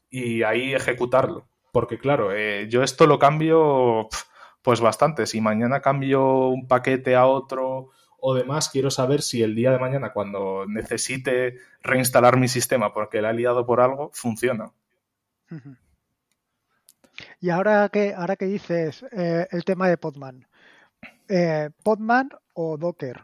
y 0.09 0.43
ahí 0.43 0.73
ejecutarlo. 0.73 1.47
Porque 1.71 1.97
claro, 1.97 2.31
eh, 2.33 2.67
yo 2.69 2.83
esto 2.83 3.07
lo 3.07 3.19
cambio 3.19 4.07
pues 4.61 4.81
bastante. 4.81 5.25
Si 5.25 5.41
mañana 5.41 5.81
cambio 5.81 6.47
un 6.47 6.67
paquete 6.67 7.15
a 7.15 7.25
otro 7.25 7.89
o 8.19 8.35
demás, 8.35 8.69
quiero 8.69 8.91
saber 8.91 9.21
si 9.21 9.41
el 9.41 9.55
día 9.55 9.71
de 9.71 9.79
mañana, 9.79 10.11
cuando 10.13 10.65
necesite 10.67 11.57
reinstalar 11.81 12.37
mi 12.37 12.47
sistema 12.47 12.93
porque 12.93 13.21
la 13.21 13.31
he 13.31 13.33
liado 13.33 13.65
por 13.65 13.81
algo, 13.81 14.11
funciona. 14.13 14.71
Y 17.39 17.49
ahora 17.49 17.89
que, 17.89 18.13
ahora 18.13 18.35
que 18.35 18.45
dices 18.45 19.03
eh, 19.11 19.47
el 19.51 19.63
tema 19.63 19.89
de 19.89 19.97
Podman, 19.97 20.45
¿Podman 21.83 22.29
o 22.53 22.77
Docker? 22.77 23.21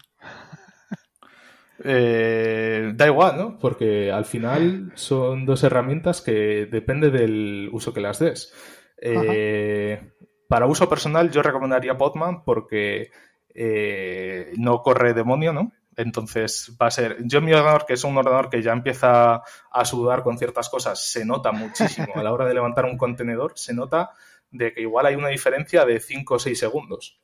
Eh, 1.84 2.94
da 2.96 3.08
igual, 3.08 3.38
¿no? 3.38 3.60
Porque 3.60 4.12
al 4.12 4.26
final 4.26 4.92
son 4.96 5.46
dos 5.46 5.64
herramientas 5.64 6.22
que 6.22 6.66
depende 6.66 7.12
del 7.12 7.70
uso 7.72 7.94
que 7.94 8.02
las 8.02 8.20
des. 8.20 8.54
Eh, 8.98 10.12
para 10.48 10.68
uso 10.68 10.88
personal 10.88 11.30
yo 11.30 11.42
recomendaría 11.42 11.98
Podman 11.98 12.44
porque 12.44 13.12
eh, 13.54 14.54
no 14.58 14.82
corre 14.82 15.14
demonio, 15.14 15.54
¿no? 15.54 15.74
Entonces 15.98 16.76
va 16.82 16.88
a 16.88 16.92
ser. 16.92 17.18
Yo 17.26 17.40
en 17.40 17.46
mi 17.46 17.54
ordenador, 17.54 17.86
que 17.86 17.94
es 17.94 18.04
un 18.04 18.18
ordenador 18.18 18.50
que 18.50 18.62
ya 18.62 18.72
empieza 18.72 19.44
a 19.72 19.86
sudar 19.86 20.24
con 20.24 20.38
ciertas 20.38 20.70
cosas, 20.70 21.08
se 21.08 21.26
nota 21.26 21.52
muchísimo 21.52 22.14
a 22.16 22.24
la 22.24 22.34
hora 22.34 22.46
de 22.46 22.54
levantar 22.54 22.86
un 22.86 22.98
contenedor, 22.98 23.54
se 23.56 23.74
nota 23.74 24.12
de 24.50 24.74
que 24.74 24.82
igual 24.82 25.06
hay 25.06 25.16
una 25.16 25.30
diferencia 25.30 25.86
de 25.86 26.00
5 26.00 26.36
o 26.36 26.40
6 26.40 26.58
segundos 26.58 27.20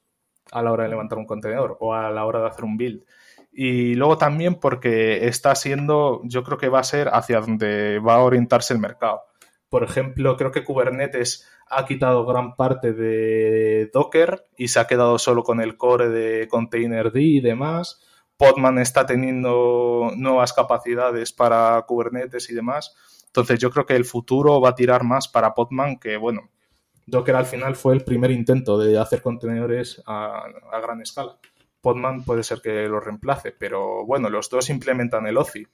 a 0.51 0.61
la 0.61 0.71
hora 0.71 0.83
de 0.83 0.89
levantar 0.89 1.17
un 1.17 1.25
contenedor 1.25 1.77
o 1.79 1.93
a 1.93 2.09
la 2.11 2.25
hora 2.25 2.41
de 2.41 2.47
hacer 2.47 2.65
un 2.65 2.77
build. 2.77 3.03
Y 3.51 3.95
luego 3.95 4.17
también 4.17 4.55
porque 4.55 5.27
está 5.27 5.55
siendo, 5.55 6.21
yo 6.23 6.43
creo 6.43 6.57
que 6.57 6.69
va 6.69 6.79
a 6.79 6.83
ser 6.83 7.09
hacia 7.09 7.41
donde 7.41 7.99
va 7.99 8.15
a 8.15 8.23
orientarse 8.23 8.73
el 8.73 8.79
mercado. 8.79 9.21
Por 9.69 9.83
ejemplo, 9.83 10.35
creo 10.37 10.51
que 10.51 10.63
Kubernetes 10.63 11.47
ha 11.69 11.85
quitado 11.85 12.25
gran 12.25 12.55
parte 12.55 12.93
de 12.93 13.89
Docker 13.93 14.45
y 14.57 14.67
se 14.67 14.79
ha 14.79 14.87
quedado 14.87 15.17
solo 15.17 15.43
con 15.43 15.61
el 15.61 15.77
core 15.77 16.09
de 16.09 16.47
Containerd 16.49 17.15
y 17.15 17.39
demás. 17.39 18.01
Podman 18.37 18.79
está 18.79 19.05
teniendo 19.05 20.11
nuevas 20.15 20.51
capacidades 20.51 21.31
para 21.31 21.81
Kubernetes 21.87 22.49
y 22.49 22.53
demás. 22.53 22.95
Entonces 23.27 23.59
yo 23.59 23.69
creo 23.69 23.85
que 23.85 23.95
el 23.95 24.03
futuro 24.03 24.59
va 24.59 24.69
a 24.69 24.75
tirar 24.75 25.03
más 25.03 25.29
para 25.29 25.53
Podman 25.53 25.97
que, 25.99 26.17
bueno, 26.17 26.49
Docker 27.11 27.35
al 27.35 27.45
final 27.45 27.75
fue 27.75 27.93
el 27.93 28.03
primer 28.03 28.31
intento 28.31 28.77
de 28.79 28.97
hacer 28.97 29.21
contenedores 29.21 30.01
a 30.07 30.45
gran 30.81 31.01
escala. 31.01 31.37
Podman 31.81 32.23
puede 32.23 32.43
ser 32.43 32.61
que 32.61 32.87
lo 32.87 32.99
reemplace, 32.99 33.51
pero 33.51 34.05
bueno, 34.05 34.29
los 34.29 34.49
dos 34.49 34.69
implementan 34.69 35.25
el 35.25 35.37
OCI, 35.37 35.67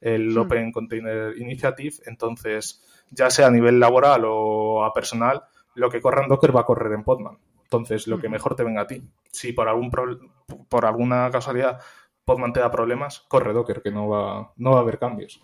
el 0.00 0.30
hmm. 0.30 0.38
Open 0.38 0.72
Container 0.72 1.36
Initiative, 1.36 1.96
entonces 2.06 2.82
ya 3.10 3.30
sea 3.30 3.48
a 3.48 3.50
nivel 3.50 3.80
laboral 3.80 4.22
o 4.24 4.84
a 4.84 4.92
personal, 4.92 5.42
lo 5.74 5.90
que 5.90 6.00
corra 6.00 6.22
en 6.22 6.28
Docker 6.28 6.54
va 6.54 6.60
a 6.60 6.66
correr 6.66 6.92
en 6.92 7.04
Podman. 7.04 7.38
Entonces, 7.64 8.06
lo 8.06 8.18
que 8.18 8.28
hmm. 8.28 8.32
mejor 8.32 8.54
te 8.54 8.64
venga 8.64 8.82
a 8.82 8.86
ti. 8.86 9.02
Si 9.30 9.52
por 9.52 9.68
algún 9.68 9.90
por 9.90 10.86
alguna 10.86 11.30
casualidad 11.30 11.80
Podman 12.24 12.52
te 12.52 12.60
da 12.60 12.70
problemas, 12.70 13.20
corre 13.20 13.52
Docker, 13.52 13.82
que 13.82 13.90
no 13.90 14.08
va, 14.08 14.52
no 14.56 14.72
va 14.72 14.78
a 14.78 14.82
haber 14.82 14.98
cambios. 14.98 15.42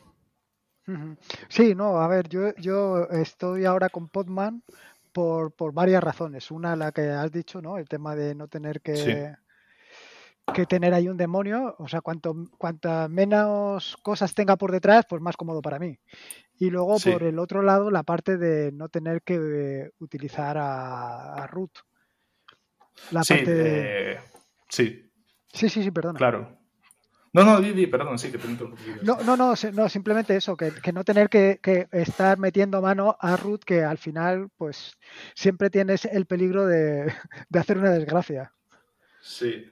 Sí, 1.49 1.74
no, 1.74 1.99
a 1.99 2.09
ver, 2.09 2.28
yo, 2.28 2.55
yo 2.57 3.05
estoy 3.05 3.64
ahora 3.64 3.88
con 3.88 4.09
Podman 4.09 4.62
por, 5.14 5.52
por 5.52 5.72
varias 5.72 6.02
razones. 6.02 6.50
Una, 6.50 6.76
la 6.76 6.92
que 6.92 7.02
has 7.08 7.32
dicho, 7.32 7.62
¿no? 7.62 7.78
El 7.78 7.88
tema 7.88 8.14
de 8.16 8.34
no 8.34 8.48
tener 8.48 8.82
que, 8.82 9.32
que 10.52 10.66
tener 10.66 10.92
ahí 10.92 11.08
un 11.08 11.16
demonio. 11.16 11.76
O 11.78 11.88
sea, 11.88 12.02
cuanto 12.02 12.34
cuanta 12.58 13.08
menos 13.08 13.96
cosas 14.02 14.34
tenga 14.34 14.56
por 14.56 14.72
detrás, 14.72 15.06
pues 15.08 15.22
más 15.22 15.36
cómodo 15.36 15.62
para 15.62 15.78
mí. 15.78 15.98
Y 16.58 16.68
luego 16.68 16.98
por 16.98 17.22
el 17.22 17.38
otro 17.38 17.62
lado, 17.62 17.90
la 17.90 18.02
parte 18.02 18.36
de 18.36 18.72
no 18.72 18.88
tener 18.88 19.22
que 19.22 19.90
utilizar 20.00 20.58
a, 20.58 21.46
root. 21.46 21.70
La 23.12 23.22
sí, 23.22 23.34
parte 23.34 24.12
eh, 24.12 24.18
sí. 24.68 25.10
Sí, 25.52 25.68
sí, 25.68 25.84
sí, 25.84 25.90
perdona. 25.92 26.18
Claro. 26.18 26.58
No, 27.35 27.43
no, 27.43 27.61
Didi, 27.61 27.89
perdón, 27.89 28.16
sí, 28.16 28.30
que 28.30 28.39
te 28.39 28.47
No, 29.03 29.18
no, 29.24 29.37
no, 29.37 29.55
no, 29.72 29.89
simplemente 29.89 30.37
eso, 30.37 30.57
que, 30.57 30.72
no 30.93 31.03
tener 31.03 31.28
que, 31.28 31.59
estar 31.91 32.39
metiendo 32.39 32.80
mano 32.80 33.16
a 33.18 33.37
root, 33.37 33.64
que 33.64 33.82
al 33.82 33.99
final, 33.99 34.51
pues, 34.57 34.97
siempre 35.35 35.68
tienes 35.68 36.05
el 36.05 36.26
peligro 36.26 36.64
de, 36.64 37.12
de 37.49 37.59
hacer 37.59 37.78
una 37.78 37.91
desgracia. 37.91 38.53
Sí, 39.20 39.66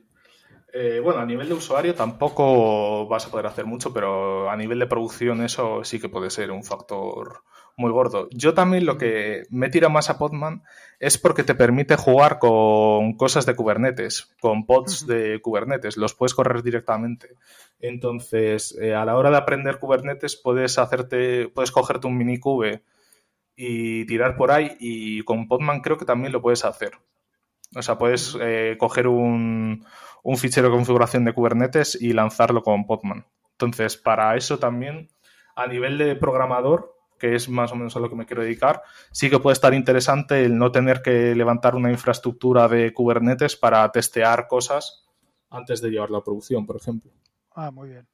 eh, 0.73 1.01
bueno, 1.01 1.21
a 1.21 1.27
nivel 1.27 1.49
de 1.49 1.55
usuario 1.55 1.95
tampoco 1.95 3.07
vas 3.07 3.27
a 3.27 3.31
poder 3.31 3.47
hacer 3.47 3.65
mucho, 3.65 3.93
pero 3.93 4.51
a 4.51 4.57
nivel 4.57 4.81
de 4.81 4.87
producción 4.89 5.45
eso 5.45 5.85
sí 5.85 6.01
que 6.01 6.09
puede 6.09 6.31
ser 6.31 6.51
un 6.51 6.65
factor 6.65 7.45
muy 7.77 7.91
gordo. 7.91 8.29
Yo 8.31 8.55
también 8.55 8.87
lo 8.87 8.99
que 8.99 9.45
me 9.51 9.69
tira 9.69 9.89
más 9.89 10.11
a 10.11 10.19
Podman 10.19 10.63
es 11.01 11.19
porque 11.19 11.43
te 11.43 11.55
permite 11.55 11.97
jugar 11.97 12.39
con 12.39 13.15
cosas 13.15 13.47
de 13.47 13.57
Kubernetes, 13.57 14.35
con 14.41 14.67
pods 14.67 15.07
de 15.07 15.41
Kubernetes, 15.41 15.97
los 15.97 16.15
puedes 16.15 16.35
correr 16.35 16.63
directamente. 16.63 17.35
Entonces, 17.81 18.77
eh, 18.81 18.95
a 18.95 19.05
la 19.05 19.17
hora 19.17 19.31
de 19.31 19.37
aprender 19.37 19.79
Kubernetes 19.79 20.37
puedes 20.37 20.79
hacerte, 20.79 21.49
puedes 21.49 21.73
cogerte 21.73 22.07
un 22.07 22.17
minikube 22.17 22.83
y 23.57 24.05
tirar 24.07 24.37
por 24.37 24.51
ahí 24.51 24.77
y 24.79 25.23
con 25.23 25.49
Podman 25.49 25.81
creo 25.81 25.99
que 25.99 26.05
también 26.05 26.33
lo 26.33 26.43
puedes 26.43 26.65
hacer. 26.65 26.93
O 27.75 27.83
sea, 27.83 27.99
puedes 27.99 28.37
eh, 28.41 28.77
coger 28.79 29.09
un, 29.09 29.85
un 30.23 30.37
fichero 30.37 30.69
de 30.69 30.75
configuración 30.75 31.25
de 31.25 31.33
Kubernetes 31.33 32.01
y 32.01 32.13
lanzarlo 32.13 32.63
con 32.63 32.87
Podman. 32.87 33.27
Entonces, 33.53 33.97
para 33.97 34.37
eso 34.37 34.59
también, 34.59 35.09
a 35.55 35.67
nivel 35.67 35.99
de 35.99 36.17
programador, 36.17 36.92
que 37.23 37.37
es 37.37 37.49
más 37.49 37.71
o 37.71 37.77
menos 37.77 37.95
a 37.95 38.01
lo 38.01 38.11
que 38.11 38.17
me 38.17 38.27
quiero 38.27 38.43
dedicar, 38.43 38.83
sí 39.13 39.31
que 39.31 39.39
puede 39.39 39.53
estar 39.53 39.73
interesante 39.75 40.45
el 40.45 40.59
no 40.59 40.73
tener 40.73 41.03
que 41.03 41.37
levantar 41.37 41.77
una 41.77 41.93
infraestructura 41.93 42.67
de 42.67 42.93
Kubernetes 42.93 43.55
para 43.55 43.89
testear 43.93 44.49
cosas 44.49 45.07
antes 45.49 45.81
de 45.81 45.91
llevarla 45.91 46.19
a 46.19 46.25
producción, 46.25 46.67
por 46.67 46.75
ejemplo. 46.75 47.13
Ah, 47.55 47.71
muy 47.71 47.91
bien, 47.91 48.09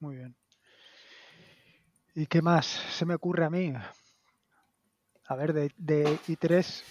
muy 0.00 0.16
bien. 0.16 0.34
¿Y 2.14 2.24
qué 2.24 2.40
más 2.40 2.64
se 2.64 3.04
me 3.04 3.16
ocurre 3.16 3.44
a 3.44 3.50
mí? 3.50 3.74
A 5.26 5.36
ver, 5.36 5.52
de, 5.52 6.18
i3, 6.26 6.82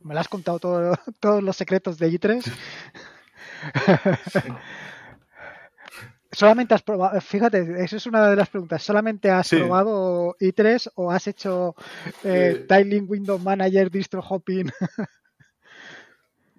me, 0.00 0.14
lo 0.14 0.18
has 0.18 0.26
contado 0.26 0.58
todos 1.20 1.40
los 1.40 1.56
secretos 1.56 1.98
de 1.98 2.10
i3. 2.10 2.52
Solamente 6.32 6.72
has 6.74 6.82
probado, 6.82 7.20
fíjate, 7.20 7.84
esa 7.84 7.96
es 7.96 8.06
una 8.06 8.28
de 8.30 8.36
las 8.36 8.48
preguntas. 8.48 8.82
¿Solamente 8.82 9.30
has 9.30 9.50
probado 9.50 10.34
i3 10.40 10.92
o 10.94 11.10
has 11.10 11.26
hecho 11.26 11.76
eh, 12.24 12.64
Tiling 12.66 13.06
Window 13.06 13.38
Manager, 13.38 13.90
Distro 13.90 14.22
Hopping? 14.22 14.70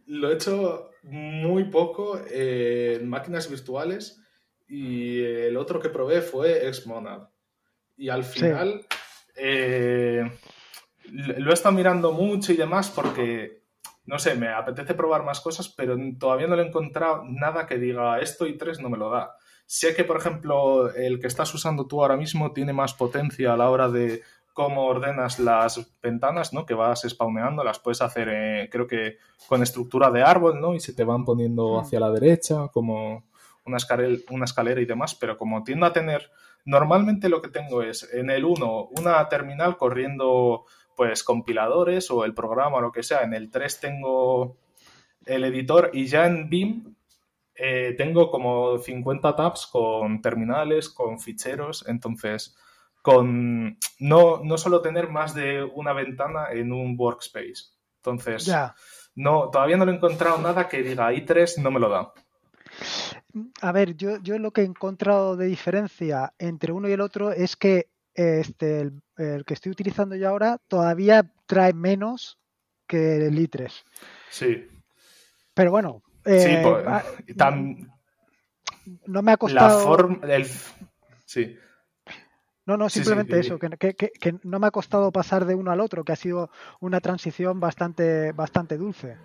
Lo 0.05 0.29
he 0.29 0.35
hecho 0.35 0.91
muy 1.03 1.63
poco 1.65 2.21
en 2.29 3.09
máquinas 3.09 3.49
virtuales 3.49 4.21
y 4.67 5.23
el 5.23 5.57
otro 5.57 5.79
que 5.79 5.89
probé 5.89 6.21
fue 6.21 6.71
Xmonad. 6.71 7.29
Y 7.97 8.09
al 8.09 8.23
final 8.23 8.85
eh, 9.35 10.29
lo 11.09 11.49
he 11.49 11.53
estado 11.53 11.73
mirando 11.73 12.11
mucho 12.11 12.53
y 12.53 12.57
demás 12.57 12.91
porque 12.91 13.63
no 14.05 14.19
sé, 14.19 14.35
me 14.35 14.49
apetece 14.49 14.93
probar 14.93 15.23
más 15.23 15.39
cosas, 15.39 15.69
pero 15.69 15.97
todavía 16.19 16.47
no 16.47 16.55
le 16.55 16.63
he 16.63 16.67
encontrado 16.67 17.23
nada 17.25 17.65
que 17.65 17.77
diga 17.77 18.19
esto 18.19 18.45
y 18.45 18.57
tres 18.57 18.79
no 18.79 18.89
me 18.89 18.97
lo 18.97 19.09
da. 19.09 19.35
Sé 19.65 19.95
que, 19.95 20.03
por 20.03 20.17
ejemplo, 20.17 20.93
el 20.93 21.19
que 21.19 21.27
estás 21.27 21.53
usando 21.53 21.87
tú 21.87 22.01
ahora 22.01 22.17
mismo 22.17 22.51
tiene 22.51 22.73
más 22.73 22.93
potencia 22.93 23.53
a 23.53 23.57
la 23.57 23.69
hora 23.69 23.89
de 23.89 24.21
cómo 24.53 24.85
ordenas 24.85 25.39
las 25.39 25.91
ventanas, 26.01 26.53
¿no? 26.53 26.65
Que 26.65 26.75
vas 26.75 27.01
spawneando, 27.07 27.63
las 27.63 27.79
puedes 27.79 28.01
hacer, 28.01 28.29
eh, 28.29 28.69
creo 28.71 28.87
que 28.87 29.17
con 29.47 29.63
estructura 29.63 30.11
de 30.11 30.21
árbol, 30.21 30.61
¿no? 30.61 30.75
Y 30.75 30.79
se 30.79 30.93
te 30.93 31.03
van 31.03 31.25
poniendo 31.25 31.79
hacia 31.79 31.99
la 31.99 32.11
derecha, 32.11 32.67
como 32.71 33.25
una 33.65 33.77
escalera, 33.77 34.15
una 34.29 34.45
escalera 34.45 34.81
y 34.81 34.85
demás, 34.85 35.15
pero 35.15 35.37
como 35.37 35.63
tiendo 35.63 35.85
a 35.85 35.93
tener, 35.93 36.29
normalmente 36.65 37.29
lo 37.29 37.41
que 37.41 37.49
tengo 37.49 37.81
es 37.81 38.07
en 38.13 38.29
el 38.29 38.45
1 38.45 38.89
una 38.97 39.27
terminal 39.27 39.77
corriendo 39.77 40.65
pues 40.95 41.23
compiladores 41.23 42.11
o 42.11 42.23
el 42.23 42.35
programa 42.35 42.77
o 42.77 42.81
lo 42.81 42.91
que 42.91 43.03
sea. 43.03 43.23
En 43.23 43.33
el 43.33 43.49
3 43.49 43.79
tengo 43.79 44.57
el 45.25 45.43
editor 45.45 45.89
y 45.93 46.05
ya 46.05 46.27
en 46.27 46.49
BIM 46.49 46.95
eh, 47.55 47.93
tengo 47.97 48.31
como 48.31 48.77
50 48.77 49.35
tabs 49.35 49.67
con 49.67 50.21
terminales, 50.21 50.89
con 50.89 51.19
ficheros, 51.19 51.85
entonces 51.87 52.55
con 53.01 53.77
no, 53.99 54.41
no 54.43 54.57
solo 54.57 54.81
tener 54.81 55.09
más 55.09 55.35
de 55.35 55.63
una 55.63 55.93
ventana 55.93 56.47
en 56.51 56.71
un 56.71 56.95
workspace. 56.97 57.73
Entonces, 57.97 58.51
no, 59.15 59.49
todavía 59.49 59.77
no 59.77 59.85
lo 59.85 59.91
he 59.91 59.95
encontrado 59.95 60.37
nada 60.39 60.67
que 60.67 60.83
diga 60.83 61.11
i3 61.11 61.61
no 61.61 61.71
me 61.71 61.79
lo 61.79 61.89
da. 61.89 62.13
A 63.61 63.71
ver, 63.71 63.95
yo, 63.95 64.17
yo 64.21 64.37
lo 64.39 64.51
que 64.51 64.61
he 64.61 64.65
encontrado 64.65 65.35
de 65.35 65.47
diferencia 65.47 66.33
entre 66.37 66.71
uno 66.71 66.87
y 66.87 66.93
el 66.93 67.01
otro 67.01 67.31
es 67.31 67.55
que 67.55 67.89
este, 68.13 68.91
el, 69.17 69.45
que 69.45 69.53
estoy 69.53 69.71
utilizando 69.71 70.15
yo 70.15 70.29
ahora 70.29 70.59
todavía 70.67 71.31
trae 71.45 71.73
menos 71.73 72.37
que 72.87 73.27
el 73.27 73.37
i3. 73.37 73.71
Sí. 74.29 74.67
Pero 75.53 75.71
bueno. 75.71 76.02
Eh, 76.25 76.61
pues, 76.63 76.85
no 79.05 79.21
me 79.21 79.31
ha 79.31 79.37
costado. 79.37 79.79
La 79.79 79.85
forma. 79.85 80.19
Sí. 81.25 81.57
No, 82.65 82.77
no, 82.77 82.89
simplemente 82.89 83.39
eso, 83.39 83.59
que, 83.59 83.93
que, 83.93 84.35
no 84.43 84.57
me 84.57 84.67
ha 84.67 84.71
costado 84.71 85.11
pasar 85.11 85.45
de 85.45 85.55
uno 85.55 85.71
al 85.71 85.81
otro, 85.81 86.05
que 86.05 86.13
ha 86.13 86.17
sido 86.17 86.49
una 86.79 87.01
transición 87.01 87.59
bastante, 87.59 88.31
bastante 88.31 88.77
dulce. 88.77 89.17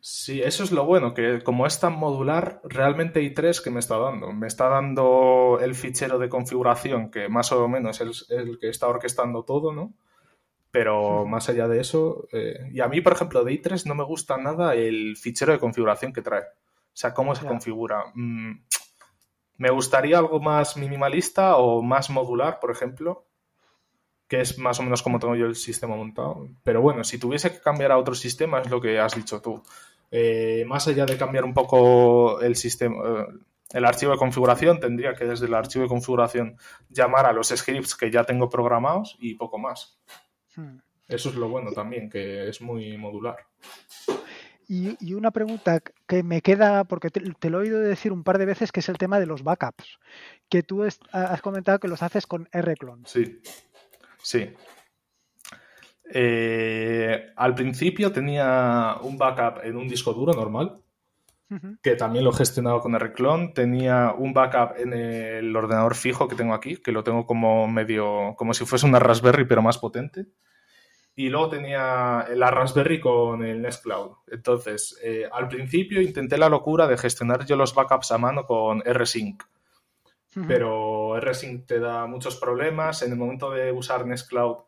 Sí, 0.00 0.40
eso 0.42 0.64
es 0.64 0.72
lo 0.72 0.84
bueno, 0.84 1.14
que 1.14 1.42
como 1.42 1.66
es 1.66 1.80
tan 1.80 1.94
modular, 1.94 2.60
realmente 2.64 3.22
i3 3.22 3.62
que 3.62 3.70
me 3.70 3.80
está 3.80 3.98
dando. 3.98 4.32
Me 4.32 4.46
está 4.46 4.68
dando 4.68 5.58
el 5.62 5.74
fichero 5.74 6.18
de 6.18 6.28
configuración, 6.28 7.10
que 7.10 7.28
más 7.28 7.52
o 7.52 7.68
menos 7.68 8.00
es 8.00 8.26
el, 8.30 8.58
que 8.58 8.68
está 8.68 8.86
orquestando 8.86 9.44
todo, 9.44 9.72
¿no? 9.72 9.94
Pero 10.74 11.24
más 11.24 11.48
allá 11.48 11.68
de 11.68 11.78
eso, 11.78 12.26
eh, 12.32 12.68
y 12.72 12.80
a 12.80 12.88
mí, 12.88 13.00
por 13.00 13.12
ejemplo, 13.12 13.44
de 13.44 13.52
i3 13.52 13.86
no 13.86 13.94
me 13.94 14.02
gusta 14.02 14.36
nada 14.38 14.74
el 14.74 15.16
fichero 15.16 15.52
de 15.52 15.60
configuración 15.60 16.12
que 16.12 16.20
trae. 16.20 16.40
O 16.40 16.96
sea, 16.96 17.14
cómo 17.14 17.32
se 17.36 17.46
configura. 17.46 18.06
Mm, 18.12 18.54
me 19.58 19.70
gustaría 19.70 20.18
algo 20.18 20.40
más 20.40 20.76
minimalista 20.76 21.58
o 21.58 21.80
más 21.80 22.10
modular, 22.10 22.58
por 22.58 22.72
ejemplo, 22.72 23.24
que 24.26 24.40
es 24.40 24.58
más 24.58 24.80
o 24.80 24.82
menos 24.82 25.00
como 25.04 25.20
tengo 25.20 25.36
yo 25.36 25.46
el 25.46 25.54
sistema 25.54 25.94
montado. 25.94 26.48
Pero 26.64 26.82
bueno, 26.82 27.04
si 27.04 27.18
tuviese 27.18 27.52
que 27.52 27.60
cambiar 27.60 27.92
a 27.92 27.98
otro 27.98 28.16
sistema, 28.16 28.58
es 28.58 28.68
lo 28.68 28.80
que 28.80 28.98
has 28.98 29.14
dicho 29.14 29.40
tú. 29.40 29.62
Eh, 30.10 30.64
más 30.66 30.88
allá 30.88 31.06
de 31.06 31.16
cambiar 31.16 31.44
un 31.44 31.54
poco 31.54 32.40
el 32.40 32.56
sistema, 32.56 32.96
eh, 32.96 33.26
el 33.74 33.84
archivo 33.84 34.10
de 34.10 34.18
configuración, 34.18 34.80
tendría 34.80 35.14
que 35.14 35.24
desde 35.24 35.46
el 35.46 35.54
archivo 35.54 35.84
de 35.84 35.88
configuración 35.88 36.56
llamar 36.88 37.26
a 37.26 37.32
los 37.32 37.50
scripts 37.50 37.94
que 37.94 38.10
ya 38.10 38.24
tengo 38.24 38.50
programados 38.50 39.16
y 39.20 39.36
poco 39.36 39.58
más. 39.58 40.00
Hmm. 40.56 40.78
Eso 41.08 41.28
es 41.28 41.34
lo 41.34 41.48
bueno 41.48 41.72
también, 41.72 42.08
que 42.08 42.48
es 42.48 42.60
muy 42.60 42.96
modular. 42.96 43.36
Y, 44.66 45.12
una 45.12 45.30
pregunta 45.30 45.82
que 46.06 46.22
me 46.22 46.40
queda, 46.40 46.84
porque 46.84 47.10
te, 47.10 47.50
lo 47.50 47.58
he 47.58 47.62
oído 47.62 47.80
decir 47.80 48.12
un 48.12 48.24
par 48.24 48.38
de 48.38 48.46
veces, 48.46 48.72
que 48.72 48.80
es 48.80 48.88
el 48.88 48.96
tema 48.96 49.20
de 49.20 49.26
los 49.26 49.42
backups. 49.42 49.98
Que 50.48 50.62
tú 50.62 50.82
has 50.82 51.42
comentado 51.42 51.78
que 51.78 51.88
los 51.88 52.02
haces 52.02 52.26
con 52.26 52.48
rclone. 52.52 53.02
Sí, 53.06 53.40
sí. 54.22 54.50
Eh, 56.10 57.32
al 57.36 57.54
principio 57.54 58.12
tenía 58.12 58.96
un 59.02 59.18
backup 59.18 59.64
en 59.64 59.76
un 59.76 59.88
disco 59.88 60.12
duro 60.14 60.32
normal, 60.32 60.78
que 61.82 61.94
también 61.94 62.24
lo 62.24 62.30
he 62.30 62.36
gestionado 62.36 62.80
con 62.80 62.98
Rclone. 62.98 63.52
Tenía 63.54 64.12
un 64.16 64.32
backup 64.32 64.76
en 64.78 64.92
el 64.92 65.54
ordenador 65.54 65.94
fijo 65.94 66.28
que 66.28 66.36
tengo 66.36 66.54
aquí, 66.54 66.76
que 66.76 66.92
lo 66.92 67.04
tengo 67.04 67.26
como 67.26 67.68
medio, 67.68 68.34
como 68.36 68.54
si 68.54 68.64
fuese 68.64 68.86
una 68.86 68.98
Raspberry, 68.98 69.44
pero 69.44 69.62
más 69.62 69.78
potente. 69.78 70.26
Y 71.16 71.28
luego 71.28 71.50
tenía 71.50 72.26
la 72.34 72.50
Raspberry 72.50 73.00
con 73.00 73.44
el 73.44 73.62
Nextcloud. 73.62 74.16
Entonces, 74.26 74.98
eh, 75.02 75.28
al 75.30 75.46
principio 75.46 76.02
intenté 76.02 76.36
la 76.36 76.48
locura 76.48 76.88
de 76.88 76.98
gestionar 76.98 77.46
yo 77.46 77.54
los 77.54 77.74
backups 77.74 78.10
a 78.10 78.18
mano 78.18 78.44
con 78.46 78.80
rsync. 78.80 79.42
Pero 80.48 81.20
rsync 81.20 81.64
te 81.64 81.78
da 81.78 82.06
muchos 82.06 82.34
problemas. 82.36 83.02
En 83.02 83.12
el 83.12 83.18
momento 83.18 83.52
de 83.52 83.70
usar 83.70 84.04
Nextcloud 84.04 84.64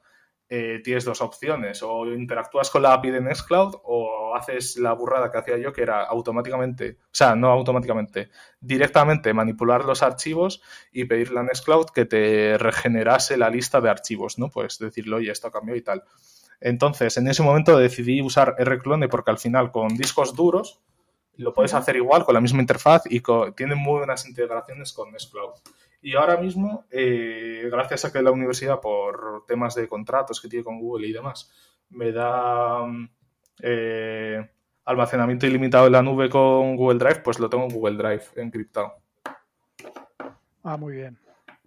eh, 0.48 0.80
tienes 0.84 1.04
dos 1.04 1.20
opciones, 1.22 1.82
o 1.82 2.06
interactúas 2.06 2.70
con 2.70 2.82
la 2.82 2.92
API 2.92 3.10
de 3.10 3.20
Nextcloud 3.20 3.80
o 3.82 4.34
haces 4.36 4.76
la 4.76 4.92
burrada 4.92 5.32
que 5.32 5.38
hacía 5.38 5.58
yo, 5.58 5.72
que 5.72 5.82
era 5.82 6.04
automáticamente, 6.04 6.98
o 7.02 7.14
sea, 7.14 7.34
no 7.34 7.50
automáticamente, 7.50 8.30
directamente 8.60 9.34
manipular 9.34 9.84
los 9.84 10.04
archivos 10.04 10.62
y 10.92 11.04
pedirle 11.06 11.40
a 11.40 11.42
Nextcloud 11.42 11.86
que 11.86 12.04
te 12.04 12.58
regenerase 12.58 13.36
la 13.36 13.50
lista 13.50 13.80
de 13.80 13.90
archivos, 13.90 14.38
¿no? 14.38 14.48
Pues 14.48 14.78
decirle, 14.78 15.16
oye, 15.16 15.32
esto 15.32 15.50
cambió 15.50 15.74
y 15.74 15.82
tal. 15.82 16.04
Entonces, 16.60 17.16
en 17.16 17.26
ese 17.26 17.42
momento 17.42 17.76
decidí 17.76 18.22
usar 18.22 18.54
rclone 18.58 19.08
porque 19.08 19.32
al 19.32 19.38
final 19.38 19.72
con 19.72 19.88
discos 19.96 20.34
duros 20.34 20.80
Lo 21.38 21.52
puedes 21.52 21.74
hacer 21.74 21.96
igual 21.96 22.24
con 22.24 22.34
la 22.34 22.40
misma 22.40 22.60
interfaz 22.60 23.02
y 23.10 23.20
tiene 23.54 23.74
muy 23.74 23.98
buenas 23.98 24.26
integraciones 24.26 24.92
con 24.92 25.12
Nextcloud. 25.12 25.54
Y 26.06 26.14
ahora 26.14 26.36
mismo, 26.36 26.84
eh, 26.92 27.68
gracias 27.68 28.04
a 28.04 28.12
que 28.12 28.22
la 28.22 28.30
universidad, 28.30 28.80
por 28.80 29.44
temas 29.44 29.74
de 29.74 29.88
contratos 29.88 30.40
que 30.40 30.48
tiene 30.48 30.62
con 30.62 30.78
Google 30.78 31.08
y 31.08 31.12
demás, 31.12 31.52
me 31.90 32.12
da 32.12 32.86
eh, 33.60 34.48
almacenamiento 34.84 35.48
ilimitado 35.48 35.86
en 35.86 35.92
la 35.92 36.02
nube 36.02 36.30
con 36.30 36.76
Google 36.76 37.00
Drive, 37.00 37.22
pues 37.24 37.40
lo 37.40 37.50
tengo 37.50 37.64
en 37.64 37.74
Google 37.74 37.96
Drive 37.96 38.22
encriptado. 38.36 38.94
Ah, 40.62 40.76
muy 40.76 40.94
bien. 40.94 41.18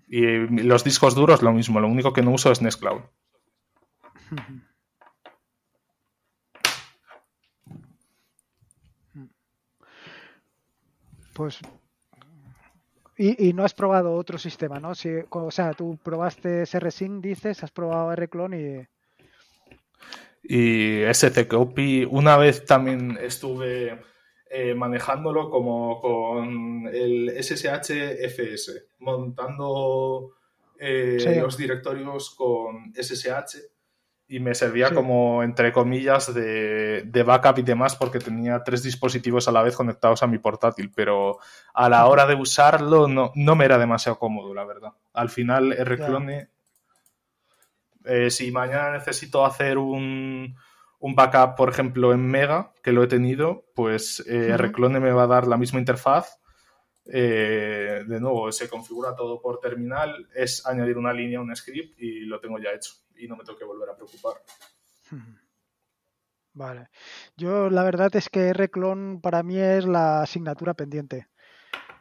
Y 0.07 0.23
los 0.63 0.85
discos 0.85 1.15
duros 1.15 1.41
lo 1.41 1.51
mismo, 1.51 1.81
lo 1.81 1.89
único 1.89 2.13
que 2.13 2.21
no 2.21 2.31
uso 2.31 2.49
es 2.49 2.61
Nextcloud. 2.61 3.01
Pues 11.33 11.61
y, 13.21 13.51
no 13.51 13.65
has 13.65 13.73
probado 13.73 14.13
otro 14.13 14.37
sistema, 14.37 14.79
¿no? 14.79 14.95
Si, 14.95 15.09
o 15.29 15.51
sea, 15.51 15.73
tú 15.73 15.99
probaste 16.01 16.65
SRSync, 16.65 17.21
dices, 17.21 17.61
has 17.63 17.71
probado 17.71 18.15
Rclone 18.15 18.61
y... 18.61 18.87
Y 20.41 21.13
SCCopy, 21.13 22.07
una 22.09 22.37
vez 22.37 22.65
también 22.65 23.19
estuve 23.21 23.99
eh, 24.49 24.73
manejándolo 24.73 25.49
como 25.49 25.99
con 25.99 26.87
el 26.87 27.29
SSH 27.43 28.71
montando 28.99 30.31
eh, 30.79 31.39
los 31.41 31.57
directorios 31.57 32.29
con 32.31 32.93
SSH 32.95 33.57
y 34.31 34.39
me 34.39 34.53
servía 34.53 34.93
como, 34.93 35.41
entre 35.41 35.73
comillas, 35.73 36.31
de, 36.31 37.01
de, 37.01 37.23
backup 37.23 37.57
y 37.57 37.63
demás 37.63 37.95
porque 37.95 38.19
tenía 38.19 38.63
tres 38.63 38.83
dispositivos 38.83 39.47
a 39.47 39.51
la 39.51 39.63
vez 39.63 39.75
conectados 39.75 40.21
a 40.21 40.27
mi 40.27 40.37
portátil, 40.37 40.91
pero 40.95 41.39
a 41.73 41.89
la 41.89 42.05
hora 42.05 42.27
de 42.27 42.35
usarlo 42.35 43.07
no, 43.07 43.31
no 43.33 43.55
me 43.55 43.65
era 43.65 43.79
demasiado 43.79 44.19
cómodo, 44.19 44.53
la 44.53 44.65
verdad. 44.65 44.91
Al 45.13 45.29
final, 45.29 45.75
Rclone, 45.75 46.47
eh, 48.05 48.29
si 48.29 48.51
mañana 48.51 48.91
necesito 48.91 49.43
hacer 49.43 49.79
un, 49.79 50.55
un, 50.99 51.15
backup, 51.15 51.55
por 51.55 51.69
ejemplo, 51.69 52.13
en 52.13 52.27
Mega, 52.27 52.71
que 52.83 52.91
lo 52.91 53.01
he 53.01 53.07
tenido, 53.07 53.65
pues 53.73 54.23
eh, 54.27 54.55
Rclone 54.55 54.99
me 54.99 55.11
va 55.11 55.23
a 55.23 55.27
dar 55.27 55.47
la 55.47 55.57
misma 55.57 55.79
interfaz. 55.79 56.39
Eh, 57.11 58.03
de 58.05 58.19
nuevo, 58.19 58.51
se 58.51 58.69
configura 58.69 59.15
todo 59.15 59.41
por 59.41 59.59
terminal, 59.59 60.27
es 60.35 60.67
añadir 60.67 60.99
una 60.99 61.13
línea, 61.13 61.41
un 61.41 61.55
script 61.55 61.99
y 61.99 62.25
lo 62.25 62.39
tengo 62.39 62.59
ya 62.59 62.69
hecho 62.69 62.91
y 63.19 63.27
no 63.27 63.35
me 63.35 63.43
tengo 63.43 63.57
que 63.57 63.65
volver 63.65 63.89
a 63.89 63.95
preocupar. 63.95 64.41
Vale. 66.53 66.89
Yo 67.37 67.69
la 67.69 67.83
verdad 67.83 68.13
es 68.15 68.29
que 68.29 68.49
R-Clone 68.49 69.19
para 69.19 69.43
mí 69.43 69.57
es 69.59 69.85
la 69.85 70.23
asignatura 70.23 70.73
pendiente. 70.73 71.27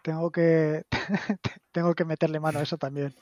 Tengo 0.03 0.31
que 0.33 0.85
tengo 1.73 1.95
que 1.95 2.05
meterle 2.05 2.41
mano 2.41 2.59
a 2.59 2.63
eso 2.63 2.79
también. 2.79 3.15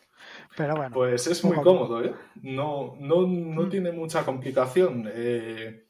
Pero 0.57 0.77
bueno. 0.77 0.95
Pues 0.95 1.27
es 1.27 1.45
muy 1.45 1.57
cómodo, 1.57 2.03
¿eh? 2.03 2.15
No, 2.43 2.97
no, 2.99 3.27
no 3.27 3.63
mm. 3.63 3.69
tiene 3.69 3.93
mucha 3.93 4.25
complicación. 4.25 5.11
Eh, 5.13 5.89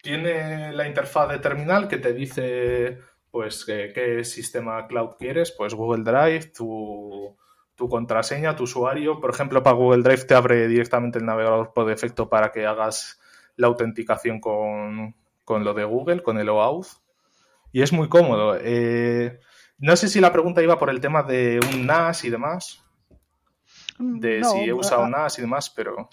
tiene 0.00 0.72
la 0.72 0.86
interfaz 0.86 1.28
de 1.30 1.38
terminal 1.38 1.88
que 1.88 1.98
te 1.98 2.12
dice 2.12 2.98
pues 3.30 3.64
qué 3.64 4.24
sistema 4.24 4.86
cloud 4.86 5.16
quieres, 5.18 5.52
pues 5.52 5.74
Google 5.74 6.02
Drive, 6.02 6.52
tu 6.56 7.36
tu 7.78 7.88
contraseña, 7.88 8.56
tu 8.56 8.64
usuario. 8.64 9.20
Por 9.20 9.30
ejemplo, 9.30 9.62
para 9.62 9.76
Google 9.76 10.02
Drive 10.02 10.24
te 10.24 10.34
abre 10.34 10.66
directamente 10.66 11.20
el 11.20 11.24
navegador 11.24 11.72
por 11.72 11.86
defecto 11.86 12.28
para 12.28 12.50
que 12.50 12.66
hagas 12.66 13.20
la 13.54 13.68
autenticación 13.68 14.40
con, 14.40 15.14
lo 15.46 15.74
de 15.74 15.84
Google, 15.84 16.24
con 16.24 16.38
el 16.38 16.48
OAuth. 16.48 16.88
Y 17.70 17.82
es 17.82 17.92
muy 17.92 18.08
cómodo. 18.08 18.58
Eh, 18.60 19.38
no 19.78 19.94
sé 19.94 20.08
si 20.08 20.20
la 20.20 20.32
pregunta 20.32 20.60
iba 20.60 20.76
por 20.76 20.90
el 20.90 21.00
tema 21.00 21.22
de 21.22 21.60
un 21.72 21.86
NAS 21.86 22.24
y 22.24 22.30
demás. 22.30 22.84
De 23.96 24.42
si 24.42 24.64
he 24.64 24.72
usado 24.72 25.04
un 25.04 25.12
NAS 25.12 25.38
y 25.38 25.42
demás, 25.42 25.70
pero 25.70 26.08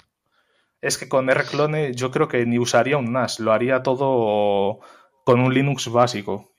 es 0.82 1.00
que 1.00 1.10
con 1.10 1.28
Rclone 1.28 1.96
yo 1.96 2.12
creo 2.12 2.28
que 2.28 2.46
ni 2.46 2.60
usaría 2.60 2.98
un 2.98 3.12
NAS, 3.12 3.40
lo 3.40 3.52
haría 3.52 3.82
todo 3.82 4.82
con 5.24 5.40
un 5.40 5.52
Linux 5.52 5.92
básico. 5.92 6.52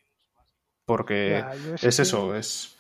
Porque 0.85 1.45
es 1.81 2.01
eso, 2.01 2.35
es 2.35 2.76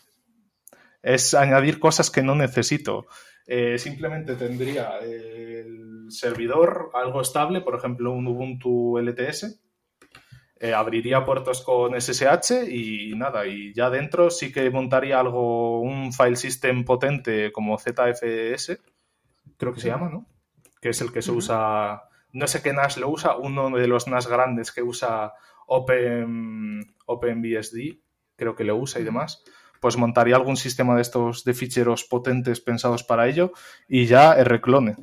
es 1.06 1.34
añadir 1.34 1.78
cosas 1.78 2.10
que 2.10 2.22
no 2.22 2.34
necesito. 2.34 3.06
Eh, 3.46 3.78
simplemente 3.78 4.34
tendría 4.34 4.98
el 4.98 6.06
servidor 6.08 6.90
algo 6.94 7.20
estable, 7.20 7.60
por 7.60 7.76
ejemplo, 7.76 8.10
un 8.10 8.26
Ubuntu 8.26 8.98
LTS. 8.98 9.62
Eh, 10.58 10.74
abriría 10.74 11.24
puertos 11.24 11.62
con 11.62 11.94
SSH 11.94 12.68
y 12.68 13.14
nada, 13.14 13.46
y 13.46 13.72
ya 13.72 13.88
dentro 13.88 14.30
sí 14.30 14.50
que 14.50 14.68
montaría 14.70 15.20
algo, 15.20 15.80
un 15.80 16.12
file 16.12 16.34
system 16.34 16.84
potente 16.84 17.52
como 17.52 17.78
ZFS, 17.78 18.80
creo 19.58 19.74
que 19.74 19.80
se 19.80 19.88
llama, 19.88 20.08
¿no? 20.08 20.26
Que 20.80 20.88
es 20.88 21.00
el 21.02 21.12
que 21.12 21.22
se 21.22 21.30
usa, 21.30 22.02
no 22.32 22.46
sé 22.48 22.62
qué 22.62 22.72
NAS 22.72 22.96
lo 22.96 23.10
usa, 23.10 23.36
uno 23.36 23.70
de 23.70 23.86
los 23.86 24.08
NAS 24.08 24.26
grandes 24.26 24.72
que 24.72 24.82
usa 24.82 25.34
Open, 25.66 26.96
OpenBSD, 27.04 28.00
creo 28.34 28.56
que 28.56 28.64
lo 28.64 28.76
usa 28.76 29.00
y 29.00 29.04
demás 29.04 29.44
pues 29.80 29.96
montaría 29.96 30.36
algún 30.36 30.56
sistema 30.56 30.94
de 30.94 31.02
estos 31.02 31.44
de 31.44 31.54
ficheros 31.54 32.04
potentes 32.04 32.60
pensados 32.60 33.02
para 33.02 33.28
ello 33.28 33.52
y 33.88 34.06
ya 34.06 34.42
Rclone. 34.42 34.96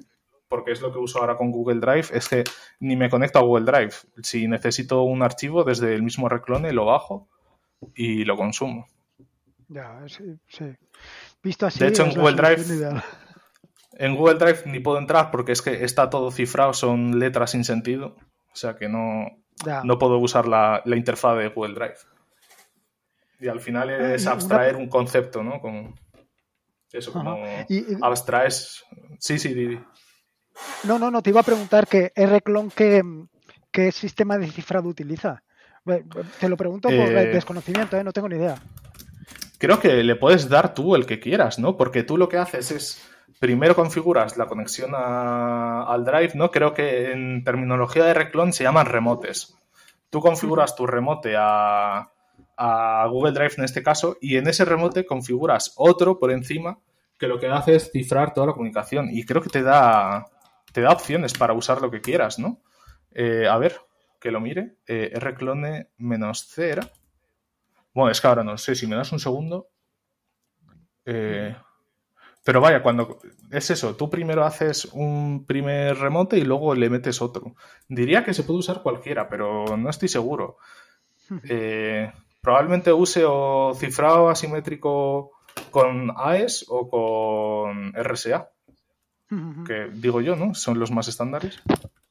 Porque 0.47 0.71
es 0.71 0.81
lo 0.81 0.91
que 0.93 0.99
uso 0.99 1.19
ahora 1.19 1.35
con 1.35 1.51
Google 1.51 1.79
Drive, 1.79 2.07
es 2.11 2.29
que 2.29 2.43
ni 2.79 2.95
me 2.95 3.09
conecto 3.09 3.39
a 3.39 3.41
Google 3.41 3.65
Drive. 3.65 3.93
Si 4.21 4.47
necesito 4.47 5.01
un 5.03 5.23
archivo 5.23 5.63
desde 5.63 5.95
el 5.95 6.03
mismo 6.03 6.29
Rclone, 6.29 6.71
lo 6.73 6.85
bajo 6.85 7.27
y 7.95 8.23
lo 8.23 8.37
consumo. 8.37 8.87
Ya, 9.67 10.03
sí, 10.07 10.37
sí. 10.47 10.65
Visto 11.41 11.65
así. 11.65 11.79
De 11.79 11.87
hecho, 11.87 12.03
en 12.03 12.13
Google 12.13 12.35
Drive. 12.35 13.01
En 13.95 14.15
Google 14.15 14.35
Drive 14.35 14.63
ni 14.65 14.79
puedo 14.79 14.97
entrar 14.97 15.31
porque 15.31 15.51
es 15.51 15.61
que 15.61 15.83
está 15.83 16.09
todo 16.09 16.31
cifrado, 16.31 16.73
son 16.73 17.19
letras 17.19 17.51
sin 17.51 17.63
sentido. 17.63 18.15
O 18.51 18.55
sea 18.55 18.75
que 18.75 18.87
no, 18.87 19.27
no 19.83 19.97
puedo 19.97 20.17
usar 20.19 20.47
la, 20.47 20.81
la 20.85 20.95
interfaz 20.95 21.37
de 21.37 21.49
Google 21.49 21.73
Drive. 21.73 21.97
Y 23.43 23.49
al 23.49 23.59
final 23.59 23.89
ah, 23.89 24.15
es 24.15 24.25
abstraer 24.25 24.77
un 24.77 24.87
concepto, 24.87 25.43
¿no? 25.43 25.59
Como 25.59 25.93
eso, 26.93 27.11
como 27.11 27.37
abstraes. 28.01 28.85
Sí, 29.19 29.37
sí, 29.37 29.53
Didi. 29.53 29.79
No, 30.85 30.97
no, 30.97 31.11
no, 31.11 31.21
te 31.21 31.31
iba 31.31 31.41
a 31.41 31.43
preguntar 31.43 31.85
que 31.85 32.13
Rclone, 32.15 32.69
¿qué, 32.73 33.03
qué 33.69 33.91
sistema 33.91 34.37
de 34.37 34.47
cifrado 34.47 34.87
utiliza? 34.87 35.43
Te 36.39 36.47
lo 36.47 36.55
pregunto 36.55 36.87
por 36.87 36.95
eh, 36.95 37.33
desconocimiento, 37.33 37.97
¿eh? 37.97 38.03
no 38.05 38.13
tengo 38.13 38.29
ni 38.29 38.37
idea. 38.37 38.55
Creo 39.57 39.81
que 39.81 40.03
le 40.03 40.15
puedes 40.15 40.47
dar 40.47 40.73
tú 40.73 40.95
el 40.95 41.05
que 41.05 41.19
quieras, 41.19 41.59
¿no? 41.59 41.75
Porque 41.75 42.03
tú 42.03 42.15
lo 42.15 42.29
que 42.29 42.37
haces 42.37 42.71
es 42.71 43.09
primero 43.41 43.75
configuras 43.75 44.37
la 44.37 44.45
conexión 44.45 44.93
al 44.95 46.05
drive, 46.05 46.31
¿no? 46.35 46.49
Creo 46.49 46.73
que 46.73 47.11
en 47.11 47.43
terminología 47.43 48.05
de 48.05 48.13
Reclone 48.13 48.53
se 48.53 48.63
llaman 48.63 48.85
remotes. 48.85 49.57
Tú 50.09 50.21
configuras 50.21 50.77
tu 50.77 50.87
remote 50.87 51.35
a, 51.37 52.13
a 52.57 53.07
Google 53.09 53.31
Drive 53.33 53.55
en 53.57 53.63
este 53.63 53.83
caso, 53.83 54.17
y 54.21 54.37
en 54.37 54.47
ese 54.47 54.65
remote 54.65 55.05
configuras 55.05 55.73
otro 55.75 56.19
por 56.19 56.31
encima 56.31 56.79
que 57.17 57.27
lo 57.27 57.39
que 57.39 57.47
hace 57.47 57.75
es 57.75 57.91
cifrar 57.91 58.33
toda 58.33 58.47
la 58.47 58.53
comunicación. 58.53 59.09
Y 59.11 59.25
creo 59.25 59.41
que 59.41 59.49
te 59.49 59.63
da, 59.63 60.25
te 60.71 60.81
da 60.81 60.91
opciones 60.91 61.33
para 61.33 61.53
usar 61.53 61.81
lo 61.81 61.89
que 61.89 62.01
quieras, 62.01 62.39
¿no? 62.39 62.61
Eh, 63.11 63.47
a 63.47 63.57
ver, 63.57 63.79
que 64.19 64.31
lo 64.31 64.41
mire. 64.41 64.77
Eh, 64.87 65.11
rclone 65.15 65.89
menos 65.97 66.47
C 66.47 66.77
Bueno, 67.93 68.11
es 68.11 68.19
que 68.19 68.27
ahora 68.27 68.43
no 68.43 68.57
sé, 68.57 68.75
si 68.75 68.87
me 68.87 68.95
das 68.95 69.11
un 69.11 69.19
segundo. 69.19 69.69
Eh, 71.05 71.55
pero 72.43 72.59
vaya, 72.59 72.83
cuando 72.83 73.19
es 73.51 73.69
eso, 73.69 73.95
tú 73.95 74.09
primero 74.09 74.43
haces 74.43 74.85
un 74.85 75.45
primer 75.45 75.97
remote 75.97 76.37
y 76.37 76.41
luego 76.43 76.75
le 76.75 76.89
metes 76.89 77.21
otro. 77.21 77.55
Diría 77.87 78.23
que 78.23 78.33
se 78.33 78.43
puede 78.43 78.59
usar 78.59 78.81
cualquiera, 78.81 79.29
pero 79.29 79.77
no 79.77 79.89
estoy 79.89 80.09
seguro. 80.09 80.57
Eh, 81.49 82.11
probablemente 82.43 82.91
use 82.91 83.23
o 83.25 83.73
cifrado 83.73 84.29
asimétrico 84.29 85.31
con 85.71 86.11
AES 86.15 86.65
o 86.67 86.89
con 86.89 87.93
RSA. 87.93 88.51
Que 89.65 89.89
digo 89.91 90.21
yo, 90.21 90.35
¿no? 90.35 90.53
Son 90.53 90.77
los 90.77 90.91
más 90.91 91.07
estándares. 91.07 91.63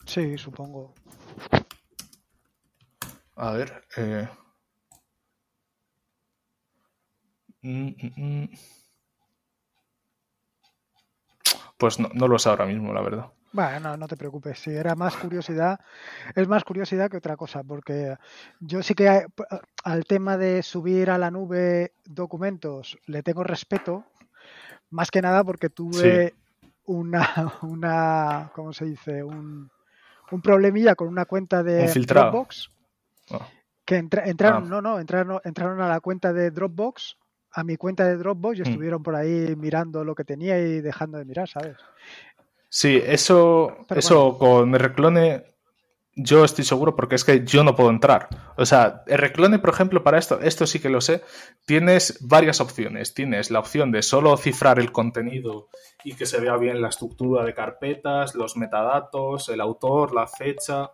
Sí, 0.06 0.36
supongo. 0.38 0.94
A 3.36 3.52
ver. 3.52 3.84
Eh... 3.96 4.28
Mm, 7.60 7.88
mm, 7.88 8.12
mm. 8.16 8.48
Pues 11.76 12.00
no, 12.00 12.08
no 12.14 12.26
lo 12.26 12.38
sé 12.38 12.48
ahora 12.48 12.66
mismo, 12.66 12.92
la 12.92 13.02
verdad. 13.02 13.32
Bueno, 13.52 13.96
no, 13.96 14.08
te 14.08 14.16
preocupes. 14.16 14.58
Si 14.58 14.70
era 14.70 14.94
más 14.94 15.16
curiosidad, 15.16 15.78
es 16.34 16.48
más 16.48 16.64
curiosidad 16.64 17.10
que 17.10 17.18
otra 17.18 17.36
cosa, 17.36 17.62
porque 17.62 18.16
yo 18.60 18.82
sí 18.82 18.94
que 18.94 19.26
al 19.84 20.04
tema 20.04 20.36
de 20.38 20.62
subir 20.62 21.10
a 21.10 21.18
la 21.18 21.30
nube 21.30 21.92
documentos 22.04 22.98
le 23.06 23.22
tengo 23.22 23.44
respeto, 23.44 24.04
más 24.90 25.10
que 25.10 25.22
nada 25.22 25.44
porque 25.44 25.68
tuve 25.68 26.34
una, 26.86 27.58
una, 27.62 28.50
¿cómo 28.54 28.72
se 28.72 28.86
dice? 28.86 29.22
Un, 29.22 29.70
un 30.30 30.42
problemilla 30.42 30.94
con 30.94 31.08
una 31.08 31.26
cuenta 31.26 31.62
de 31.62 31.86
Dropbox. 31.86 32.70
Ah. 33.30 33.48
Que 33.84 33.96
entraron, 33.96 34.64
ah. 34.64 34.68
no, 34.68 34.82
no, 34.82 34.98
entraron, 34.98 35.40
entraron 35.44 35.80
a 35.80 35.88
la 35.88 36.00
cuenta 36.00 36.32
de 36.32 36.50
Dropbox, 36.50 37.18
a 37.52 37.64
mi 37.64 37.76
cuenta 37.76 38.06
de 38.06 38.16
Dropbox 38.16 38.58
y 38.58 38.62
mm. 38.62 38.66
estuvieron 38.66 39.02
por 39.02 39.14
ahí 39.14 39.54
mirando 39.56 40.04
lo 40.04 40.14
que 40.14 40.24
tenía 40.24 40.58
y 40.58 40.80
dejando 40.80 41.18
de 41.18 41.24
mirar, 41.24 41.48
¿sabes? 41.48 41.76
Sí, 42.74 42.98
eso, 43.04 43.84
eso 43.90 44.38
con 44.38 44.72
Reclone 44.72 45.44
yo 46.16 46.42
estoy 46.42 46.64
seguro 46.64 46.96
porque 46.96 47.16
es 47.16 47.24
que 47.24 47.44
yo 47.44 47.64
no 47.64 47.76
puedo 47.76 47.90
entrar. 47.90 48.30
O 48.56 48.64
sea, 48.64 49.02
Reclone, 49.06 49.58
por 49.58 49.68
ejemplo, 49.74 50.02
para 50.02 50.16
esto, 50.16 50.40
esto 50.40 50.66
sí 50.66 50.78
que 50.80 50.88
lo 50.88 51.02
sé, 51.02 51.22
tienes 51.66 52.26
varias 52.26 52.62
opciones. 52.62 53.12
Tienes 53.12 53.50
la 53.50 53.58
opción 53.58 53.92
de 53.92 54.00
solo 54.00 54.34
cifrar 54.38 54.78
el 54.78 54.90
contenido 54.90 55.68
y 56.02 56.14
que 56.14 56.24
se 56.24 56.40
vea 56.40 56.56
bien 56.56 56.80
la 56.80 56.88
estructura 56.88 57.44
de 57.44 57.52
carpetas, 57.52 58.34
los 58.34 58.56
metadatos, 58.56 59.50
el 59.50 59.60
autor, 59.60 60.14
la 60.14 60.26
fecha. 60.26 60.92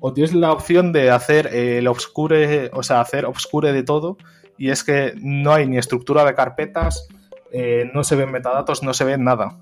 O 0.00 0.12
tienes 0.12 0.34
la 0.34 0.52
opción 0.52 0.92
de 0.92 1.10
hacer 1.10 1.46
el 1.54 1.86
obscure, 1.88 2.70
o 2.74 2.82
sea, 2.82 3.00
hacer 3.00 3.24
obscure 3.24 3.72
de 3.72 3.82
todo. 3.82 4.18
Y 4.58 4.68
es 4.68 4.84
que 4.84 5.14
no 5.22 5.54
hay 5.54 5.66
ni 5.66 5.78
estructura 5.78 6.22
de 6.26 6.34
carpetas, 6.34 7.08
eh, 7.50 7.90
no 7.94 8.04
se 8.04 8.14
ven 8.14 8.30
metadatos, 8.30 8.82
no 8.82 8.92
se 8.92 9.04
ve 9.04 9.16
nada. 9.16 9.58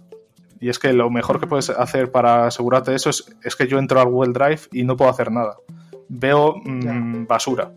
Y 0.62 0.68
es 0.68 0.78
que 0.78 0.92
lo 0.92 1.10
mejor 1.10 1.40
que 1.40 1.48
puedes 1.48 1.70
hacer 1.70 2.12
para 2.12 2.46
asegurarte 2.46 2.92
de 2.92 2.96
eso 2.96 3.10
es, 3.10 3.56
que 3.56 3.66
yo 3.66 3.80
entro 3.80 4.00
al 4.00 4.06
Google 4.06 4.32
Drive 4.32 4.60
y 4.70 4.84
no 4.84 4.96
puedo 4.96 5.10
hacer 5.10 5.32
nada. 5.32 5.56
Veo 6.08 6.54
mm, 6.64 7.26
basura. 7.26 7.72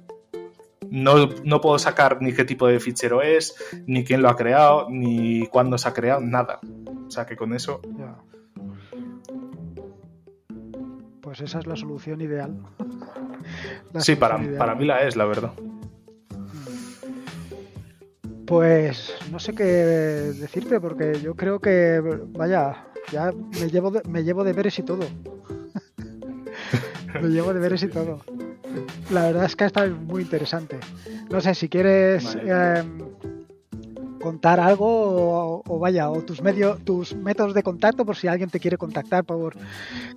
No, 0.92 1.28
no, 1.44 1.62
puedo 1.62 1.80
sacar 1.80 2.22
ni 2.22 2.32
qué 2.32 2.46
tipo 2.46 2.68
de 2.68 2.80
fichero 2.80 3.24
es, 3.24 3.56
ni 3.88 4.04
quién 4.04 4.22
lo 4.22 4.30
ha 4.30 4.36
creado, 4.36 4.86
ni 4.88 5.48
cuándo 5.48 5.80
se 5.80 5.90
ha 5.90 5.94
creado, 5.94 6.22
nada. 6.22 6.60
O 7.08 7.10
sea 7.10 7.26
que 7.26 7.36
con 7.36 7.56
eso. 7.56 7.82
Pues 11.22 11.42
esa 11.42 11.58
es 11.58 11.66
la 11.66 11.76
solución 11.76 12.22
ideal. 12.22 12.56
sí, 13.98 14.16
para, 14.16 14.40
para 14.60 14.76
mí 14.76 14.86
la 14.86 15.02
es, 15.02 15.16
la 15.16 15.26
verdad. 15.26 15.54
Pues 18.46 19.14
no 19.32 19.40
sé 19.40 19.54
qué 19.54 19.64
decirte, 19.64 20.80
porque 20.80 21.20
yo 21.22 21.36
creo 21.36 21.60
que, 21.60 22.02
vaya, 22.30 22.86
ya 23.12 23.32
me 23.60 23.70
llevo 23.70 23.92
de, 23.92 24.02
me 24.08 24.24
llevo 24.24 24.44
deberes 24.44 24.78
y 24.80 24.84
todo. 24.84 25.06
me 27.22 27.30
llevo 27.30 27.54
deberes 27.54 27.84
y 27.84 27.88
todo. 27.88 28.22
La 29.12 29.24
verdad 29.24 29.46
es 29.46 29.56
que 29.56 29.64
ha 29.64 29.68
estado 29.68 29.96
muy 29.96 30.24
interesante. 30.24 30.78
No 31.30 31.42
sé 31.42 31.56
si 31.56 31.70
quieres 31.70 32.36
em, 32.36 33.05
contar 34.26 34.60
algo 34.60 35.62
o, 35.68 35.80
vaya, 35.80 36.10
o 36.10 36.24
tus 36.24 36.42
medios, 36.42 36.84
tus 36.84 37.14
métodos 37.14 37.54
de 37.54 37.62
contacto 37.62 38.04
por 38.04 38.16
si 38.16 38.28
alguien 38.28 38.50
te 38.50 38.60
quiere 38.60 38.76
contactar, 38.76 39.24
por 39.24 39.56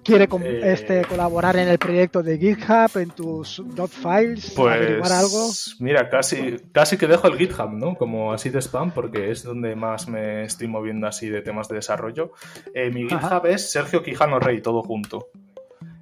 quiere 0.02 0.24
eh, 0.24 0.60
este, 0.64 1.04
colaborar 1.04 1.56
en 1.56 1.68
el 1.68 1.78
proyecto 1.78 2.22
de 2.22 2.38
GitHub, 2.38 2.96
en 2.96 3.10
tus 3.10 3.62
dot 3.76 3.90
files, 3.90 4.54
pues, 4.56 4.74
averiguar 4.74 5.12
algo. 5.12 5.50
Mira, 5.80 6.08
casi, 6.08 6.56
casi 6.72 6.96
que 6.96 7.06
dejo 7.06 7.28
el 7.28 7.36
GitHub, 7.36 7.70
¿no? 7.70 7.96
Como 7.96 8.32
así 8.32 8.48
de 8.48 8.62
spam, 8.62 8.92
porque 8.92 9.30
es 9.30 9.42
donde 9.42 9.76
más 9.76 10.08
me 10.08 10.44
estoy 10.44 10.68
moviendo 10.68 11.06
así 11.06 11.28
de 11.28 11.42
temas 11.42 11.68
de 11.68 11.74
desarrollo. 11.74 12.32
Eh, 12.72 12.90
mi 12.90 13.02
GitHub 13.02 13.44
es 13.44 13.70
Sergio 13.70 14.02
Quijano 14.02 14.40
Rey, 14.40 14.62
todo 14.62 14.82
junto. 14.82 15.28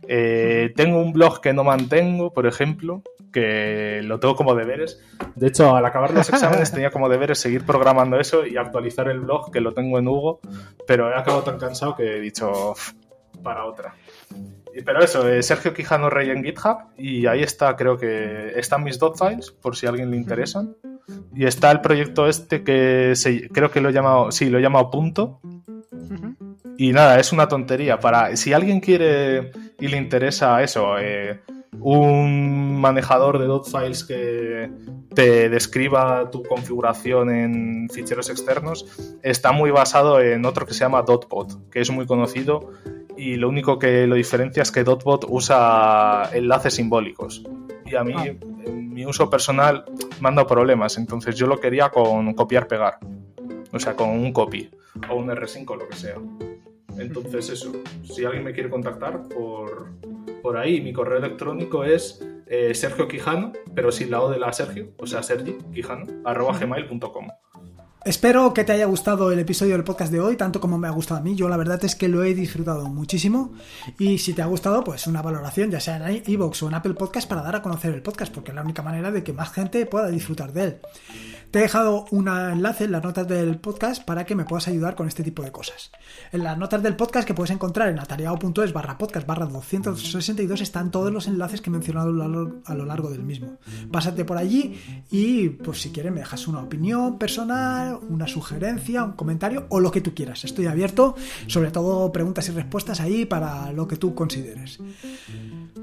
Eh, 0.08 0.72
tengo 0.76 1.00
un 1.00 1.12
blog 1.12 1.40
que 1.40 1.52
no 1.52 1.64
mantengo, 1.64 2.32
por 2.32 2.46
ejemplo, 2.46 3.02
que 3.32 4.00
lo 4.04 4.20
tengo 4.20 4.36
como 4.36 4.54
deberes. 4.54 5.00
De 5.34 5.48
hecho, 5.48 5.74
al 5.74 5.84
acabar 5.84 6.12
los 6.12 6.28
exámenes 6.28 6.72
tenía 6.72 6.90
como 6.90 7.08
deberes 7.08 7.38
seguir 7.38 7.64
programando 7.64 8.18
eso 8.18 8.46
y 8.46 8.56
actualizar 8.56 9.08
el 9.08 9.20
blog, 9.20 9.50
que 9.50 9.60
lo 9.60 9.72
tengo 9.72 9.98
en 9.98 10.08
Hugo, 10.08 10.40
pero 10.86 11.10
he 11.10 11.14
acabado 11.14 11.42
tan 11.42 11.58
cansado 11.58 11.96
que 11.96 12.16
he 12.16 12.20
dicho 12.20 12.74
para 13.42 13.64
otra. 13.64 13.94
Pero 14.84 15.02
eso, 15.02 15.26
eh, 15.28 15.42
Sergio 15.42 15.72
Quijano 15.72 16.10
Rey 16.10 16.30
en 16.30 16.44
GitHub 16.44 16.78
y 16.98 17.26
ahí 17.26 17.42
está, 17.42 17.76
creo 17.76 17.96
que 17.96 18.52
están 18.56 18.84
mis 18.84 18.98
dot 18.98 19.16
files, 19.16 19.50
por 19.50 19.76
si 19.76 19.86
a 19.86 19.90
alguien 19.90 20.10
le 20.10 20.16
interesan. 20.16 20.76
Y 21.34 21.46
está 21.46 21.70
el 21.70 21.80
proyecto 21.80 22.26
este 22.28 22.62
que 22.62 23.14
creo 23.52 23.70
que 23.70 23.80
lo 23.80 23.88
he 23.88 23.92
llamado, 23.92 24.30
sí, 24.32 24.50
lo 24.50 24.58
he 24.58 24.62
llamado 24.62 24.90
punto. 24.90 25.40
Y 26.78 26.92
nada, 26.92 27.18
es 27.18 27.32
una 27.32 27.48
tontería. 27.48 28.00
Para, 28.00 28.36
si 28.36 28.52
alguien 28.52 28.80
quiere 28.80 29.50
y 29.78 29.88
le 29.88 29.96
interesa 29.96 30.62
eso, 30.62 30.98
eh, 30.98 31.40
un 31.80 32.80
manejador 32.80 33.38
de 33.38 33.46
dot 33.46 33.66
files 33.66 34.04
que 34.04 34.70
te 35.14 35.48
describa 35.48 36.30
tu 36.30 36.42
configuración 36.42 37.30
en 37.30 37.88
ficheros 37.90 38.30
externos, 38.30 38.86
está 39.22 39.52
muy 39.52 39.70
basado 39.70 40.20
en 40.20 40.44
otro 40.44 40.66
que 40.66 40.74
se 40.74 40.80
llama 40.80 41.02
Dotbot, 41.02 41.70
que 41.70 41.80
es 41.80 41.90
muy 41.90 42.06
conocido 42.06 42.70
y 43.16 43.36
lo 43.36 43.48
único 43.48 43.78
que 43.78 44.06
lo 44.06 44.14
diferencia 44.14 44.62
es 44.62 44.70
que 44.70 44.84
Dotbot 44.84 45.24
usa 45.28 46.28
enlaces 46.32 46.74
simbólicos. 46.74 47.42
Y 47.86 47.94
a 47.94 48.04
mí, 48.04 48.14
ah. 48.16 48.26
en 48.26 48.92
mi 48.92 49.06
uso 49.06 49.30
personal, 49.30 49.84
me 50.20 50.28
han 50.28 50.34
dado 50.34 50.46
problemas, 50.46 50.98
entonces 50.98 51.36
yo 51.36 51.46
lo 51.46 51.58
quería 51.58 51.88
con 51.88 52.34
copiar-pegar, 52.34 52.98
o 53.72 53.78
sea, 53.78 53.94
con 53.94 54.10
un 54.10 54.32
copy 54.32 54.70
o 55.08 55.16
un 55.16 55.28
R5, 55.28 55.78
lo 55.78 55.88
que 55.88 55.96
sea. 55.96 56.16
Entonces 56.98 57.50
eso, 57.50 57.72
si 58.04 58.24
alguien 58.24 58.44
me 58.44 58.52
quiere 58.52 58.70
contactar 58.70 59.28
por, 59.28 59.88
por 60.42 60.56
ahí, 60.56 60.80
mi 60.80 60.92
correo 60.92 61.18
electrónico 61.18 61.84
es 61.84 62.24
eh, 62.46 62.74
Sergio 62.74 63.08
Quijano, 63.08 63.52
pero 63.74 63.90
sin 63.90 64.10
la 64.10 64.22
O 64.22 64.30
de 64.30 64.38
la 64.38 64.52
Sergio, 64.52 64.92
o 64.98 65.06
sea, 65.06 65.22
Sergi 65.22 65.56
Quijano, 65.72 66.06
arroba 66.24 66.58
gmail.com. 66.58 67.28
Espero 68.06 68.54
que 68.54 68.62
te 68.62 68.70
haya 68.70 68.86
gustado 68.86 69.32
el 69.32 69.38
episodio 69.40 69.72
del 69.72 69.82
podcast 69.82 70.12
de 70.12 70.20
hoy, 70.20 70.36
tanto 70.36 70.60
como 70.60 70.78
me 70.78 70.86
ha 70.86 70.92
gustado 70.92 71.18
a 71.18 71.24
mí. 71.24 71.34
Yo 71.34 71.48
la 71.48 71.56
verdad 71.56 71.84
es 71.84 71.96
que 71.96 72.06
lo 72.06 72.22
he 72.22 72.34
disfrutado 72.36 72.86
muchísimo. 72.86 73.52
Y 73.98 74.18
si 74.18 74.32
te 74.32 74.42
ha 74.42 74.46
gustado, 74.46 74.84
pues 74.84 75.08
una 75.08 75.22
valoración, 75.22 75.72
ya 75.72 75.80
sea 75.80 76.08
en 76.08 76.22
iVoox 76.24 76.62
o 76.62 76.68
en 76.68 76.74
Apple 76.74 76.94
Podcast, 76.94 77.28
para 77.28 77.42
dar 77.42 77.56
a 77.56 77.62
conocer 77.62 77.92
el 77.92 78.02
podcast, 78.02 78.32
porque 78.32 78.52
es 78.52 78.54
la 78.54 78.62
única 78.62 78.80
manera 78.80 79.10
de 79.10 79.24
que 79.24 79.32
más 79.32 79.52
gente 79.52 79.84
pueda 79.86 80.08
disfrutar 80.08 80.52
de 80.52 80.62
él. 80.62 80.76
Te 81.50 81.60
he 81.60 81.62
dejado 81.62 82.06
un 82.10 82.28
enlace 82.28 82.84
en 82.84 82.92
las 82.92 83.04
notas 83.04 83.26
del 83.28 83.58
podcast 83.58 84.04
para 84.04 84.26
que 84.26 84.34
me 84.34 84.44
puedas 84.44 84.66
ayudar 84.68 84.96
con 84.96 85.06
este 85.06 85.22
tipo 85.22 85.42
de 85.42 85.52
cosas. 85.52 85.92
En 86.32 86.42
las 86.42 86.58
notas 86.58 86.82
del 86.82 86.96
podcast 86.96 87.26
que 87.26 87.34
puedes 87.34 87.52
encontrar 87.52 87.88
en 87.88 87.98
atareado.es 88.00 88.72
barra 88.72 88.98
podcast 88.98 89.26
barra 89.26 89.46
262 89.46 90.60
están 90.60 90.90
todos 90.90 91.12
los 91.12 91.28
enlaces 91.28 91.60
que 91.60 91.70
he 91.70 91.72
mencionado 91.72 92.10
a 92.64 92.74
lo 92.74 92.84
largo 92.84 93.10
del 93.10 93.22
mismo. 93.22 93.58
Pásate 93.92 94.24
por 94.24 94.36
allí 94.36 94.76
y 95.10 95.48
pues 95.50 95.80
si 95.80 95.90
quieres 95.92 96.12
me 96.12 96.20
dejas 96.20 96.48
una 96.48 96.60
opinión 96.60 97.16
personal, 97.16 98.00
una 98.08 98.26
sugerencia, 98.26 99.04
un 99.04 99.12
comentario 99.12 99.66
o 99.70 99.78
lo 99.80 99.92
que 99.92 100.00
tú 100.00 100.14
quieras. 100.14 100.44
Estoy 100.44 100.66
abierto, 100.66 101.14
sobre 101.46 101.70
todo 101.70 102.10
preguntas 102.12 102.48
y 102.48 102.52
respuestas 102.52 103.00
ahí 103.00 103.24
para 103.24 103.72
lo 103.72 103.86
que 103.86 103.96
tú 103.96 104.14
consideres. 104.14 104.80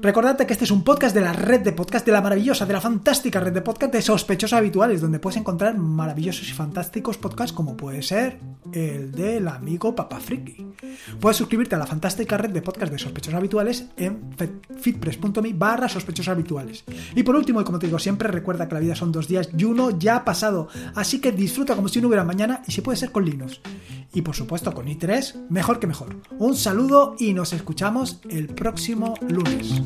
Recordate 0.00 0.46
que 0.46 0.52
este 0.52 0.66
es 0.66 0.70
un 0.70 0.84
podcast 0.84 1.14
de 1.14 1.22
la 1.22 1.32
red 1.32 1.62
de 1.62 1.72
podcast, 1.72 2.04
de 2.04 2.12
la 2.12 2.20
maravillosa, 2.20 2.66
de 2.66 2.74
la 2.74 2.80
fantástica 2.80 3.40
red 3.40 3.52
de 3.52 3.62
podcast 3.62 3.92
de 3.92 4.02
sospechosos 4.02 4.58
habituales, 4.58 5.00
donde 5.00 5.18
puedes 5.18 5.38
encontrar 5.38 5.53
maravillosos 5.56 6.48
y 6.48 6.52
fantásticos 6.52 7.16
podcasts 7.16 7.52
como 7.52 7.76
puede 7.76 8.02
ser 8.02 8.40
el 8.72 9.12
del 9.12 9.46
amigo 9.48 9.94
Papa 9.94 10.18
Friki. 10.18 10.66
Puedes 11.20 11.36
suscribirte 11.36 11.74
a 11.74 11.78
la 11.78 11.86
fantástica 11.86 12.36
red 12.36 12.50
de 12.50 12.62
podcast 12.62 12.92
de 12.92 12.98
sospechosos 12.98 13.38
habituales 13.38 13.86
en 13.96 14.30
fitpress.me 14.78 15.52
barra 15.52 15.88
sospechosos 15.88 16.32
habituales. 16.32 16.84
Y 17.14 17.22
por 17.22 17.36
último, 17.36 17.60
y 17.60 17.64
como 17.64 17.78
te 17.78 17.86
digo 17.86 17.98
siempre, 17.98 18.28
recuerda 18.28 18.68
que 18.68 18.74
la 18.74 18.80
vida 18.80 18.96
son 18.96 19.12
dos 19.12 19.28
días 19.28 19.48
y 19.56 19.64
uno 19.64 19.96
ya 19.98 20.16
ha 20.16 20.24
pasado, 20.24 20.68
así 20.94 21.20
que 21.20 21.32
disfruta 21.32 21.76
como 21.76 21.88
si 21.88 22.00
no 22.00 22.08
hubiera 22.08 22.24
mañana 22.24 22.62
y 22.66 22.72
si 22.72 22.80
puede 22.80 22.96
ser 22.96 23.12
con 23.12 23.24
Linux. 23.24 23.60
Y 24.12 24.22
por 24.22 24.34
supuesto 24.34 24.72
con 24.74 24.86
i3, 24.86 25.48
mejor 25.50 25.78
que 25.78 25.86
mejor. 25.86 26.16
Un 26.38 26.56
saludo 26.56 27.16
y 27.18 27.32
nos 27.32 27.52
escuchamos 27.52 28.20
el 28.28 28.48
próximo 28.48 29.14
lunes. 29.28 29.82